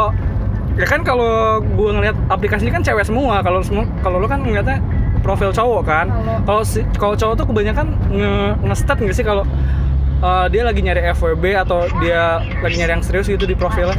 ya 0.75 0.87
kan 0.87 1.01
kalau 1.03 1.33
gue 1.61 1.91
ngeliat 1.91 2.17
aplikasi 2.29 2.65
ini 2.65 2.73
kan 2.73 2.83
cewek 2.83 3.03
semua. 3.03 3.41
Kalau 3.41 3.61
semua 3.61 3.85
kalau 4.01 4.17
lo 4.17 4.27
kan 4.27 4.41
ngeliatnya 4.41 4.81
profil 5.19 5.51
cowok 5.51 5.83
kan. 5.83 6.07
Kalau- 6.09 6.41
kalau 6.43 6.63
si 6.63 6.81
kalau 6.95 7.15
cowok 7.15 7.35
tuh 7.37 7.47
kebanyakan 7.47 7.87
nge 8.09 8.33
nge-stat 8.65 8.97
nggak 8.97 9.13
sih? 9.13 9.23
Kalau 9.23 9.45
uh, 10.21 10.47
dia 10.49 10.63
lagi 10.63 10.81
nyari 10.83 11.01
FWB 11.13 11.45
atau 11.59 11.87
dia 12.01 12.43
lagi 12.63 12.77
nyari 12.79 12.93
yang 12.99 13.05
serius 13.05 13.27
gitu 13.27 13.45
di 13.45 13.55
profilnya? 13.55 13.97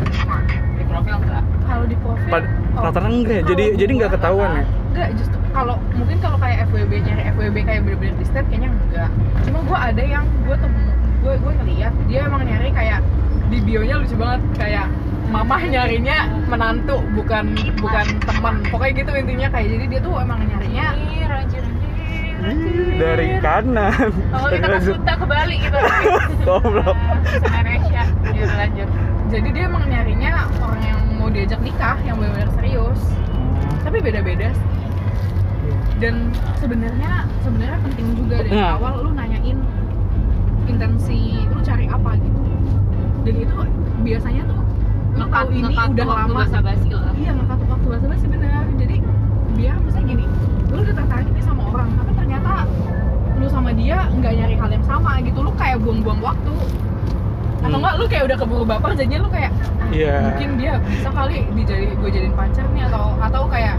Di 0.76 0.84
profil 0.88 1.16
enggak 1.20 1.44
kalau 1.70 1.86
di 1.86 1.98
profil 2.02 2.28
Pad- 2.28 2.50
oh, 2.76 2.82
rata-rata 2.82 3.10
enggak 3.10 3.36
ya? 3.36 3.44
jadi 3.46 3.66
jadi 3.78 3.92
nggak 3.94 4.10
gua- 4.10 4.18
ketahuan 4.20 4.50
ya? 4.52 4.64
Enggak, 4.90 5.10
justru 5.16 5.38
kalau 5.50 5.76
mungkin 5.96 6.18
kalau 6.20 6.38
kayak 6.38 6.58
FWB 6.70 6.92
nyari 7.06 7.22
FWB 7.34 7.58
kayak 7.64 7.82
bener-bener 7.86 8.16
di 8.18 8.26
state 8.26 8.48
kayaknya 8.50 8.70
enggak. 8.70 9.10
Cuma 9.46 9.60
gue 9.64 9.78
ada 9.80 10.04
yang 10.04 10.26
gue 10.46 10.56
temu 10.56 10.80
gue 11.20 11.34
gue 11.36 11.52
ngeliat 11.52 11.94
dia 12.08 12.20
emang 12.26 12.42
nyari 12.48 12.70
kayak 12.72 13.00
di 13.50 13.58
bionya 13.60 13.96
lucu 14.00 14.16
banget 14.16 14.42
kayak 14.56 14.86
mamah 15.30 15.62
nyarinya 15.62 16.18
menantu 16.48 17.02
bukan 17.14 17.54
bukan 17.78 18.06
teman. 18.24 18.56
Pokoknya 18.72 18.94
gitu 19.04 19.12
intinya 19.14 19.48
kayak 19.52 19.68
jadi 19.68 19.86
dia 19.90 20.00
tuh 20.02 20.14
emang 20.18 20.40
nyarinya 20.42 20.88
dari 23.00 23.28
kanan. 23.40 24.12
Kalau 24.32 24.48
kita 24.52 24.68
ke 24.68 24.80
Suta 24.84 25.14
ke 25.16 25.26
Bali 25.28 25.56
gitu 25.60 25.80
Goblok. 26.44 26.96
Indonesia 27.40 28.04
ya 28.32 28.46
lanjut. 28.56 28.90
Jadi 29.30 29.48
dia 29.54 29.64
emang 29.66 29.86
nyarinya 29.86 30.34
orang 30.58 30.82
yang 30.82 31.00
mau 31.18 31.30
diajak 31.30 31.60
nikah 31.62 31.98
yang 32.02 32.18
benar-benar 32.18 32.50
serius. 32.58 33.02
Tapi 33.84 33.98
beda-beda 34.00 34.50
sih. 34.52 34.68
dan 36.00 36.32
sebenarnya 36.56 37.28
sebenarnya 37.44 37.76
penting 37.84 38.08
juga 38.16 38.40
dari 38.40 38.56
Nah. 38.56 38.80
awal 38.80 39.04
lu 39.04 39.12
nanyain 39.12 39.60
intensi 40.64 41.44
lu 41.44 41.60
cari 41.60 41.92
apa 41.92 42.16
gitu. 42.16 42.40
Dan 43.28 43.36
itu 43.36 43.56
biasanya 44.08 44.48
tuh 44.48 44.64
lu 45.20 45.26
tahu 45.28 45.48
ini 45.52 45.76
udah 45.76 46.08
lama. 46.08 46.40
basa 46.40 46.60
basi 46.64 46.88
lah. 46.88 47.12
Iya 47.20 47.36
ngekatuk 47.36 47.68
waktu 47.68 47.88
bahasa 47.92 48.06
basi 48.08 48.26
benar 48.32 48.64
jadi 48.80 48.96
biar 49.60 49.76
misalnya 49.84 50.08
gini 50.08 50.26
lu 50.72 50.80
udah 50.80 50.96
tertarik 50.96 51.30
nih 51.36 51.44
sama 51.44 51.62
orang 51.68 51.90
tapi 51.92 52.12
ternyata 52.16 52.52
lu 53.40 53.48
sama 53.48 53.72
dia 53.72 53.98
nggak 54.12 54.34
nyari 54.36 54.56
hal 54.56 54.70
yang 54.70 54.84
sama 54.84 55.12
gitu 55.20 55.40
lu 55.40 55.52
kayak 55.54 55.80
buang-buang 55.80 56.20
waktu 56.20 56.54
atau 57.60 57.68
Hmm. 57.68 57.76
enggak 57.76 57.94
lu 57.96 58.06
kayak 58.06 58.24
udah 58.26 58.38
keburu 58.38 58.64
baper 58.64 58.92
jadinya 58.94 59.20
lu 59.20 59.30
kayak 59.30 59.52
"Ah, 59.52 59.88
Iya. 59.90 60.16
mungkin 60.26 60.50
dia 60.56 60.74
bisa 60.82 61.10
kali 61.10 61.44
dijadi 61.54 61.86
gue 61.92 62.10
jadiin 62.10 62.34
pacar 62.34 62.66
nih 62.70 62.84
atau 62.86 63.06
atau 63.18 63.44
kayak 63.48 63.76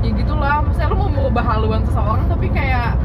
ya 0.00 0.10
gitulah 0.12 0.58
maksudnya 0.60 0.88
lu 0.88 0.96
mau 0.96 1.10
merubah 1.10 1.44
haluan 1.44 1.80
seseorang 1.84 2.26
tapi 2.26 2.46
kayak 2.48 2.96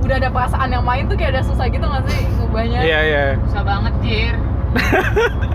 udah 0.00 0.14
ada 0.14 0.28
perasaan 0.28 0.68
yang 0.68 0.84
main 0.84 1.04
tuh 1.04 1.16
kayak 1.16 1.32
udah 1.32 1.44
susah 1.44 1.66
gitu 1.66 1.80
gak 1.82 2.04
sih 2.06 2.22
ngubahnya 2.36 2.80
iya 2.82 2.98
iya 3.02 3.24
susah 3.42 3.62
banget 3.62 3.94
jir 4.00 4.34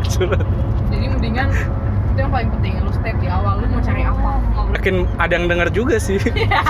Surat. 0.06 0.42
jadi 0.92 1.06
mendingan 1.08 1.48
itu 2.20 2.28
yang 2.28 2.36
paling 2.36 2.52
penting 2.52 2.74
lu 2.84 2.92
step 2.92 3.16
di 3.24 3.28
awal 3.32 3.64
lu 3.64 3.66
mau 3.72 3.80
cari 3.80 4.04
apa? 4.04 4.32
Makin 4.76 4.96
ada 5.16 5.32
yang 5.32 5.46
denger 5.48 5.70
juga 5.72 5.96
sih. 5.96 6.20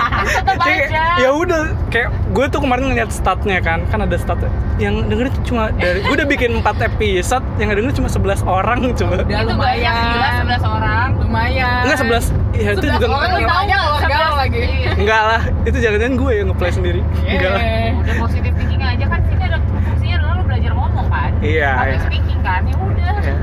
Aja. 0.61 1.17
ya 1.17 1.29
udah 1.33 1.73
kayak 1.89 2.13
gue 2.37 2.45
tuh 2.53 2.61
kemarin 2.61 2.93
ngeliat 2.93 3.09
statnya 3.09 3.57
kan 3.57 3.81
kan 3.89 4.05
ada 4.05 4.13
stat 4.13 4.37
yang 4.77 5.09
dengerin 5.09 5.33
tuh 5.33 5.43
cuma 5.49 5.73
dari 5.73 6.05
gue 6.05 6.13
udah 6.13 6.27
bikin 6.29 6.61
4 6.61 6.85
episode 6.85 7.41
yang 7.57 7.73
dengerin 7.73 7.97
cuma 7.97 8.09
11 8.13 8.45
orang 8.45 8.79
coba. 8.93 9.25
Udah 9.25 9.41
itu 9.41 9.55
banyak 9.57 9.93
gila 9.97 10.29
11 10.45 10.61
orang. 10.69 11.07
Lumayan. 11.17 11.81
Enggak 11.89 11.97
11 11.97 12.29
ya 12.53 12.69
itu 12.77 12.85
11 12.85 12.93
juga 12.93 13.07
orang 13.09 13.29
lu 13.33 13.39
enggak, 13.41 14.05
galau 14.05 14.33
lagi? 14.37 14.61
Iya. 14.61 14.91
enggak 15.01 15.21
lah 15.25 15.41
itu 15.65 15.77
jangan-jangan 15.81 16.13
gue 16.13 16.31
yang 16.37 16.47
ngeplay 16.53 16.71
sendiri. 16.71 17.01
enggak 17.25 17.49
lah. 17.49 17.61
Eh, 17.65 17.89
udah 17.97 18.13
positif 18.21 18.51
thinking 18.53 18.83
aja 18.85 19.05
kan 19.07 19.19
sini 19.25 19.43
ada 19.49 19.57
fungsinya 19.65 20.15
adalah 20.21 20.33
lu 20.37 20.43
belajar 20.45 20.71
ngomong 20.77 21.07
kan. 21.09 21.29
Iya, 21.41 21.69
public 21.73 21.89
iya. 21.89 22.05
speaking 22.05 22.39
kan 22.45 22.61
ya 22.61 22.75
udah 22.77 23.13
Ya. 23.19 23.35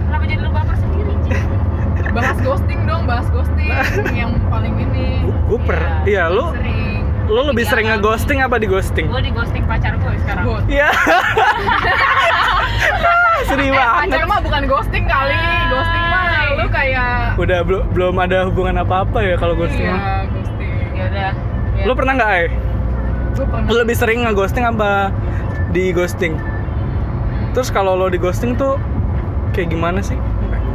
kenapa 0.00 0.24
jadi 0.24 0.40
lu 0.40 0.50
baper 0.50 0.76
sendiri 0.78 1.12
Jir? 1.26 1.38
Bahas 2.12 2.38
ghosting 2.38 2.80
dong 2.84 3.02
bahas 3.04 3.26
ghosting. 3.28 3.70
Yang 4.12 4.32
paling 4.46 4.74
ini. 4.76 5.24
Gue 5.44 5.58
per 5.60 5.78
iya 6.04 6.26
lu 6.26 6.50
sering. 6.50 7.02
lu 7.26 7.40
lebih 7.46 7.62
Iya, 7.62 7.70
sering 7.70 7.86
kan? 7.86 7.92
nge-ghosting 7.96 8.38
apa 8.40 8.56
di 8.56 8.66
ghosting 8.66 9.06
gue 9.06 9.20
di 9.20 9.30
ghosting 9.30 9.62
pacar 9.64 9.94
gue 9.96 10.12
sekarang. 10.20 10.44
Iya. 10.66 10.88
Sedih 13.42 13.68
Eh, 13.68 13.72
banget. 13.72 13.98
pacar 14.06 14.22
mah 14.26 14.40
bukan 14.40 14.62
ghosting 14.66 15.04
kali. 15.04 15.38
Ghosting 15.68 16.04
mah 16.04 16.24
lu 16.52 16.66
kayak 16.68 17.08
udah 17.36 17.58
belum 17.62 17.84
belum 17.90 18.14
ada 18.18 18.38
hubungan 18.44 18.76
apa 18.76 19.02
apa 19.02 19.18
ya 19.20 19.34
kalau 19.34 19.54
ghosting 19.54 19.80
iya 19.80 19.90
mah. 19.90 20.00
ghosting. 20.28 20.70
Ya 20.92 21.04
udah. 21.06 21.30
Ya. 21.72 21.84
lu 21.84 21.92
pernah 21.94 22.12
nggak 22.14 22.30
ay 22.30 22.44
gue 23.30 23.46
pernah. 23.46 23.66
Lu 23.66 23.76
lebih 23.76 23.96
sering 23.96 24.18
nge-ghosting 24.22 24.64
apa 24.64 25.14
di 25.70 25.90
ghosting 25.90 26.34
terus 27.50 27.66
kalau 27.68 27.94
lo 27.94 28.06
di 28.06 28.16
ghosting 28.16 28.54
tuh 28.54 28.78
kayak 29.50 29.70
gimana 29.70 29.98
sih 30.00 30.14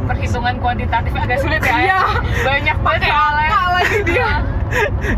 perhitungan 0.06 0.54
kuantitatif 0.62 1.12
agak 1.12 1.38
sulit 1.42 1.60
ya 1.60 1.76
Iya. 1.76 2.00
banyak 2.42 2.76
banget 2.80 3.02
ya 3.06 3.14
Angka 3.16 3.62
lagi 3.74 3.98
dia. 4.06 4.30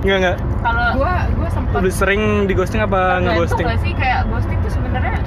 Nggak 0.03 0.17
nggak. 0.21 0.37
Kalau 0.61 0.87
gue 0.97 1.15
gue 1.39 1.49
sempet 1.49 1.73
lebih 1.81 1.93
sering 1.95 2.23
di 2.45 2.53
ghosting 2.53 2.81
apa 2.83 3.23
nge-ghosting 3.23 3.65
gak 3.65 3.81
sih? 3.81 3.93
Kayak 3.95 4.29
ghosting 4.29 4.59
tuh 4.61 4.73
sebenarnya 4.73 5.19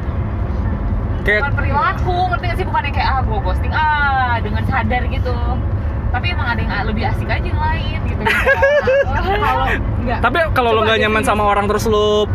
kayak 1.22 1.42
bukan 1.46 1.54
perilaku 1.54 2.16
ngerti 2.34 2.46
gak 2.46 2.58
sih? 2.58 2.66
Bukan 2.66 2.82
yang 2.86 2.96
kayak 2.96 3.10
ah 3.10 3.20
gue 3.22 3.40
ghosting 3.42 3.74
ah 3.74 4.34
dengan 4.42 4.64
sadar 4.66 5.04
gitu. 5.08 5.36
Tapi 6.12 6.26
emang 6.28 6.48
ada 6.52 6.60
yang 6.60 6.74
lebih 6.86 7.04
asik 7.08 7.30
aja 7.30 7.40
yang 7.42 7.62
lain 7.62 8.00
gitu. 8.06 8.22
Kalau 9.42 9.66
enggak 10.02 10.20
tapi 10.20 10.38
kalau 10.52 10.70
lo 10.74 10.82
nggak 10.82 11.00
nyaman 11.00 11.24
sama 11.24 11.44
orang 11.46 11.66
terus 11.70 11.86
lo 11.86 12.26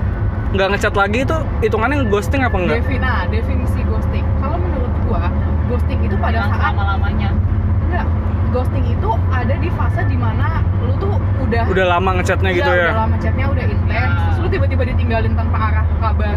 nggak 0.54 0.78
ngechat 0.78 0.94
lagi 0.94 1.26
itu 1.26 1.36
hitungannya 1.60 2.06
ghosting 2.06 2.40
apa 2.40 2.56
enggak 2.56 2.78
Devi, 2.80 2.96
nah 2.96 3.26
definisi 3.26 3.82
ghosting. 3.84 4.24
Kalau 4.38 4.56
menurut 4.56 4.92
gua 5.04 5.26
ghosting 5.76 6.00
itu 6.08 6.16
pada 6.16 6.36
yang 6.40 6.48
saat 6.56 6.72
lama 6.72 6.82
lamanya 6.96 7.30
enggak 7.84 8.06
ghosting 8.48 8.84
itu 8.88 9.10
ada 9.28 9.54
di 9.60 9.68
fase 9.76 10.00
di 10.08 10.16
mana 10.16 10.64
lu 10.80 10.92
tuh 10.96 11.20
udah 11.44 11.62
udah 11.68 11.86
lama 11.92 12.10
ngechatnya 12.16 12.50
gitu 12.56 12.64
udah, 12.64 12.80
ya? 12.80 12.88
udah 12.88 13.00
lama 13.04 13.16
chatnya 13.20 13.44
udah 13.52 13.64
intens 13.68 14.08
Ah. 14.08 14.16
terus 14.24 14.36
lu 14.40 14.48
tiba-tiba 14.48 14.82
ditinggalin 14.88 15.32
tanpa 15.36 15.56
arah 15.68 15.84
kabar 16.00 16.36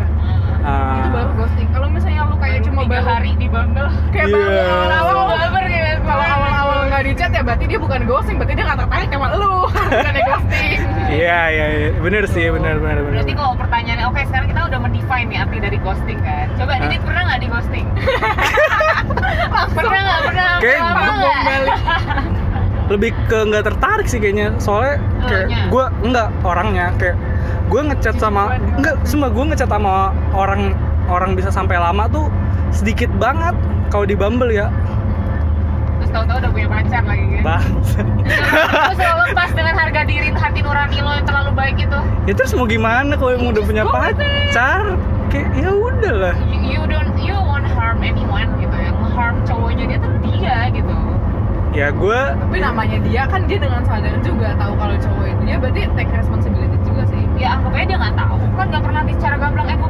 Ah. 0.60 0.99
itu 0.99 1.10
baru 1.16 1.32
ghosting. 1.39 1.68
Kalau 1.72 1.88
misalnya 1.88 2.22
lu 2.28 2.36
kayak 2.38 2.60
cuma 2.68 2.82
tiga 2.84 2.99
hari 3.01 3.32
di 3.39 3.47
Bumble. 3.47 3.89
Kayak 4.14 4.28
baru 4.36 4.47
awal-awal 4.49 5.26
baper 5.39 5.64
gitu 5.72 6.01
kalau 6.03 6.26
awal-awal 6.26 6.78
nggak 6.89 7.03
di 7.05 7.12
chat 7.16 7.32
ya 7.32 7.41
berarti 7.45 7.66
dia 7.70 7.80
bukan 7.80 8.01
ghosting 8.10 8.36
berarti 8.36 8.53
dia 8.57 8.66
nggak 8.68 8.80
tertarik 8.84 9.07
sama 9.14 9.28
lu. 9.38 9.53
Bukan 9.89 10.16
ghosting. 10.26 10.78
Iya 11.10 11.39
iya 11.49 11.66
iya. 11.74 11.89
Bener 11.97 12.24
sih 12.30 12.45
bener 12.53 12.76
bener 12.78 12.99
bener 13.01 13.22
Berarti 13.24 13.34
kalau 13.34 13.53
pertanyaannya, 13.57 14.05
oke 14.10 14.22
sekarang 14.30 14.47
kita 14.51 14.62
udah 14.68 14.80
mendefine 14.82 15.28
nih 15.32 15.38
arti 15.41 15.57
dari 15.64 15.78
ghosting 15.82 16.20
kan. 16.22 16.47
Coba 16.60 16.72
Hah? 16.76 16.82
Didit 16.86 17.01
pernah 17.01 17.22
nggak 17.26 17.39
di 17.39 17.47
ghosting? 17.49 17.86
pernah 19.78 20.01
nggak? 20.03 20.20
Pernah? 20.28 20.51
Kayak 20.60 20.80
nggak? 20.84 21.39
balik 21.47 21.80
lebih 22.89 23.14
ke 23.30 23.39
nggak 23.45 23.64
tertarik 23.70 24.07
sih 24.10 24.20
kayaknya. 24.20 24.47
Soalnya 24.57 24.97
kayak 25.30 25.47
gue 25.70 25.86
enggak 26.03 26.28
orangnya 26.41 26.89
kayak 26.97 27.18
gue 27.70 27.82
ngechat 27.86 28.17
sama 28.17 28.57
enggak 28.57 28.97
semua 29.05 29.30
gue 29.30 29.45
ngechat 29.53 29.70
sama 29.70 30.09
orang 30.34 30.74
orang 31.05 31.38
bisa 31.38 31.53
sampai 31.53 31.78
lama 31.78 32.09
tuh 32.09 32.26
sedikit 32.74 33.09
banget 33.22 33.53
kalau 33.89 34.05
di 34.05 34.13
Bumble 34.17 34.53
ya. 34.53 34.70
Terus 35.99 36.09
tahu-tahu 36.15 36.38
udah 36.41 36.51
punya 36.53 36.67
pacar 36.70 37.03
lagi 37.05 37.26
kan? 37.38 37.41
Bah. 37.43 37.63
Terus 38.26 38.97
selalu 38.97 39.22
lepas 39.30 39.49
dengan 39.51 39.76
harga 39.76 40.01
diri 40.05 40.30
hati 40.32 40.59
nurani 40.61 40.97
lo 41.01 41.11
yang 41.17 41.26
terlalu 41.26 41.51
baik 41.53 41.78
itu. 41.82 41.99
Ya 42.30 42.34
terus 42.38 42.53
mau 42.53 42.70
gimana 42.70 43.13
kalau 43.17 43.36
yang 43.36 43.49
udah 43.49 43.63
punya 43.65 43.84
pacar? 43.89 44.95
Kayak 45.30 45.49
ya 45.57 45.70
udah 45.70 46.13
lah. 46.13 46.36
You, 46.49 46.57
you 46.74 46.82
don't, 46.89 47.13
you 47.22 47.38
won't 47.38 47.67
harm 47.67 48.01
anyone 48.01 48.49
gitu 48.57 48.74
ya. 48.74 48.93
Harm 49.13 49.41
cowoknya 49.45 49.84
dia 49.93 49.99
tuh 50.01 50.13
dia 50.26 50.57
gitu. 50.72 50.95
Ya 51.70 51.88
gue 51.93 52.22
tapi 52.34 52.57
namanya 52.65 52.97
dia 53.05 53.30
kan 53.30 53.45
dia 53.45 53.61
dengan 53.61 53.86
sadar 53.86 54.17
juga 54.26 54.57
tahu 54.57 54.74
kalau 54.74 54.95
cowok 54.97 55.26
itu 55.30 55.41
dia 55.45 55.57
berarti 55.61 55.82
take 55.93 56.09
responsibility 56.17 56.78
juga 56.99 57.15
sih 57.15 57.23
Ya 57.39 57.47
anggap 57.55 57.71
aja 57.71 57.85
dia 57.87 57.97
nggak 57.97 58.15
tahu 58.19 58.35
Kan 58.59 58.65
nggak 58.67 58.83
pernah 58.83 59.01
secara 59.07 59.35
gamblang, 59.39 59.67
eh 59.71 59.77
gue 59.79 59.89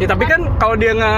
Ya 0.00 0.06
tapi 0.06 0.24
kan 0.30 0.40
kalau 0.56 0.74
dia 0.78 0.92
nge 0.94 1.14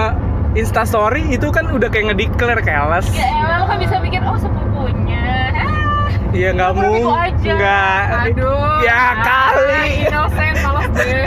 Insta 0.53 0.85
story 0.85 1.33
itu 1.33 1.49
kan 1.49 1.65
udah 1.73 1.89
kayak 1.89 2.13
nge-declare 2.13 2.61
keles. 2.61 3.09
ya 3.17 3.25
emang 3.25 3.57
lo 3.57 3.67
kan 3.73 3.81
bisa 3.81 3.97
mikir 4.05 4.21
oh 4.21 4.37
sepupunya 4.37 5.25
Iya 6.37 6.49
nggak 6.53 6.73
mungkin. 6.77 7.09
aja? 7.09 7.53
Nggak. 7.57 8.05
Aduh. 8.29 8.81
Ya 8.85 9.01
kali. 9.25 9.89
Innocent 10.13 10.57
malas 10.61 10.89
deh. 10.97 11.25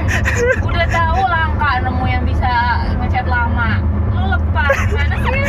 udah 0.61 0.87
tahu 0.93 1.19
langka 1.25 1.69
nemu 1.81 2.05
yang 2.05 2.23
bisa 2.25 2.51
ngechat 3.01 3.25
lama 3.25 3.81
lo 4.13 4.37
lepas 4.37 4.73
gimana 4.93 5.15
sih 5.25 5.41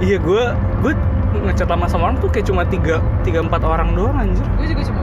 Iya 0.00 0.16
gue 0.16 0.42
gue 0.80 0.92
ngechat 1.36 1.68
lama 1.68 1.84
sama 1.92 2.08
orang 2.08 2.18
tuh 2.24 2.32
kayak 2.32 2.48
cuma 2.48 2.64
tiga 2.64 3.04
tiga 3.20 3.44
empat 3.44 3.60
orang 3.68 3.92
doang 3.92 4.16
anjir. 4.16 4.44
Gue 4.56 4.64
juga 4.64 4.80
cuma 4.88 5.00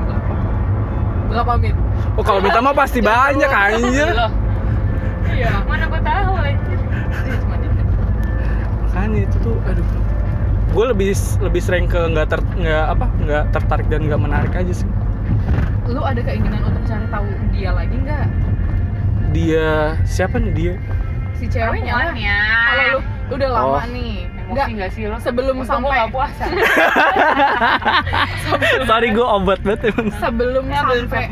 berapa? 1.33 1.51
Berapa 1.51 1.53
mit? 1.59 1.75
Oh 2.13 2.23
kalau 2.23 2.39
minta 2.39 2.59
mah 2.59 2.71
pasti 2.71 2.99
banyak 2.99 3.49
anjir. 3.49 4.09
Loh, 4.09 4.31
Iya. 5.25 5.49
mana 5.63 5.85
gue 5.87 6.01
tahu 6.01 6.31
anjir 6.37 6.79
Iya. 7.23 7.37
Makanya 8.83 9.19
itu 9.21 9.37
tuh 9.41 9.55
aduh. 9.63 9.87
Gue 10.69 10.85
lebih 10.87 11.09
lebih 11.39 11.61
sering 11.61 11.85
ke 11.85 11.99
nggak 11.99 12.27
ter 12.27 12.39
nggak 12.55 12.85
apa 12.87 13.05
nggak 13.19 13.43
tertarik 13.51 13.87
dan 13.87 14.01
nggak 14.03 14.17
menarik 14.19 14.53
aja 14.53 14.73
sih. 14.73 14.87
Lu 15.85 16.01
ada 16.01 16.17
keinginan 16.17 16.63
untuk 16.63 16.83
cari 16.83 17.05
tahu 17.07 17.25
dia 17.51 17.71
lagi 17.71 17.95
nggak? 17.95 18.25
Dia 19.31 19.67
siapa 20.03 20.37
nih 20.37 20.53
dia? 20.53 20.73
Si 21.33 21.45
ceweknya 21.45 21.93
lah. 21.93 22.13
Kalau 22.13 22.83
lu 22.89 22.99
udah 23.33 23.49
lama 23.49 23.69
Oh. 23.75 23.85
nih, 23.89 24.29
emosi 24.55 24.71
nggak 24.73 24.91
sih 24.91 25.03
lo 25.05 25.17
sebelum 25.17 25.55
Untung 25.55 25.67
sampai- 25.67 25.83
gua 25.83 25.95
nggak 25.95 26.11
puasa 26.11 26.45
Sorry 28.85 29.09
gue 29.09 29.25
obat 29.25 29.59
banget 29.61 29.89
emang. 29.89 30.07
sebelum 30.13 30.63
ya 30.65 30.81
belum 30.83 31.05
sampai 31.05 31.25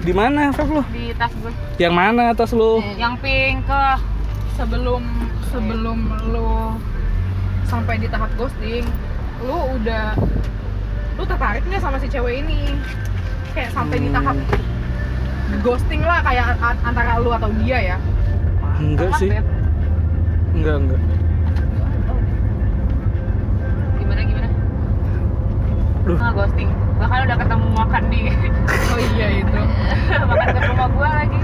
Di 0.00 0.12
mana 0.12 0.40
vape 0.50 0.68
lu? 0.70 0.82
di 0.90 1.04
tas 1.14 1.32
gue 1.32 1.52
Yang 1.76 1.94
mana 1.94 2.22
atas 2.30 2.50
lu? 2.52 2.72
yang 2.94 3.14
pink 3.18 3.64
ke 3.64 3.82
sebelum 4.54 5.02
sebelum 5.46 5.98
lu 6.26 6.76
sampai 7.64 7.96
di 7.96 8.06
tahap 8.06 8.28
ghosting, 8.34 8.84
lu 9.40 9.56
udah 9.74 10.14
lu 11.14 11.22
tertarik 11.24 11.64
nggak 11.64 11.80
sama 11.80 11.96
si 11.96 12.06
cewek 12.06 12.44
ini? 12.44 12.76
Kayak 13.50 13.72
sampai 13.72 13.98
di 13.98 14.08
tahap 14.10 14.36
ghosting 15.60 16.02
lah 16.02 16.20
kayak 16.20 16.54
antara 16.82 17.18
lu 17.18 17.30
atau 17.30 17.48
dia 17.56 17.94
ya. 17.94 17.98
Enggak 18.76 19.10
sih. 19.16 19.30
Beb. 19.30 19.46
Enggak 20.52 20.76
enggak. 20.76 21.00
Duh. 26.04 26.14
nggak 26.14 26.32
ghosting 26.34 26.68
bahkan 26.94 27.18
udah 27.24 27.36
ketemu 27.36 27.66
makan 27.72 28.02
di 28.06 28.20
Oh 28.92 29.00
iya 29.10 29.26
itu. 29.36 29.60
makan 30.30 30.46
ke 30.50 30.60
rumah 30.66 30.88
gua 30.90 31.08
lagi 31.16 31.38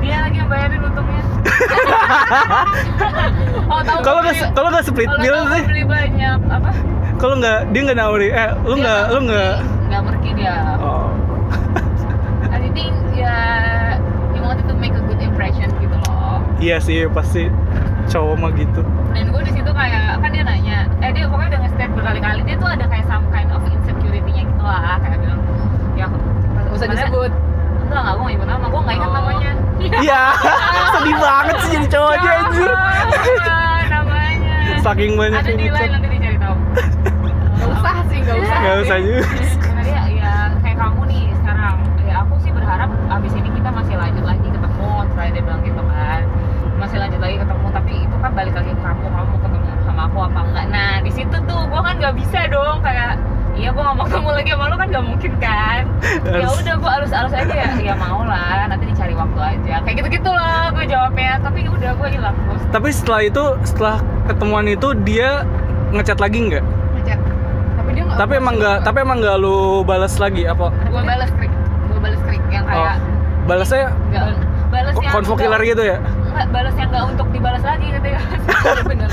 dia 0.00 0.16
lagi 0.20 0.36
yang 0.36 0.48
bayarin 0.48 0.80
untungnya 0.80 1.22
oh 3.68 3.80
Kalau 4.00 4.20
nggak 4.22 4.34
kalau 4.50 4.68
nggak 4.70 4.84
split 4.84 5.10
bill 5.16 5.38
sih. 5.50 5.62
beli 5.64 5.84
banyak 5.84 6.38
apa 6.48 6.70
Kalau 7.16 7.34
nggak 7.36 7.68
dia 7.68 7.80
nggak 7.82 7.98
nawari. 7.98 8.28
Eh 8.30 8.48
lu 8.64 8.74
nggak 8.76 9.02
lu 9.10 9.20
nggak. 9.26 9.54
nggak 9.86 10.00
merki 10.02 10.30
dia 10.34 10.56
Oh. 10.78 11.12
I 12.48 12.68
think 12.70 12.94
ya 13.12 13.36
you 14.32 14.40
wanted 14.40 14.64
to 14.64 14.74
make 14.74 14.94
a 14.94 15.02
good 15.02 15.20
impression 15.20 15.68
gitu 15.76 15.96
loh 16.00 16.40
Iya 16.56 16.78
sih 16.78 17.04
pasti 17.08 17.50
cowok 18.06 18.34
mah 18.36 18.50
gitu. 18.52 18.80
dan 19.10 19.26
gue 19.28 19.42
di 19.44 19.52
situ 19.52 19.70
kayak 19.70 20.18
kan 20.18 20.30
dia 20.30 20.42
nanya 20.42 20.78
eh 20.98 21.10
dia 21.10 21.24
pokoknya 21.24 21.48
udah 21.48 21.60
nge-state 21.62 21.92
berkali-kali 21.92 22.40
dia 22.42 22.56
tuh 22.56 22.68
ada 22.68 22.84
kayak 22.84 23.04
some 23.04 23.26
kind 23.28 23.46
of 23.48 23.60
gitu 24.60 24.68
lah 24.68 25.00
kayak 25.00 25.18
bilang 25.18 25.40
ya 25.96 26.06
Gak 26.60 26.76
usah 26.76 26.86
disebut. 26.86 27.32
enggak 27.82 28.00
enggak 28.04 28.14
gue 28.14 28.22
gak 28.22 28.30
nyebut 28.30 28.46
nama 28.46 28.66
gue 28.68 28.80
gak 28.80 28.94
ingat 28.94 29.08
Oh. 29.08 29.14
namanya 29.16 29.50
Iya. 29.80 30.22
Sedih 30.92 31.16
banget 31.16 31.56
sih 31.58 31.70
jadi 31.72 31.86
cowoknya 31.88 32.30
anjir. 32.36 32.68
Namanya 33.88 34.56
Saking 34.78 35.12
banyak 35.16 35.40
ada 35.40 35.50
di 35.50 35.66
line 35.66 35.90
nanti 35.90 36.08
dicari 36.10 36.36
tahu 36.36 36.54
Gak 37.56 37.68
usah 37.72 37.96
sih, 38.06 38.18
gak 38.20 38.36
usah. 38.36 38.56
Nggak 38.60 38.76
usah 38.78 38.98
juga. 39.00 39.24
Karena 39.56 39.80
dia 39.82 40.02
ya 40.14 40.32
kayak 40.60 40.76
kamu 40.76 41.00
nih 41.06 41.22
sekarang 41.34 41.74
ya 42.02 42.14
aku 42.20 42.34
sih 42.38 42.52
berharap 42.52 42.88
abis 43.10 43.32
ini 43.34 43.48
kita 43.50 43.70
masih 43.70 43.94
lanjut 43.96 44.24
lagi 44.26 44.46
ketemu 44.46 44.88
setelah 45.02 45.30
dia 45.30 45.42
bilang 45.42 45.62
gitu 45.62 45.82
kan 45.82 46.20
masih 46.76 46.96
lanjut 46.98 47.20
lagi 47.20 47.36
ketemu 47.36 47.66
tapi 47.70 47.92
itu 47.98 48.16
kan 48.16 48.30
balik 48.30 48.54
lagi 48.54 48.70
ke 48.70 48.80
kamu 48.80 49.04
kamu 49.06 49.32
ketemu 49.34 49.56
sama 49.82 50.02
aku 50.06 50.18
apa 50.22 50.40
enggak 50.42 50.66
nah 50.70 50.94
di 50.98 51.10
situ 51.10 51.36
tuh 51.40 51.60
gue 51.62 51.80
kan 51.80 51.94
nggak 51.96 52.14
bisa 52.14 52.40
dong 52.46 52.76
kayak 52.80 53.12
iya 53.60 53.68
gue 53.68 53.82
gak 53.82 53.92
mau 53.94 54.04
ketemu 54.04 54.30
lagi 54.32 54.50
sama 54.50 54.64
lo 54.64 54.74
kan 54.74 54.88
gak 54.88 55.04
mungkin 55.04 55.32
kan 55.36 55.82
ya 56.24 56.32
Harus- 56.40 56.58
udah 56.58 56.74
gue 56.74 56.90
alus 56.90 57.12
alus 57.12 57.32
aja 57.34 57.54
ya 57.54 57.68
ya 57.78 57.94
mau 57.94 58.24
lah 58.24 58.64
nanti 58.66 58.84
dicari 58.86 59.12
waktu 59.12 59.36
aja 59.38 59.74
kayak 59.82 59.96
gitu 59.98 60.08
gitu 60.10 60.30
loh 60.30 60.64
gue 60.72 60.84
jawabnya 60.86 61.36
tapi 61.38 61.58
udah 61.66 61.90
gue 61.92 62.08
hilang 62.10 62.36
Tapi 62.70 62.88
setelah 62.90 63.20
itu 63.22 63.42
setelah 63.62 63.96
ketemuan 64.24 64.64
itu 64.64 64.88
dia 65.02 65.44
ngechat 65.90 66.16
lagi 66.16 66.38
nggak? 66.40 66.62
Ngechat. 66.94 67.18
Tapi 67.74 67.90
dia 67.90 68.02
nggak. 68.04 68.16
Tapi 68.16 68.32
emang 68.36 68.54
nggak 68.56 68.76
tapi 68.80 68.98
emang 69.00 69.18
nggak 69.18 69.36
lu 69.36 69.56
balas 69.82 70.14
lagi 70.16 70.42
apa? 70.44 70.70
gue 70.70 71.02
balas 71.02 71.30
krik 71.34 71.52
gue 71.84 72.00
balas 72.00 72.20
krik 72.22 72.42
yang 72.48 72.62
Oh, 72.62 72.70
kayak 72.70 72.96
balasnya 73.44 73.84
nggak 74.08 74.24
balas 74.70 74.94
yang 74.94 75.12
konvo 75.12 75.26
nggak- 75.28 75.40
killer 75.42 75.62
gitu 75.66 75.82
ya? 75.84 75.98
Enggak, 76.40 76.56
balas 76.56 76.72
yang 76.72 76.88
enggak 76.88 77.04
untuk 77.04 77.28
dibalas 77.36 77.60
lagi 77.60 77.86
gitu 77.92 78.08
ya 78.08 78.20
bener. 78.88 79.10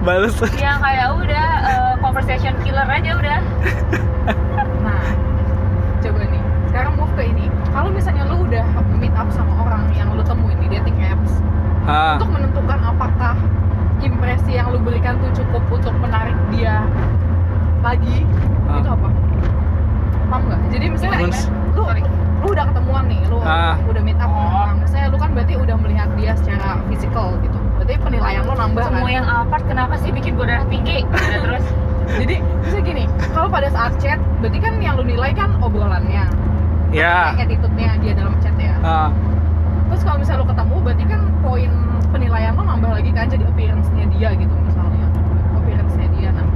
Balas. 0.00 0.32
yang 0.56 0.80
kayak 0.80 1.08
udah 1.12 1.46
eh, 1.60 1.92
conversation 2.00 2.56
killer 2.64 2.88
aja 2.88 3.10
udah 3.14 3.38
Nah, 4.80 5.04
coba 6.00 6.24
nih. 6.24 6.40
Sekarang 6.66 6.92
move 6.96 7.12
ke 7.12 7.22
ini. 7.26 7.52
Kalau 7.68 7.92
misalnya 7.92 8.24
lu 8.24 8.48
udah 8.48 8.64
meet 8.96 9.12
up 9.12 9.28
sama 9.28 9.60
orang 9.60 9.92
yang 9.92 10.08
lu 10.08 10.24
temuin 10.24 10.56
di 10.58 10.72
dating 10.72 10.96
apps, 11.02 11.36
Ah. 11.84 12.16
untuk 12.16 12.32
menentukan 12.32 12.80
apakah 12.82 13.36
impresi 13.98 14.56
yang 14.56 14.72
lu 14.72 14.80
berikan 14.80 15.20
tuh 15.20 15.28
cukup 15.34 15.60
untuk 15.68 15.92
menarik 15.98 16.36
dia 16.48 16.80
lagi, 17.78 18.24
Ah. 18.64 18.80
itu 18.80 18.88
apa? 18.88 19.08
Paham 20.26 20.42
nggak? 20.46 20.60
Jadi 20.70 20.84
misalnya 20.88 21.18
lu 21.20 21.32
Sorry. 21.78 22.00
lu 22.40 22.48
udah 22.48 22.64
ketemuan 22.66 23.04
nih, 23.04 23.20
lu 23.28 23.36
Ah. 23.38 23.76
udah 23.84 24.00
meet 24.00 24.16
up 24.16 24.32
Oh. 24.32 24.57
Misalnya 24.88 25.12
lu 25.12 25.18
kan 25.20 25.30
berarti 25.36 25.54
udah 25.60 25.76
melihat 25.84 26.08
dia 26.16 26.32
secara 26.32 26.80
fisikal 26.88 27.36
gitu. 27.44 27.58
Berarti 27.76 27.94
penilaian 28.00 28.40
lu 28.48 28.56
nambah 28.56 28.80
kan? 28.80 28.88
semua 28.88 29.08
yang 29.12 29.26
apart 29.28 29.64
kenapa 29.68 29.94
sih 30.00 30.08
bikin 30.08 30.32
gue 30.40 30.48
darah 30.48 30.64
tinggi 30.72 31.04
terus 31.44 31.64
Jadi 32.08 32.40
bisa 32.64 32.80
gini, 32.80 33.04
kalau 33.36 33.52
pada 33.52 33.68
saat 33.68 33.92
chat, 34.00 34.16
berarti 34.40 34.56
kan 34.64 34.80
yang 34.80 34.96
lu 34.96 35.04
nilai 35.04 35.28
kan 35.36 35.52
obrolannya, 35.60 36.24
Ya. 36.88 37.36
kayak 37.36 37.52
attitude-nya 37.52 38.00
dia 38.00 38.16
dalam 38.16 38.32
chat 38.40 38.56
ya. 38.56 38.72
Ah. 38.80 39.12
Terus 39.92 40.08
kalau 40.08 40.16
misalnya 40.16 40.40
lu 40.40 40.48
ketemu, 40.48 40.76
berarti 40.80 41.04
kan 41.04 41.20
poin 41.44 41.70
penilaian 42.08 42.56
lu 42.56 42.64
nambah 42.64 42.90
lagi 42.96 43.12
kan 43.12 43.28
jadi 43.28 43.44
appearance-nya 43.44 44.08
dia 44.08 44.28
gitu 44.40 44.54
misalnya. 44.64 45.04
Appearance-nya 45.52 46.08
dia. 46.16 46.28
Nah, 46.32 46.48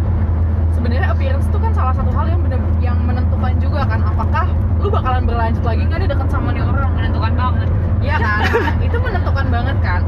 sebenarnya 0.72 1.06
appearance 1.12 1.44
itu 1.44 1.58
kan 1.60 1.72
salah 1.76 1.94
satu 2.00 2.08
hal 2.16 2.32
yang 2.32 2.40
bener 2.40 2.60
yang 2.80 2.96
menentukan 3.04 3.52
juga 3.60 3.84
kan 3.84 4.00
apakah 4.08 4.48
lu 4.80 4.88
bakalan 4.88 5.28
berlanjut 5.28 5.62
lagi 5.68 5.84
nggak 5.84 6.00
nih 6.00 6.08
dekat 6.16 6.28
sama 6.32 6.48
nih 6.56 6.64
orang. 6.64 6.90
menentukan 6.96 7.32
banget 7.36 7.68
Iya 8.02 8.16
kan? 8.18 8.40
Nah, 8.42 8.74
itu 8.82 8.96
menentukan 8.98 9.46
banget 9.48 9.76
kan. 9.78 10.00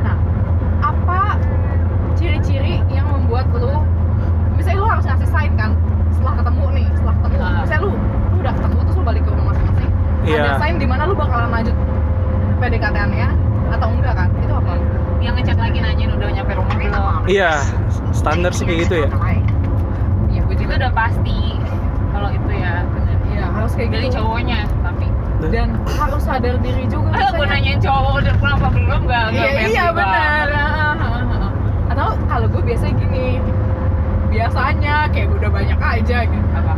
Nah, 0.00 0.16
apa 0.80 1.20
ciri-ciri 2.14 2.78
yang 2.88 3.06
membuat 3.08 3.50
lu 3.50 3.82
misalnya 4.54 4.78
lu 4.78 4.88
harus 4.88 5.04
ngasih 5.04 5.28
sign 5.28 5.52
kan 5.56 5.70
setelah 6.12 6.34
ketemu 6.38 6.64
nih, 6.72 6.86
setelah 6.94 7.14
ketemu. 7.18 7.36
Ah. 7.40 7.60
Misalnya 7.60 7.82
lu 7.82 7.92
lu 8.30 8.36
udah 8.38 8.52
ketemu 8.54 8.78
terus 8.80 8.96
lu 8.96 9.04
balik 9.04 9.22
ke 9.22 9.30
rumah 9.30 9.44
masing-masing. 9.50 9.90
Ada 10.20 10.30
Iya. 10.30 10.52
sign 10.56 10.74
di 10.76 10.86
mana 10.86 11.02
lu 11.04 11.14
bakalan 11.16 11.50
lanjut 11.50 11.76
PDKT-nya 12.58 13.28
atau 13.70 13.88
enggak 13.88 14.14
kan? 14.14 14.28
Itu 14.38 14.54
apa? 14.54 14.72
yang 15.20 15.36
ngechat 15.36 15.60
lagi 15.60 15.84
nanyain 15.84 16.16
udah 16.16 16.32
nyampe 16.32 16.52
rumah 16.56 16.74
belum 16.80 17.28
Iya. 17.28 17.60
Standar 18.10 18.56
sih 18.56 18.64
kayak 18.64 18.88
gitu 18.88 18.94
ya. 19.04 19.08
Iya, 20.32 20.40
gue 20.40 20.54
itu 20.56 20.64
juga 20.64 20.80
udah 20.80 20.92
pasti 20.96 21.60
kalau 22.08 22.32
itu 22.32 22.50
ya 22.56 22.88
bener 22.88 23.16
Iya, 23.28 23.44
harus 23.52 23.72
kayak 23.76 23.90
dari 23.92 24.08
gitu. 24.08 24.16
cowoknya 24.16 24.64
tapi 24.80 25.09
Dan 25.42 25.68
harus 25.88 26.20
sadar 26.20 26.54
diri 26.58 26.84
juga. 26.84 27.08
ah 27.10 27.32
gue 27.32 27.40
misalnya- 27.40 27.48
nanyain 27.50 27.78
cowok 27.78 28.12
udah 28.20 28.34
pulang 28.36 28.56
apa 28.56 28.68
belum 28.70 29.02
gak 29.04 29.24
Iya, 29.30 29.48
iya 29.66 29.84
benar. 29.90 30.46
Atau 31.88 32.08
kalau 32.24 32.46
gue 32.46 32.62
biasanya 32.62 32.94
gini, 32.94 33.26
biasanya 34.28 34.94
kayak 35.08 35.26
gue 35.26 35.38
udah 35.38 35.50
banyak 35.50 35.78
aja 35.80 36.18
gitu. 36.22 36.48
apa 36.52 36.72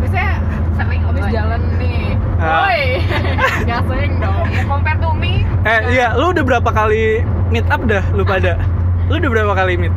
Biasanya 0.00 0.32
sering 0.74 1.00
habis 1.02 1.24
jalan 1.28 1.60
nih, 1.76 2.04
Ah. 2.36 2.64
woi, 2.64 2.82
gak 3.68 3.80
sering 3.86 4.12
dong. 4.18 4.44
ya 4.46 4.62
compare 4.64 4.98
to 4.98 5.10
me 5.12 5.44
Eh 5.62 5.80
iya, 5.90 6.12
lu 6.12 6.30
udah 6.30 6.42
berapa 6.42 6.70
kali 6.70 7.20
meet 7.48 7.66
up 7.66 7.82
dah 7.84 8.04
lu 8.10 8.22
pada? 8.22 8.56
Lu 9.06 9.16
udah 9.16 9.30
berapa 9.30 9.52
kali 9.54 9.76
meet? 9.76 9.94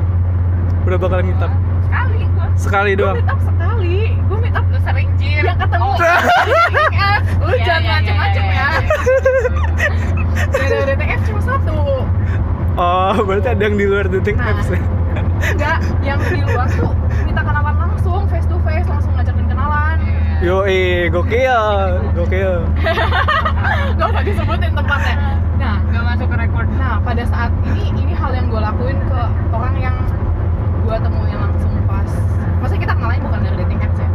Berapa 0.82 1.06
kali 1.08 1.24
meet 1.26 1.40
up? 1.40 1.52
sekali 1.82 2.20
gue 2.26 2.48
Sekali 2.56 2.92
Gue 2.92 3.00
doang. 3.00 3.16
meet 3.16 3.28
up 3.28 3.40
sekali, 3.40 3.98
gue 4.20 4.38
meet 4.40 4.54
up 4.54 4.66
lu 4.66 4.78
sering 4.80 5.10
jir 5.16 5.42
yang 5.42 5.58
ketemu 5.58 5.86
Oh, 5.90 5.96
di 5.96 6.52
dating 6.56 6.96
apps. 6.98 7.30
Lu 7.40 7.48
Iya, 7.50 7.64
jangan 7.66 7.82
iya, 7.82 7.94
macem-macem 7.98 8.44
iya, 8.46 8.54
ya. 8.56 8.68
Dari 10.50 10.86
dating 10.88 11.10
apps 11.12 11.26
cuma 11.26 11.42
satu. 11.44 11.78
Oh, 13.20 13.28
berarti 13.28 13.52
ada 13.52 13.64
yang 13.68 13.76
di 13.76 13.84
luar 13.84 14.08
dating 14.08 14.40
Nah. 14.40 14.56
apps 14.56 14.72
ya? 14.72 14.80
Enggak, 15.40 15.80
yang 16.08 16.20
di 16.24 16.40
luar 16.40 16.68
tuh 16.72 16.92
minta 17.28 17.42
kenalan 17.44 17.76
langsung, 17.76 18.24
face 18.32 18.48
to 18.48 18.56
face, 18.64 18.88
langsung 18.88 19.12
ngajakin 19.20 19.44
kenalan. 19.44 19.98
Yo, 20.40 20.64
eh, 20.64 21.12
gokil, 21.12 21.60
gokil. 22.16 22.64
Gak 24.00 24.08
usah 24.08 24.24
disebutin 24.24 24.72
tempatnya. 24.72 25.36
Nah, 25.60 25.78
Gak 25.92 26.04
masuk 26.16 26.28
ke 26.32 26.36
record 26.40 26.68
Nah, 26.80 27.04
pada 27.04 27.24
saat 27.28 27.52
gue 28.50 28.58
lakuin 28.58 28.98
ke 29.06 29.22
orang 29.54 29.76
yang 29.78 29.96
gue 30.82 30.96
temuin 30.98 31.38
langsung 31.38 31.70
pas 31.86 32.10
maksudnya 32.60 32.82
kita 32.82 32.94
kenalnya 32.98 33.22
bukan 33.22 33.40
dari 33.46 33.56
dating 33.62 33.80
apps 33.86 34.00
ya 34.02 34.10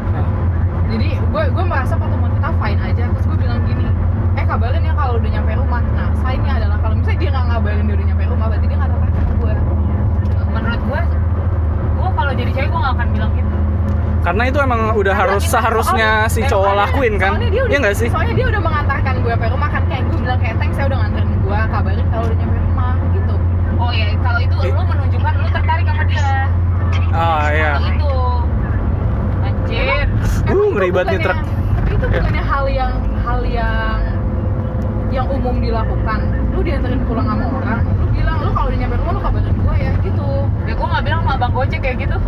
jadi 0.91 1.09
gue 1.23 1.43
gue 1.55 1.65
merasa 1.65 1.95
pertemuan 1.95 2.35
kita 2.35 2.51
fine 2.59 2.81
aja 2.83 3.05
terus 3.15 3.25
gue 3.31 3.39
bilang 3.39 3.63
gini 3.63 3.87
eh 4.35 4.43
kabarin 4.45 4.83
ya 4.83 4.93
kalau 4.99 5.23
udah 5.23 5.31
nyampe 5.31 5.55
rumah 5.55 5.83
nah 5.95 6.11
sign-nya 6.19 6.59
adalah 6.59 6.83
kalau 6.83 6.95
misalnya 6.99 7.19
dia 7.23 7.31
nggak 7.31 7.47
ngabarin 7.47 7.85
dia 7.87 7.95
udah 7.95 8.07
nyampe 8.11 8.25
rumah 8.27 8.47
berarti 8.51 8.67
dia 8.67 8.77
nggak 8.83 8.91
menurut 10.65 10.83
gue 10.83 11.01
gue 11.95 12.09
kalau 12.11 12.33
jadi 12.33 12.51
cewek 12.51 12.69
gue 12.69 12.81
gak 12.81 12.95
akan 12.95 13.09
bilang 13.13 13.33
gitu. 13.33 13.55
Karena 14.25 14.43
itu 14.49 14.59
emang 14.59 14.81
udah 14.91 15.13
Karena 15.13 15.33
harus 15.37 15.43
seharusnya 15.45 16.11
soalnya- 16.25 16.33
si 16.33 16.41
cowok 16.43 16.65
soalnya- 16.65 16.81
lakuin 16.89 17.15
kan? 17.15 17.31
soalnya 17.31 17.51
dia 17.53 17.61
udah, 17.61 17.71
Iya 17.71 17.79
nggak 17.79 17.95
sih? 17.95 18.09
soalnya 18.09 18.35
dia 18.35 18.47
udah 18.49 18.63
mengantarkan 18.63 19.15
gue 19.21 19.31
sampai 19.31 19.49
rumah 19.53 19.69
kan. 19.69 19.83
Kayak 19.85 20.03
gue 20.03 20.19
bilang 20.19 20.39
kayak 20.41 20.57
thanks 20.57 20.75
saya 20.75 20.87
udah 20.89 20.99
nganterin 20.99 21.29
gue 21.39 21.59
kabarin 21.69 22.07
kalau 22.09 22.25
udah 22.25 22.37
nyampe 22.41 22.59
rumah 22.59 22.95
gitu. 23.13 23.35
Oh 23.77 23.91
ya 23.91 24.07
kalau 24.19 24.41
itu 24.41 24.55
Eh. 24.57 24.73
lu 24.73 24.83
menunjukkan 24.83 25.33
lu 25.35 25.49
tertarik 25.51 25.85
sama 25.85 26.03
dia. 26.05 26.29
Ah 27.13 27.47
iya. 27.53 27.73
itu. 27.85 28.13
Anjir. 29.45 30.07
Uh, 30.45 30.69
ngeri 30.73 30.89
banget 30.91 31.09
nih 31.11 31.21
truk. 31.21 31.39
tapi 31.75 31.91
itu 31.91 32.07
Iya. 32.07 32.13
bukannya 32.17 32.43
hal 32.43 32.65
yang 32.67 32.93
hal 33.21 33.41
yang 33.45 33.99
yang 35.11 35.27
umum 35.29 35.55
dilakukan. 35.59 36.21
Lu 36.49 36.61
dianterin 36.61 37.01
pulang 37.05 37.27
sama 37.27 37.45
orang 37.53 37.79
lu 37.93 38.07
bilang 38.11 38.37
lu 38.41 38.51
kalau 38.51 38.67
udah 38.67 38.79
nyampe 38.79 38.97
rumah 38.97 39.13
lu 39.13 39.21
kabarin 39.21 39.54
ya 39.79 39.93
gitu. 40.03 40.29
Ya 40.65 40.73
gue 40.75 40.87
gak 40.87 41.05
bilang 41.05 41.21
sama 41.23 41.33
abang 41.37 41.53
gojek 41.53 41.81
kayak 41.83 41.97
gitu. 42.05 42.15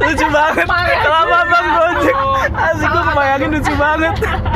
Lucu 0.00 0.26
banget. 0.32 0.66
Kenapa 0.66 1.38
bang 1.46 1.68
gojek. 1.76 2.14
Asik 2.50 2.88
gue 2.90 3.02
kebayangin 3.04 3.50
lucu 3.54 3.72
banget. 3.76 4.14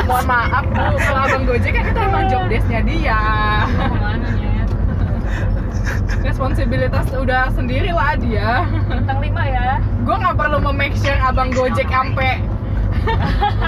Mohon 0.09 0.25
maaf 0.25 0.65
bu. 0.73 0.85
Kalau 0.99 1.21
abang 1.25 1.43
gojek 1.47 1.71
kan 1.73 1.83
itu 1.85 1.99
emang 2.01 2.25
job 2.27 2.43
desk-nya 2.49 2.81
dia. 2.83 3.05
Ya 3.05 3.21
responsibilitas 6.25 7.05
udah 7.15 7.53
sendiri 7.53 7.93
lah 7.93 8.17
dia. 8.19 8.65
Bintang 8.89 9.21
lima 9.21 9.43
ya. 9.45 9.79
Gue 10.03 10.15
nggak 10.17 10.35
perlu 10.35 10.57
memake 10.59 10.97
sure 10.99 11.21
abang 11.21 11.53
gojek 11.53 11.87
sampai 11.87 12.41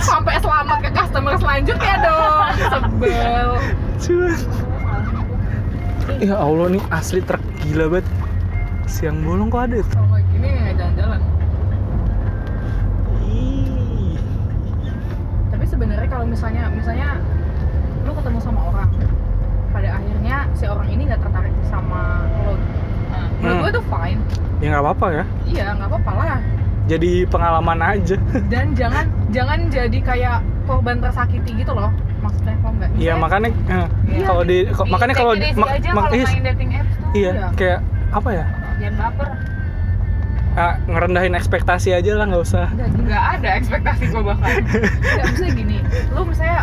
sampai 0.01 0.35
selamat 0.41 0.77
ke 0.83 0.89
customer 0.91 1.33
selanjutnya 1.37 1.95
dong. 2.01 2.45
Sebel. 2.67 3.47
Cuman. 4.01 4.65
Ya 6.19 6.35
Allah 6.35 6.67
nih 6.69 6.83
asli 6.89 7.19
truk 7.21 7.41
gila 7.61 7.85
banget. 7.89 8.05
Siang 8.87 9.19
bolong 9.21 9.51
kok 9.51 9.67
ada? 9.67 9.83
Kalau 9.83 10.07
kayak 10.09 10.25
gini 10.31 10.47
nggak 10.47 10.75
jalan-jalan 10.79 11.21
tapi 15.47 15.65
sebenarnya 15.65 16.07
kalau 16.07 16.25
misalnya 16.27 16.63
misalnya 16.69 17.17
lu 18.03 18.11
ketemu 18.13 18.39
sama 18.39 18.61
orang 18.71 18.89
pada 19.71 19.89
akhirnya 19.99 20.37
si 20.53 20.63
orang 20.67 20.87
ini 20.87 21.01
nggak 21.07 21.21
tertarik 21.21 21.55
sama 21.65 22.23
lo. 22.45 22.55
Menurut 23.37 23.53
Hmm. 23.53 23.61
gue 23.61 23.71
tuh 23.77 23.85
fine. 23.85 24.21
Ya 24.57 24.67
nggak 24.73 24.83
apa-apa 24.83 25.07
ya. 25.13 25.23
Iya 25.45 25.65
nggak 25.77 25.89
apa-apa 25.93 26.11
lah. 26.15 26.39
Jadi 26.87 27.11
pengalaman 27.27 27.79
aja. 27.83 28.15
Dan 28.47 28.71
jangan 28.73 29.05
jangan 29.29 29.59
jadi 29.67 29.99
kayak 29.99 30.37
korban 30.65 30.97
tersakiti 30.97 31.51
gitu 31.53 31.75
loh 31.75 31.91
maksudnya 32.27 32.55
kok 32.55 32.71
nggak 32.73 32.89
Iya 32.89 32.97
Misalnya, 32.97 33.15
makanya 33.17 33.49
eh, 33.49 33.87
Iya. 34.09 34.25
kalau 34.25 34.43
di 34.43 34.57
makanya 34.85 35.13
kalau 35.15 35.33
di- 35.33 35.53
mak- 35.53 35.71
aja 35.71 35.89
mak- 35.89 36.03
kalau 36.03 36.13
iya, 36.13 36.25
main 36.27 36.43
dating 36.45 36.71
apps 36.73 36.93
tuh. 36.93 37.09
iya 37.13 37.31
Iya. 37.31 37.47
kayak 37.53 37.79
apa 38.09 38.29
ya? 38.31 38.45
Jangan 38.77 38.95
baper. 39.01 39.29
Ah, 40.57 40.73
ngerendahin 40.83 41.33
ekspektasi 41.33 41.89
aja 41.91 42.11
lah 42.13 42.25
nggak 42.25 42.43
usah. 42.43 42.65
Nggak 42.73 43.23
ada 43.31 43.49
ekspektasi 43.55 44.03
gue 44.07 44.21
bahkan 44.21 44.49
nggak 45.13 45.25
misalnya 45.27 45.53
gini 45.53 45.77
lu 46.09 46.21
misalnya 46.23 46.59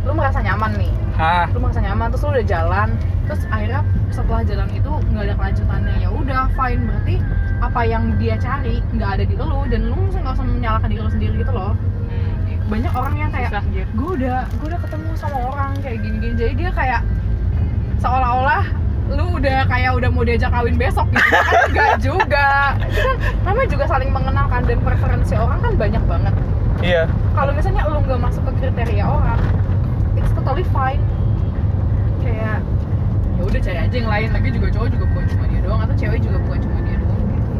lu 0.00 0.12
merasa 0.12 0.40
nyaman 0.40 0.72
nih. 0.74 0.92
Ah 1.14 1.44
lu 1.46 1.58
merasa 1.58 1.78
nyaman 1.78 2.08
terus 2.08 2.22
lu 2.22 2.30
udah 2.30 2.46
jalan 2.46 2.88
terus 3.24 3.42
akhirnya 3.46 3.80
setelah 4.08 4.40
jalan 4.42 4.68
itu 4.70 4.90
nggak 5.12 5.22
ada 5.22 5.34
kelanjutannya. 5.36 5.94
Ya 5.98 6.08
udah 6.08 6.48
fine. 6.50 6.80
Berarti 6.82 7.16
apa 7.58 7.80
yang 7.84 8.16
dia 8.16 8.34
cari 8.38 8.80
nggak 8.90 9.10
ada 9.10 9.24
di 9.24 9.34
lu 9.34 9.60
dan 9.66 9.82
lu 9.84 9.98
nggak 10.08 10.32
usah 10.32 10.46
menyalahkan 10.46 10.88
diri 10.88 11.02
lu 11.02 11.10
sendiri 11.10 11.34
gitu 11.36 11.52
loh 11.52 11.76
banyak 12.68 12.92
orang 12.92 13.14
yang 13.16 13.30
kayak 13.32 13.50
susah 13.50 13.64
gue 13.72 14.10
udah 14.20 14.38
gue 14.44 14.66
udah 14.68 14.80
ketemu 14.84 15.08
sama 15.16 15.38
orang 15.40 15.72
kayak 15.80 15.98
gini 16.04 16.16
gini 16.20 16.34
jadi 16.36 16.52
dia 16.52 16.70
kayak 16.76 17.00
seolah-olah 17.98 18.64
lu 19.08 19.40
udah 19.40 19.64
kayak 19.64 19.96
udah 19.96 20.08
mau 20.12 20.20
diajak 20.20 20.52
kawin 20.52 20.76
besok 20.76 21.08
gitu. 21.08 21.24
Kan 21.32 21.64
enggak 21.72 21.94
juga. 22.04 22.76
Kan 22.76 23.16
namanya 23.40 23.68
juga 23.72 23.84
saling 23.88 24.10
mengenalkan 24.12 24.68
dan 24.68 24.78
preferensi 24.84 25.32
orang 25.32 25.58
kan 25.64 25.72
banyak 25.80 26.02
banget. 26.04 26.34
Iya. 26.84 27.02
Kalau 27.32 27.52
misalnya 27.56 27.88
lu 27.88 28.04
nggak 28.04 28.20
masuk 28.20 28.42
ke 28.44 28.52
kriteria 28.60 29.04
orang 29.08 29.40
it's 30.20 30.32
totally 30.36 30.66
fine. 30.76 31.00
Kayak 32.20 32.60
ya 33.40 33.42
udah 33.48 33.60
cari 33.64 33.78
aja 33.80 33.96
yang 33.96 34.10
lain. 34.12 34.28
Lagi 34.28 34.48
juga 34.52 34.68
cowok 34.76 34.88
juga 34.92 35.04
bukan 35.08 35.24
cuma 35.32 35.44
dia 35.48 35.60
doang 35.64 35.80
atau 35.88 35.96
cewek 35.96 36.20
juga 36.20 36.38
bukan 36.44 36.58
cuma 36.68 36.78
dia 36.84 36.96
doang 37.00 37.22
gitu. 37.32 37.50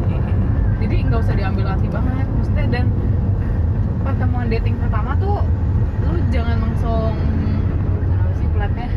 Jadi 0.85 0.95
nggak 1.09 1.19
usah 1.25 1.33
diambil 1.33 1.65
hati 1.65 1.87
banget. 1.89 2.27
Maksudnya 2.29 2.65
dan 2.69 2.85
pertemuan 4.09 4.49
dating 4.49 4.73
pertama 4.81 5.13
tuh 5.21 5.45
lu 6.01 6.17
jangan 6.33 6.57
langsung 6.57 7.13
kenapa 8.01 8.31
sih 8.33 8.47
platnya 8.49 8.89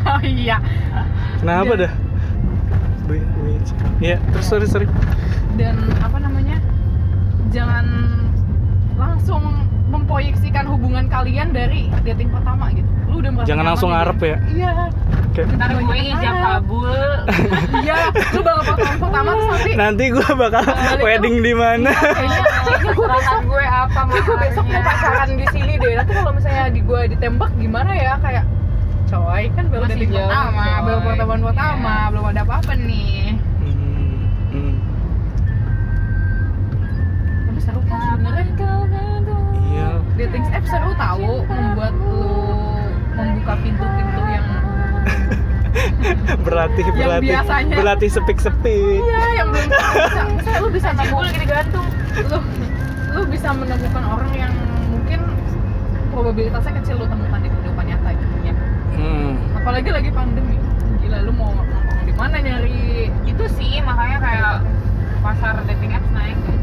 oh 0.08 0.20
iya 0.24 0.56
kenapa 1.38 1.74
Dan- 1.76 1.82
dah. 1.84 1.92
Iya, 4.00 4.16
terus 4.32 4.46
sorry 4.48 4.64
sorry. 4.64 4.86
dan 5.58 5.76
apa 6.00 6.22
namanya 6.22 6.56
jangan 7.50 7.84
hubungan 11.00 11.16
kalian 11.16 11.48
dari 11.56 11.88
dating 12.04 12.28
pertama 12.28 12.68
gitu. 12.76 12.84
Lu 13.08 13.24
udah 13.24 13.30
merasa 13.32 13.48
Jangan 13.48 13.64
langsung 13.72 13.88
nih, 13.88 13.96
ngarep 13.96 14.18
ya. 14.20 14.36
iya. 14.52 14.72
Kayak 15.30 15.46
ntar 15.56 15.70
gue 15.72 15.96
ijab 15.96 16.34
kabul. 16.42 16.90
Iya 17.80 17.96
lu 18.34 18.40
bakal 18.44 18.62
pertemuan 18.66 18.98
pertama 19.00 19.30
terus 19.30 19.48
nanti 19.48 19.70
nanti 19.78 20.04
gua 20.12 20.28
bakal 20.36 20.62
Balik 20.66 21.00
wedding 21.00 21.36
di 21.40 21.52
mana? 21.56 21.90
kayaknya 21.94 22.42
kayaknya 22.66 22.90
gue 22.92 23.06
gue 23.48 23.64
apa 23.64 24.00
gue 24.10 24.36
besok 24.44 24.64
mau 24.68 24.82
pacaran 24.84 25.28
di 25.32 25.46
sini 25.48 25.72
deh. 25.80 25.92
Nanti 25.96 26.12
kalau 26.12 26.32
misalnya 26.36 26.64
di 26.68 26.80
gue 26.84 27.00
ditembak 27.16 27.50
gimana 27.56 27.90
ya? 27.96 28.14
Kayak 28.20 28.44
coy 29.08 29.44
kan 29.56 29.64
baru 29.72 29.84
jauh, 29.88 30.04
pertama 30.12 30.64
baru 30.84 30.98
pertemuan 31.00 31.40
pertama 31.48 31.94
Iya. 31.96 32.10
belum 32.12 32.24
ada 32.28 32.42
apa-apa 32.44 32.72
nih. 32.76 33.22
Hmm, 33.64 34.20
hmm. 34.52 34.74
tapi 37.48 37.60
seru 37.64 37.80
kan 37.88 37.98
sebenarnya. 38.04 38.44
Iya. 38.52 39.19
Dating 40.20 40.44
app 40.50 40.64
seru 40.64 40.92
tahu 40.94 41.32
membuat 41.46 41.92
lu 41.96 42.28
membuka 43.10 43.54
pintu-pintu 43.58 44.22
yang 44.26 44.46
berlatih 46.44 46.84
Yang 46.84 46.96
berlatih 46.98 47.30
biasanya- 47.32 47.76
berlatih 47.76 48.10
sepik 48.10 48.38
sepik. 48.38 49.00
iya 49.00 49.24
yang 49.34 49.48
belum 49.48 49.66
bisa. 49.66 50.20
Misalnya 50.28 50.60
lu 50.60 50.68
bisa 50.70 50.88
nemu 50.92 51.18
lagi 51.18 51.38
digantung 51.38 51.86
lu 52.20 52.38
lu 53.10 53.22
bisa 53.26 53.48
menemukan 53.50 54.04
orang 54.04 54.32
yang 54.34 54.52
mungkin 54.86 55.20
probabilitasnya 56.10 56.72
kecil 56.78 56.94
lu 56.96 57.06
temukan 57.06 57.40
di 57.40 57.48
kehidupan 57.48 57.84
nyata 57.86 58.10
gitu 58.12 58.34
ya. 58.42 58.54
Hmm. 58.92 59.32
apalagi 59.56 59.88
lagi 59.88 60.10
pandemi. 60.10 60.56
Gila 61.00 61.18
lu 61.22 61.32
mau 61.32 61.50
nongkrong 61.50 62.04
di 62.04 62.12
mana 62.12 62.36
nyari? 62.38 63.08
Itu 63.24 63.44
sih 63.50 63.80
makanya 63.80 64.18
kayak 64.20 64.54
pasar 65.20 65.54
dating 65.64 65.92
apps 65.92 66.10
naik. 66.10 66.36
Kan 66.36 66.56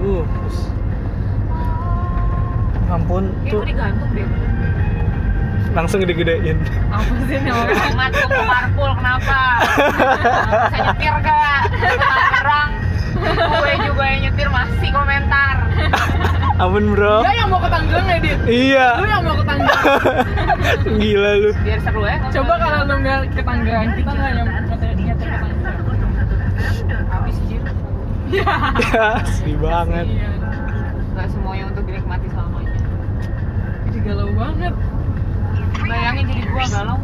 Uh. 0.00 0.24
Ampun 2.90 3.24
Kayak 3.46 3.52
tuh 3.54 3.62
digantung 3.62 4.10
deh 4.16 4.26
langsung 5.70 6.02
digedein. 6.02 6.58
apa 6.90 7.14
sih 7.30 7.38
nih 7.38 7.52
orang 7.54 7.94
mau 7.94 8.42
carpool 8.42 8.90
kenapa? 8.98 9.38
Bisa 10.66 10.78
nyetir 10.82 11.14
gak? 11.22 11.62
Orang 12.42 12.70
Gue 13.30 13.72
juga 13.86 14.02
yang 14.02 14.20
nyetir 14.26 14.48
masih 14.50 14.88
komentar 14.90 15.54
Ampun 16.60 16.84
bro. 16.90 17.16
dia 17.22 17.32
yang 17.34 17.48
mau 17.48 17.58
ke 17.58 17.68
Tangerang 17.68 18.06
ya 18.06 18.18
dit 18.18 18.38
Iya. 18.44 18.86
lu 18.94 19.06
yang 19.06 19.22
mau 19.22 19.34
ke 19.34 19.44
Tangerang 19.44 19.80
Gila 21.00 21.30
lu. 21.38 21.50
Biar 21.58 21.78
seru 21.80 22.02
ya 22.04 22.16
coba 22.30 22.54
kalau 22.54 22.80
lu 22.84 22.94
nggak 22.98 23.18
ke 23.30 23.40
Tangerang 23.40 23.88
kita 23.94 24.10
nggak 24.10 24.30
nyetir 24.36 24.90
nyetir 24.94 25.26
ke 25.26 25.38
Tangerang 25.38 25.78
Habis 27.08 27.36
jir 27.44 27.62
iya 28.28 28.52
Ya, 28.78 29.06
asli 29.18 29.54
banget. 29.56 30.06
Iya. 30.06 30.28
Gak 31.10 31.26
semuanya 31.28 31.64
untuk 31.66 31.82
dinikmati 31.82 32.26
selamanya 32.28 32.76
jadi 33.82 33.98
galau 34.06 34.30
banget 34.32 34.74
Bayangin 35.82 36.24
jadi 36.28 36.42
gue 36.44 36.64
galau 36.70 36.98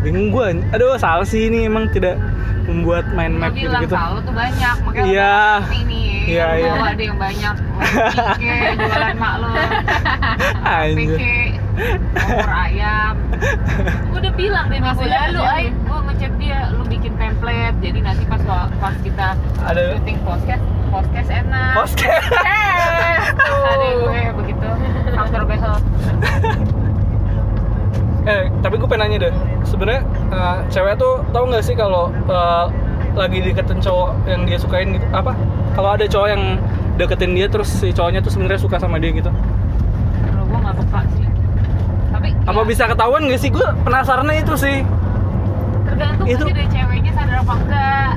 Bingung 0.00 0.28
gua. 0.28 0.52
Aduh, 0.70 0.94
salah 0.94 1.24
sih 1.24 1.48
ini 1.48 1.64
emang 1.64 1.88
tidak 1.88 2.20
membuat 2.64 3.08
mind 3.10 3.34
Gue 3.34 3.42
map 3.42 3.52
gitu-gitu. 3.54 3.94
kalau 3.94 4.20
tuh 4.20 4.32
banyak 4.32 4.76
Makanya 4.82 5.04
Iya. 5.06 5.36
nih 5.82 6.13
Iya, 6.24 6.46
iya. 6.56 6.72
bawa 6.72 6.88
ada 6.90 7.02
yang 7.02 7.18
banyak 7.18 7.54
Pike, 7.84 8.56
jualan 8.80 9.16
mak 9.16 9.34
lo 9.38 9.48
Anjir. 10.64 11.18
Pike, 11.20 11.60
opor 12.16 12.50
ayam 12.50 13.14
Gue 14.08 14.18
udah 14.18 14.34
bilang 14.34 14.66
deh 14.68 14.78
minggu 14.78 15.04
lalu 15.04 15.40
ay 15.42 15.64
Gue 15.84 15.98
ngechat 16.08 16.32
dia, 16.36 16.58
lu 16.72 16.82
bikin 16.86 17.12
template 17.14 17.76
jadi 17.78 17.98
nanti 18.00 18.24
pas 18.24 18.40
pas 18.78 18.96
kita 19.00 19.36
Ada 19.60 19.82
syuting 19.94 20.18
podcast 20.22 20.62
podcast 20.88 21.28
enak 21.28 21.72
podcast. 21.74 22.26
ada 23.74 23.88
gue 23.98 24.20
begitu 24.38 24.68
faktor 25.12 25.42
behel 25.44 25.76
Eh, 28.24 28.48
tapi 28.64 28.80
gue 28.80 28.88
pengen 28.88 29.04
nanya 29.04 29.28
deh. 29.28 29.34
Sebenarnya 29.68 30.00
eh, 30.32 30.56
cewek 30.72 30.96
tuh 30.96 31.20
tahu 31.28 31.44
nggak 31.44 31.60
sih 31.60 31.76
kalau 31.76 32.08
eh, 32.08 32.64
lagi 33.14 33.38
deketin 33.40 33.78
cowok 33.78 34.08
yang 34.24 34.42
dia 34.42 34.58
sukain 34.58 34.88
gitu? 34.92 35.06
Apa? 35.10 35.32
Kalau 35.72 35.90
ada 35.90 36.04
cowok 36.04 36.28
yang 36.28 36.42
deketin 36.94 37.32
dia 37.32 37.46
terus 37.46 37.70
si 37.70 37.90
cowoknya 37.90 38.20
tuh 38.20 38.30
sebenarnya 38.30 38.60
suka 38.60 38.76
sama 38.76 38.98
dia 38.98 39.10
gitu. 39.10 39.30
kalau 40.24 40.44
gue 40.44 40.58
nggak 40.60 40.76
peka 40.78 41.00
sih 41.10 41.26
tapi 42.10 42.28
Apa 42.44 42.60
ya, 42.60 42.64
bisa 42.64 42.82
ketahuan 42.86 43.22
gak 43.26 43.40
sih? 43.40 43.50
Gue 43.50 43.66
penasarannya 43.82 44.36
itu 44.38 44.54
sih. 44.54 44.76
tergantung 45.84 46.26
itu- 46.26 46.46
dari 46.46 46.66
ceweknya 46.66 47.12
sadar 47.12 47.38
apa 47.40 47.54
enggak 47.56 48.12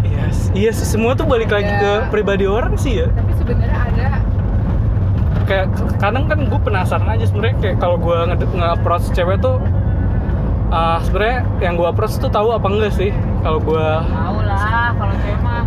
Iya, 0.00 0.24
yes. 0.24 0.38
iya 0.52 0.70
sih. 0.70 0.86
Semua 0.86 1.12
tuh 1.12 1.24
balik 1.24 1.48
lagi 1.48 1.68
ke 1.68 1.92
Iya. 1.98 2.08
pribadi 2.08 2.44
orang 2.44 2.76
sih 2.76 3.00
ya. 3.00 3.08
tapi 3.08 3.32
sebenarnya 3.34 3.78
ada 3.84 4.08
Kayak 5.44 5.66
kadang 5.96 6.24
kan 6.26 6.38
gue 6.44 6.60
penasaran 6.60 7.08
aja 7.08 7.24
sebenarnya 7.24 7.56
kayak 7.58 7.76
kalau 7.78 7.96
gue 7.96 8.18
nge, 8.26 8.36
nge-approach 8.52 9.08
cewek 9.10 9.40
tuh 9.40 9.56
ah, 10.68 11.00
sebenarnya 11.00 11.38
yang 11.58 11.74
gue 11.74 11.88
approach 11.88 12.20
tuh 12.20 12.28
tahu 12.28 12.52
apa 12.52 12.68
enggak 12.68 12.92
sih 12.92 13.10
kalau 13.38 13.58
gue 13.62 13.88
tahu 14.08 14.38
lah 14.42 14.90
kalau 14.92 15.14
cewek 15.16 15.40
mah 15.40 15.62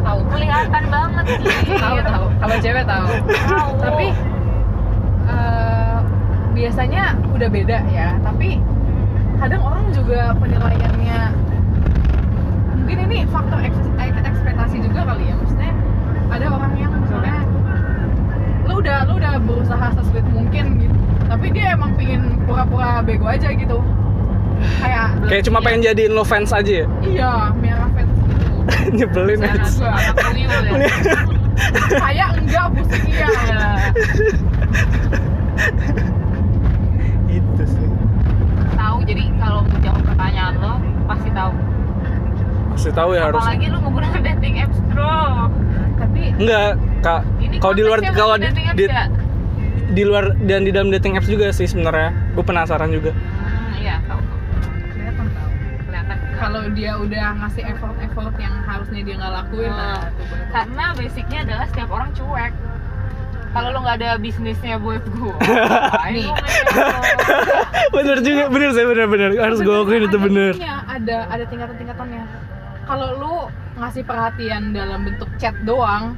tahu 0.00 0.20
kelihatan 0.28 0.84
banget 0.88 1.24
sih. 1.36 1.46
Tahu 1.76 1.96
tahu 2.00 2.24
kalau 2.40 2.56
cewek 2.58 2.84
tahu 2.84 3.06
Tahu. 3.28 3.70
tapi 3.78 4.06
eh, 5.26 5.96
biasanya 6.52 7.02
udah 7.30 7.48
beda 7.48 7.78
ya. 7.88 8.08
Tapi 8.20 8.58
kadang 9.36 9.62
orang 9.62 9.84
juga 9.92 10.32
penilaiannya 10.36 11.20
mungkin 12.76 12.98
ini 13.06 13.18
faktor 13.28 13.58
eks- 13.62 13.92
ek- 13.96 14.24
ekspektasi 14.26 14.76
juga 14.82 15.00
kali 15.06 15.30
ya. 15.30 15.34
Maksudnya 15.36 15.72
ada 16.30 16.46
orang 16.50 16.72
yang 16.74 16.92
misalnya 16.96 17.38
lu 18.66 18.74
udah 18.80 18.98
lu 19.06 19.12
udah 19.16 19.32
berusaha 19.44 19.86
sesweet 19.94 20.26
mungkin 20.32 20.64
gitu. 20.80 20.96
Tapi 21.30 21.46
dia 21.54 21.78
emang 21.78 21.94
pingin 21.94 22.42
pura-pura 22.42 23.04
bego 23.06 23.28
aja 23.28 23.54
gitu 23.54 23.78
kayak 24.80 25.06
kayak 25.28 25.42
cuma 25.46 25.58
pengen 25.64 25.80
jadiin 25.84 26.12
lo 26.12 26.24
fans 26.24 26.52
aja 26.52 26.84
ya? 26.84 26.86
Iya 27.02 27.32
Mira 27.58 27.86
fans 27.92 28.10
gitu. 28.10 28.52
Nyebelin 28.96 29.40
aja 29.44 29.60
ya. 29.60 29.92
saya 32.00 32.26
enggak 32.36 32.66
pusing 32.72 33.06
iya 33.12 33.28
Ya. 33.50 33.66
itu 37.36 37.62
sih. 37.68 37.88
Tahu 38.74 38.96
jadi 39.04 39.24
kalau 39.36 39.60
menjawab 39.68 40.02
pertanyaan 40.08 40.54
lo 40.58 40.74
pasti 41.04 41.28
tahu. 41.34 41.52
Masih 42.70 42.92
tahu 42.96 43.10
ya 43.12 43.22
harus. 43.28 43.42
Apalagi 43.44 43.66
lu 43.68 43.78
menggunakan 43.84 44.20
dating 44.24 44.54
apps 44.64 44.78
bro. 44.88 45.50
Tapi 46.00 46.20
enggak 46.40 46.80
kak. 47.04 47.22
Kalau 47.60 47.74
di 47.76 47.82
luar 47.84 47.98
kalau 48.16 48.34
di, 48.40 48.48
di, 48.48 48.84
ya? 48.88 49.04
di 49.90 50.02
luar 50.06 50.32
dan 50.48 50.64
di 50.64 50.72
dalam 50.72 50.88
dating 50.88 51.20
apps 51.20 51.28
juga 51.28 51.52
sih 51.52 51.68
sebenarnya. 51.68 52.14
Gue 52.32 52.44
penasaran 52.46 52.88
juga 52.88 53.12
kalau 56.50 56.66
dia 56.68 56.92
udah 56.92 57.26
ngasih 57.38 57.62
effort-effort 57.64 58.34
yang 58.36 58.54
harusnya 58.60 59.00
dia 59.00 59.14
nggak 59.16 59.32
lakuin 59.32 59.70
Hmm. 59.70 59.78
nah 59.78 60.02
itu 60.02 60.22
karena 60.50 60.84
basicnya 60.92 61.38
adalah 61.44 61.66
setiap 61.66 61.88
orang 61.88 62.10
cuek. 62.10 62.52
Kalau 63.50 63.68
lo 63.70 63.78
nggak 63.80 63.96
ada 63.98 64.10
bisnisnya 64.16 64.78
buat 64.78 65.02
gue 65.04 65.34
Nih. 66.14 66.30
bener 67.94 68.18
juga 68.20 68.44
bener 68.46 68.70
saya 68.70 68.86
bener 68.86 69.06
bener. 69.06 69.30
Harus 69.36 69.58
gue 69.58 69.70
akuin 69.72 70.02
itu 70.04 70.10
Sebenarnya 70.10 70.54
bener. 70.54 70.54
ada 70.86 71.16
ada 71.16 71.16
ada 71.30 71.44
tingkatan-tingkatannya. 71.46 72.24
Kalau 72.84 73.08
lu 73.14 73.34
ngasih 73.76 74.02
perhatian 74.02 74.70
dalam 74.70 75.02
bentuk 75.02 75.30
chat 75.36 75.54
doang 75.62 76.14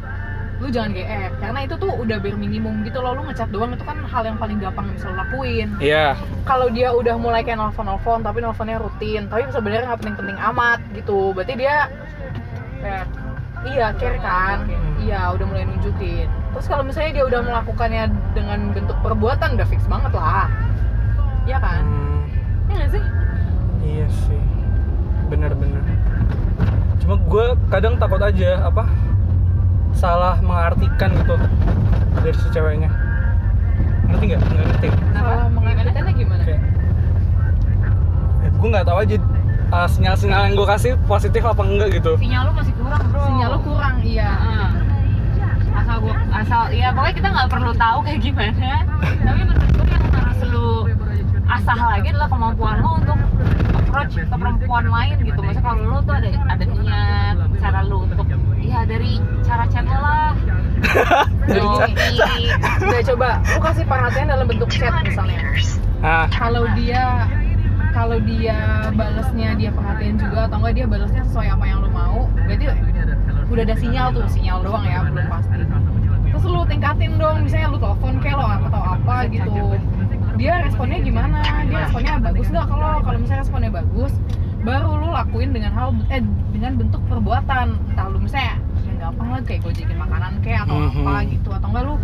lu 0.63 0.71
jangan 0.71 0.95
GR 0.95 1.31
karena 1.43 1.59
itu 1.67 1.75
tuh 1.75 1.91
udah 1.91 2.17
bare 2.23 2.39
minimum 2.39 2.87
gitu 2.87 3.03
loh 3.03 3.19
lu 3.19 3.27
ngechat 3.27 3.51
doang 3.51 3.75
itu 3.75 3.83
kan 3.83 3.99
hal 4.07 4.23
yang 4.23 4.39
paling 4.39 4.63
gampang 4.63 4.87
yang 4.87 4.95
bisa 4.95 5.11
lu 5.11 5.17
lakuin. 5.19 5.69
Iya. 5.83 6.15
Kalau 6.47 6.71
dia 6.71 6.95
udah 6.95 7.19
mulai 7.19 7.43
kayak 7.43 7.59
nelfon-nelfon 7.59 8.23
tapi 8.23 8.39
nelfonnya 8.39 8.79
rutin 8.79 9.27
tapi 9.27 9.43
sebenarnya 9.51 9.91
nggak 9.91 10.01
penting-penting 10.07 10.39
amat 10.55 10.79
gitu 10.95 11.35
berarti 11.35 11.55
dia 11.59 11.91
Fair. 12.79 13.07
iya 13.67 13.87
care 13.99 14.19
kan? 14.23 14.63
Oke. 14.63 14.79
iya 15.03 15.21
udah 15.35 15.47
mulai 15.51 15.67
nunjukin. 15.67 16.31
Terus 16.55 16.67
kalau 16.71 16.87
misalnya 16.87 17.11
dia 17.19 17.25
udah 17.27 17.41
melakukannya 17.43 18.05
dengan 18.39 18.71
bentuk 18.71 18.95
perbuatan 19.03 19.59
udah 19.59 19.67
fix 19.67 19.83
banget 19.91 20.15
lah. 20.15 20.47
Iya 21.43 21.59
kan? 21.59 21.83
Hmm, 21.83 22.23
iya 22.71 22.75
nggak 22.79 22.91
sih? 22.95 23.05
Iya 23.83 24.07
sih. 24.31 24.43
Bener 25.27 25.51
bener 25.59 25.83
cuma 27.03 27.19
gue 27.19 27.47
kadang 27.67 27.99
takut 27.99 28.23
aja 28.23 28.63
apa 28.63 28.87
salah 29.93 30.37
mengartikan 30.43 31.11
gitu 31.15 31.37
dari 32.23 32.37
si 32.37 32.49
ceweknya. 32.53 32.91
Ngerti 34.09 34.25
nggak? 34.33 34.41
Nggak 34.41 34.67
ngerti. 34.69 34.89
Salah 35.15 35.47
mengartikannya 35.49 36.13
gimana? 36.17 36.43
Kayak 36.45 36.61
eh, 38.43 38.51
gue 38.53 38.69
nggak 38.69 38.87
tahu 38.87 38.99
aja 38.99 39.17
uh, 39.73 39.89
sinyal-sinyal 39.89 40.41
yang 40.51 40.55
gue 40.55 40.69
kasih 40.69 40.93
positif 41.09 41.43
apa 41.43 41.63
enggak 41.65 41.89
gitu. 41.97 42.13
Sinyal 42.21 42.43
lo 42.49 42.53
masih 42.55 42.75
kurang 42.77 43.03
bro. 43.09 43.23
Sinyal 43.27 43.49
lu 43.51 43.59
kurang 43.65 43.97
iya. 44.05 44.31
Heeh. 44.31 44.71
asal 45.73 46.05
gua 46.05 46.15
asal 46.37 46.69
ya 46.69 46.93
pokoknya 46.93 47.15
kita 47.17 47.29
nggak 47.33 47.49
perlu 47.49 47.73
tahu 47.75 47.99
kayak 48.05 48.21
gimana. 48.21 48.71
Tapi 49.01 49.41
menurut 49.41 49.71
gue 49.73 49.87
yang 49.89 50.05
harus 50.13 50.41
lu 50.53 50.69
asah 51.49 51.79
lagi 51.81 52.07
adalah 52.13 52.29
kemampuan 52.29 52.77
lo 52.85 52.91
untuk 53.01 53.19
approach 53.81 54.15
ke 54.21 54.37
perempuan 54.37 54.85
lain 54.89 55.17
gitu. 55.25 55.41
Maksudnya 55.41 55.65
kalau 55.65 55.85
lo 55.89 55.99
tuh 56.05 56.15
ada 56.17 56.29
ada 56.29 56.65
niat 56.65 57.37
cara 57.61 57.81
lu 57.89 58.05
untuk 58.05 58.29
ya 58.73 58.81
dari 58.89 59.13
cara 59.45 59.65
chat 59.69 59.85
lo 59.85 60.01
lah. 60.01 60.33
Dari 61.47 61.63
Dari 61.63 61.95
gini. 61.95 62.51
udah 62.83 63.03
coba 63.15 63.29
lu 63.55 63.61
kasih 63.63 63.85
perhatian 63.87 64.27
dalam 64.31 64.47
bentuk 64.51 64.71
chat 64.73 64.91
misalnya. 65.07 65.39
Ah. 66.03 66.27
Kalau 66.35 66.67
dia 66.75 67.31
kalau 67.93 68.19
dia 68.25 68.89
balesnya 68.97 69.55
dia 69.55 69.71
perhatian 69.71 70.17
juga 70.17 70.49
atau 70.49 70.59
enggak 70.59 70.75
dia 70.75 70.87
balesnya 70.89 71.23
sesuai 71.29 71.49
apa 71.55 71.65
yang 71.69 71.79
lu 71.85 71.91
mau 71.93 72.27
berarti 72.49 72.65
udah 73.53 73.63
ada 73.69 73.77
sinyal 73.77 74.07
tuh 74.17 74.25
sinyal 74.33 74.59
doang 74.65 74.85
ya 74.89 75.05
belum 75.07 75.27
pasti. 75.29 75.61
Terus 76.33 76.45
lu 76.49 76.61
tingkatin 76.65 77.13
dong 77.21 77.37
misalnya 77.45 77.69
lu 77.69 77.79
telepon 77.79 78.15
kayak 78.25 78.37
lo 78.41 78.47
atau 78.49 78.83
apa 78.97 79.17
gitu. 79.29 79.55
Dia 80.41 80.65
responnya 80.65 80.99
gimana? 81.05 81.39
Dia 81.69 81.79
responnya 81.87 82.15
bagus 82.19 82.47
nggak 82.49 82.67
kalau 82.67 82.91
kalau 83.05 83.19
misalnya 83.21 83.43
responnya 83.45 83.71
bagus 83.71 84.13
baru 84.63 84.91
lu 84.95 85.09
lakuin 85.11 85.51
dengan 85.51 85.75
hal 85.75 85.91
eh 86.09 86.23
dengan 86.55 86.81
bentuk 86.81 87.03
perbuatan. 87.11 87.77
Entah 87.93 88.07
lu 88.09 88.19
misalnya 88.25 88.62
gampang 89.03 89.29
lah 89.35 89.41
kayak 89.43 89.61
gojekin 89.67 89.99
makanan 89.99 90.33
kayak 90.47 90.61
atau 90.71 90.77
Mhm. 90.79 91.03
apa 91.03 91.13
gitu. 91.27 91.49
Atau 91.51 91.69
enggak 91.75 91.85
lu 91.91 91.95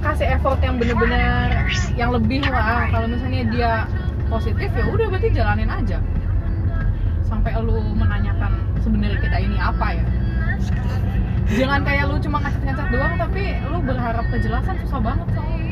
kasih 0.00 0.26
effort 0.36 0.60
yang 0.60 0.76
bener-bener 0.76 1.48
yang 1.96 2.10
lebih 2.12 2.44
lah. 2.44 2.88
Kalau 2.92 3.06
misalnya 3.08 3.42
dia 3.48 3.72
positif 4.28 4.68
ya 4.68 4.84
udah 4.84 5.06
berarti 5.08 5.28
jalanin 5.32 5.70
aja. 5.72 5.98
Sampai 7.24 7.56
lu 7.56 7.80
menanyakan 7.96 8.52
sebenarnya 8.84 9.18
kita 9.24 9.36
ini 9.40 9.56
apa 9.56 9.86
ya. 9.96 10.04
Jangan 11.50 11.80
kayak 11.82 12.04
lu 12.06 12.16
cuma 12.22 12.38
ngechat-ngechat 12.44 12.88
doang 12.94 13.14
tapi 13.18 13.42
lu 13.66 13.78
berharap 13.82 14.24
kejelasan 14.30 14.76
susah 14.86 15.00
banget 15.02 15.26
soalnya 15.34 15.69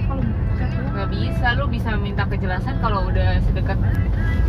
nggak 0.99 1.11
bisa. 1.15 1.47
Lu 1.55 1.65
bisa 1.71 1.95
minta 1.95 2.27
kejelasan 2.27 2.75
kalau 2.83 3.07
udah 3.07 3.39
sedekat 3.47 3.79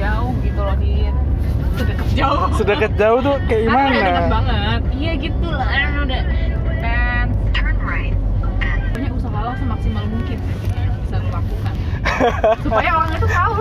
jauh 0.02 0.34
gitu 0.42 0.60
loh 0.66 0.76
di 0.82 1.06
sedekat 1.78 2.08
jauh. 2.18 2.50
Sedekat 2.58 2.92
jauh 2.98 3.20
tuh 3.22 3.38
kayak 3.46 3.70
Kan 3.70 3.78
udah 3.78 3.86
deket 3.94 4.02
gimana 4.10 4.34
banget. 4.34 4.82
Iya 4.98 5.12
gitu 5.22 5.48
lah. 5.54 5.70
Udah 6.02 6.22
kan 6.82 7.28
pokoknya 8.90 9.10
usahalah 9.14 9.54
semaksimal 9.62 10.04
mungkin 10.10 10.38
bisa 11.06 11.16
lu 11.22 11.30
lakukan. 11.30 11.74
Supaya 12.66 12.90
orang 12.98 13.12
itu 13.14 13.28
tahu. 13.30 13.56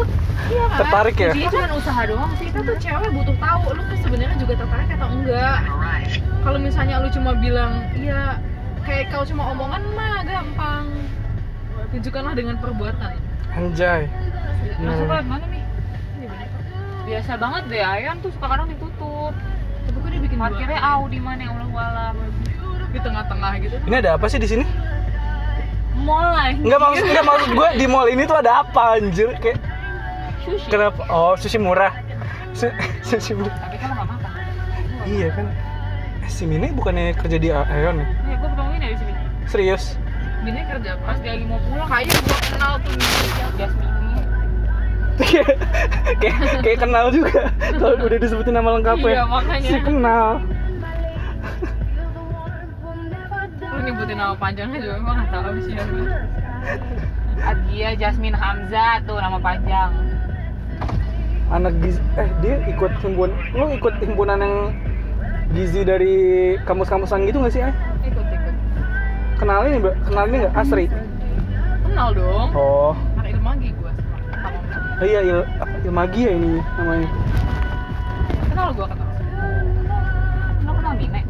Iya 0.48 0.64
kan? 0.64 0.78
Tertarik 0.80 1.16
ya? 1.20 1.30
kuncinya 1.36 1.50
cuma 1.52 1.76
usaha 1.76 2.02
doang 2.08 2.32
sih. 2.40 2.46
Kita 2.48 2.60
tuh 2.64 2.76
cewek 2.80 3.10
butuh 3.12 3.36
tahu 3.36 3.62
lu 3.76 3.82
tuh 3.84 3.98
sebenarnya 4.00 4.36
juga 4.40 4.54
tertarik 4.64 4.88
atau 4.96 5.08
enggak. 5.12 5.58
Kalau 6.40 6.58
misalnya 6.58 6.94
lu 7.04 7.08
cuma 7.12 7.30
bilang 7.36 7.84
iya 7.92 8.40
kayak 8.88 9.12
kalau 9.12 9.28
cuma 9.28 9.52
omongan 9.52 9.82
mah 9.92 10.24
gampang 10.24 10.88
tunjukkanlah 11.90 12.34
dengan 12.34 12.56
perbuatan. 12.58 13.12
Anjay. 13.50 14.02
Masuk 14.78 15.00
Hmm. 15.00 15.10
lewat 15.10 15.26
mana 15.26 15.46
nih 15.46 15.62
biasa 17.02 17.32
banget 17.34 17.62
deh 17.66 17.80
Ayan 17.80 18.20
tuh 18.20 18.30
suka 18.30 18.46
kadang 18.46 18.68
ditutup. 18.68 19.32
Tapi 19.82 19.96
kok 19.96 20.08
dia 20.08 20.20
bikin 20.20 20.36
dua? 20.36 20.44
parkirnya 20.44 20.78
kali? 20.78 20.92
Audi 20.94 21.18
mana 21.18 21.40
yang 21.40 21.54
ulang 21.56 21.72
alam 21.74 22.16
di 22.88 22.98
tengah-tengah 22.98 23.52
gitu. 23.58 23.76
Ini 23.82 23.96
ada 23.98 24.10
apa 24.14 24.26
sih 24.28 24.36
di 24.36 24.44
sini? 24.46 24.64
Mall 25.98 26.30
lah 26.30 26.52
Enggak 26.52 26.78
maksud 26.78 27.04
enggak 27.04 27.26
maksud 27.26 27.48
gue 27.50 27.68
di 27.74 27.86
mall 27.86 28.06
ini 28.06 28.22
tuh 28.22 28.36
ada 28.36 28.62
apa 28.62 28.82
anjir? 28.94 29.32
Kayak 29.38 29.58
sushi. 30.38 30.68
kenapa? 30.68 31.00
Oh 31.08 31.34
sushi 31.34 31.58
murah. 31.58 31.90
Su- 32.52 32.76
sushi 33.08 33.32
murah. 33.34 33.56
Tapi 33.58 33.76
kan 33.76 33.88
nggak 33.90 34.06
makan. 34.06 34.30
Iya 35.04 35.28
kan. 35.32 35.46
Eh, 36.20 36.30
si 36.30 36.44
Mine 36.44 36.70
bukannya 36.70 37.16
kerja 37.16 37.36
di 37.36 37.48
Aeon 37.48 37.66
ya? 37.98 38.06
Iya, 38.06 38.34
gue 38.36 38.46
ketemuin 38.46 38.78
ya 38.78 38.88
di 38.88 38.98
sini. 38.98 39.12
serius 39.44 39.84
Bini 40.48 40.64
kerja 40.64 40.96
apa? 40.96 41.04
Pas 41.04 41.18
dia 41.20 41.36
lagi 41.36 41.44
mau 41.44 41.60
pulang, 41.60 41.84
Kayaknya 41.84 42.16
gua 42.24 42.38
kenal 42.40 42.72
tuh 42.80 42.92
Jasmine. 43.58 43.96
kayak 45.18 45.48
kayak 46.22 46.36
kayak 46.62 46.78
kenal 46.78 47.04
juga 47.10 47.50
kalau 47.74 47.96
udah 48.00 48.16
disebutin 48.16 48.54
nama 48.54 48.70
lengkapnya 48.78 49.12
Iya, 49.12 49.24
makanya. 49.26 49.66
si 49.66 49.76
kenal 49.82 50.26
Lu 53.60 53.78
nyebutin 53.82 54.16
nama 54.16 54.32
panjangnya 54.32 54.78
juga 54.78 54.94
gue 54.96 55.12
nggak 55.12 55.28
tahu 55.28 55.58
siapa. 55.60 55.96
Adia 57.44 57.88
Jasmine 57.94 58.38
Hamzah 58.38 59.02
tuh 59.04 59.18
nama 59.18 59.36
panjang 59.36 59.90
anak 61.48 61.72
gizi 61.80 62.00
eh 62.14 62.28
dia 62.38 62.56
ikut 62.64 62.92
himpunan 62.98 63.32
lu 63.52 63.64
ikut 63.74 63.94
himpunan 63.98 64.38
yang 64.38 64.56
gizi 65.50 65.80
dari 65.80 66.14
kampus-kampusan 66.62 67.24
gitu 67.24 67.40
nggak 67.40 67.52
sih 67.52 67.62
eh? 67.64 67.74
Kenal 69.38 69.70
ini 69.70 69.76
Mbak? 69.78 69.94
kenal 70.10 70.24
ini 70.26 70.36
nggak 70.42 70.54
Asri 70.58 70.86
Kenal 71.86 72.08
dong. 72.14 72.48
oh 72.54 72.94
Anak 73.18 73.30
ilmagi 73.34 73.68
gue. 73.70 73.92
Oh 74.98 75.06
iya 75.06 75.20
il 75.22 75.38
ilmagi 75.86 76.20
ya 76.26 76.32
ini 76.34 76.58
namanya 76.74 77.08
Kenal 78.50 78.68
gue 78.74 78.86
kenal. 78.86 79.08
Lo 80.66 80.70
kenal 80.74 80.92
Mine? 80.98 81.22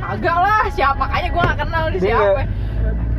Agak 0.00 0.36
lah, 0.36 0.64
siapa 0.74 0.96
makanya 0.98 1.28
gue 1.30 1.42
gak 1.44 1.58
kenal 1.62 1.84
di 1.88 1.98
siapa. 2.02 2.42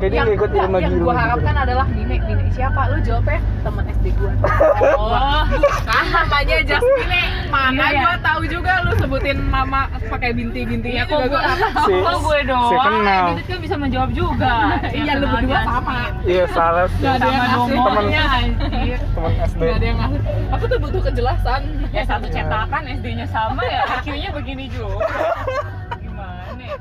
Nggak- 0.02 0.10
kayak 0.10 0.12
dia 0.12 0.22
nggak 0.24 0.36
ikut 0.36 0.50
enggak, 0.50 0.66
ilmagi 0.66 0.84
yang 0.84 0.96
gue 0.98 1.14
harapkan 1.16 1.56
adalah 1.56 1.86
Mine, 1.88 2.18
Mine 2.20 2.50
siapa? 2.52 2.82
Lu 2.88 2.98
jawabnya 3.00 3.40
temen 3.62 3.84
SD 3.92 4.06
gue. 4.12 4.32
Oh, 4.92 5.44
Kan 5.84 6.06
namanya 6.10 6.58
Jasmine. 6.64 7.30
Mana 7.48 7.70
Iya, 7.72 7.88
iya. 7.88 8.02
gue 8.02 8.16
tahu 8.22 8.42
juga 8.48 8.72
lu 8.82 8.92
sebutin 8.96 9.38
nama 9.46 9.82
pakai 10.08 10.32
binti-bintinya 10.32 10.98
ya 10.98 11.06
kok 11.06 11.20
gue, 11.24 11.42
Si- 11.86 12.02
kok 12.02 12.18
gue 12.20 12.40
doang? 12.44 12.72
si 12.72 12.76
kenal. 12.78 13.26
Didit 13.30 13.46
kan 13.46 13.60
bisa 13.62 13.76
menjawab 13.78 14.10
juga. 14.12 14.54
Iya, 14.98 15.14
lu 15.16 15.26
berdua 15.28 15.60
sama. 15.64 15.98
iya 16.24 16.46
salah 16.50 16.86
sih 16.88 17.00
Nggak 17.00 17.14
ada 17.14 17.28
yang 17.28 17.42
ngasih. 17.42 17.76
nomornya 17.76 18.22
anjir. 18.32 19.00
teman 19.08 19.32
SD 19.42 19.60
Gak 19.62 19.74
ada 19.74 19.86
yang 19.86 19.98
ngasih. 20.00 20.22
Aku 20.52 20.64
tuh 20.66 20.80
butuh 20.80 21.02
kejelasan. 21.04 21.62
Ya 21.92 22.04
satu 22.04 22.28
cetakan 22.28 22.84
SD-nya 22.90 23.28
sama 23.28 23.62
ya 23.64 23.82
IQ-nya 23.96 24.30
begini 24.32 24.66
juga. 24.68 25.06
Gimana? 26.02 26.56
ya? 26.58 26.76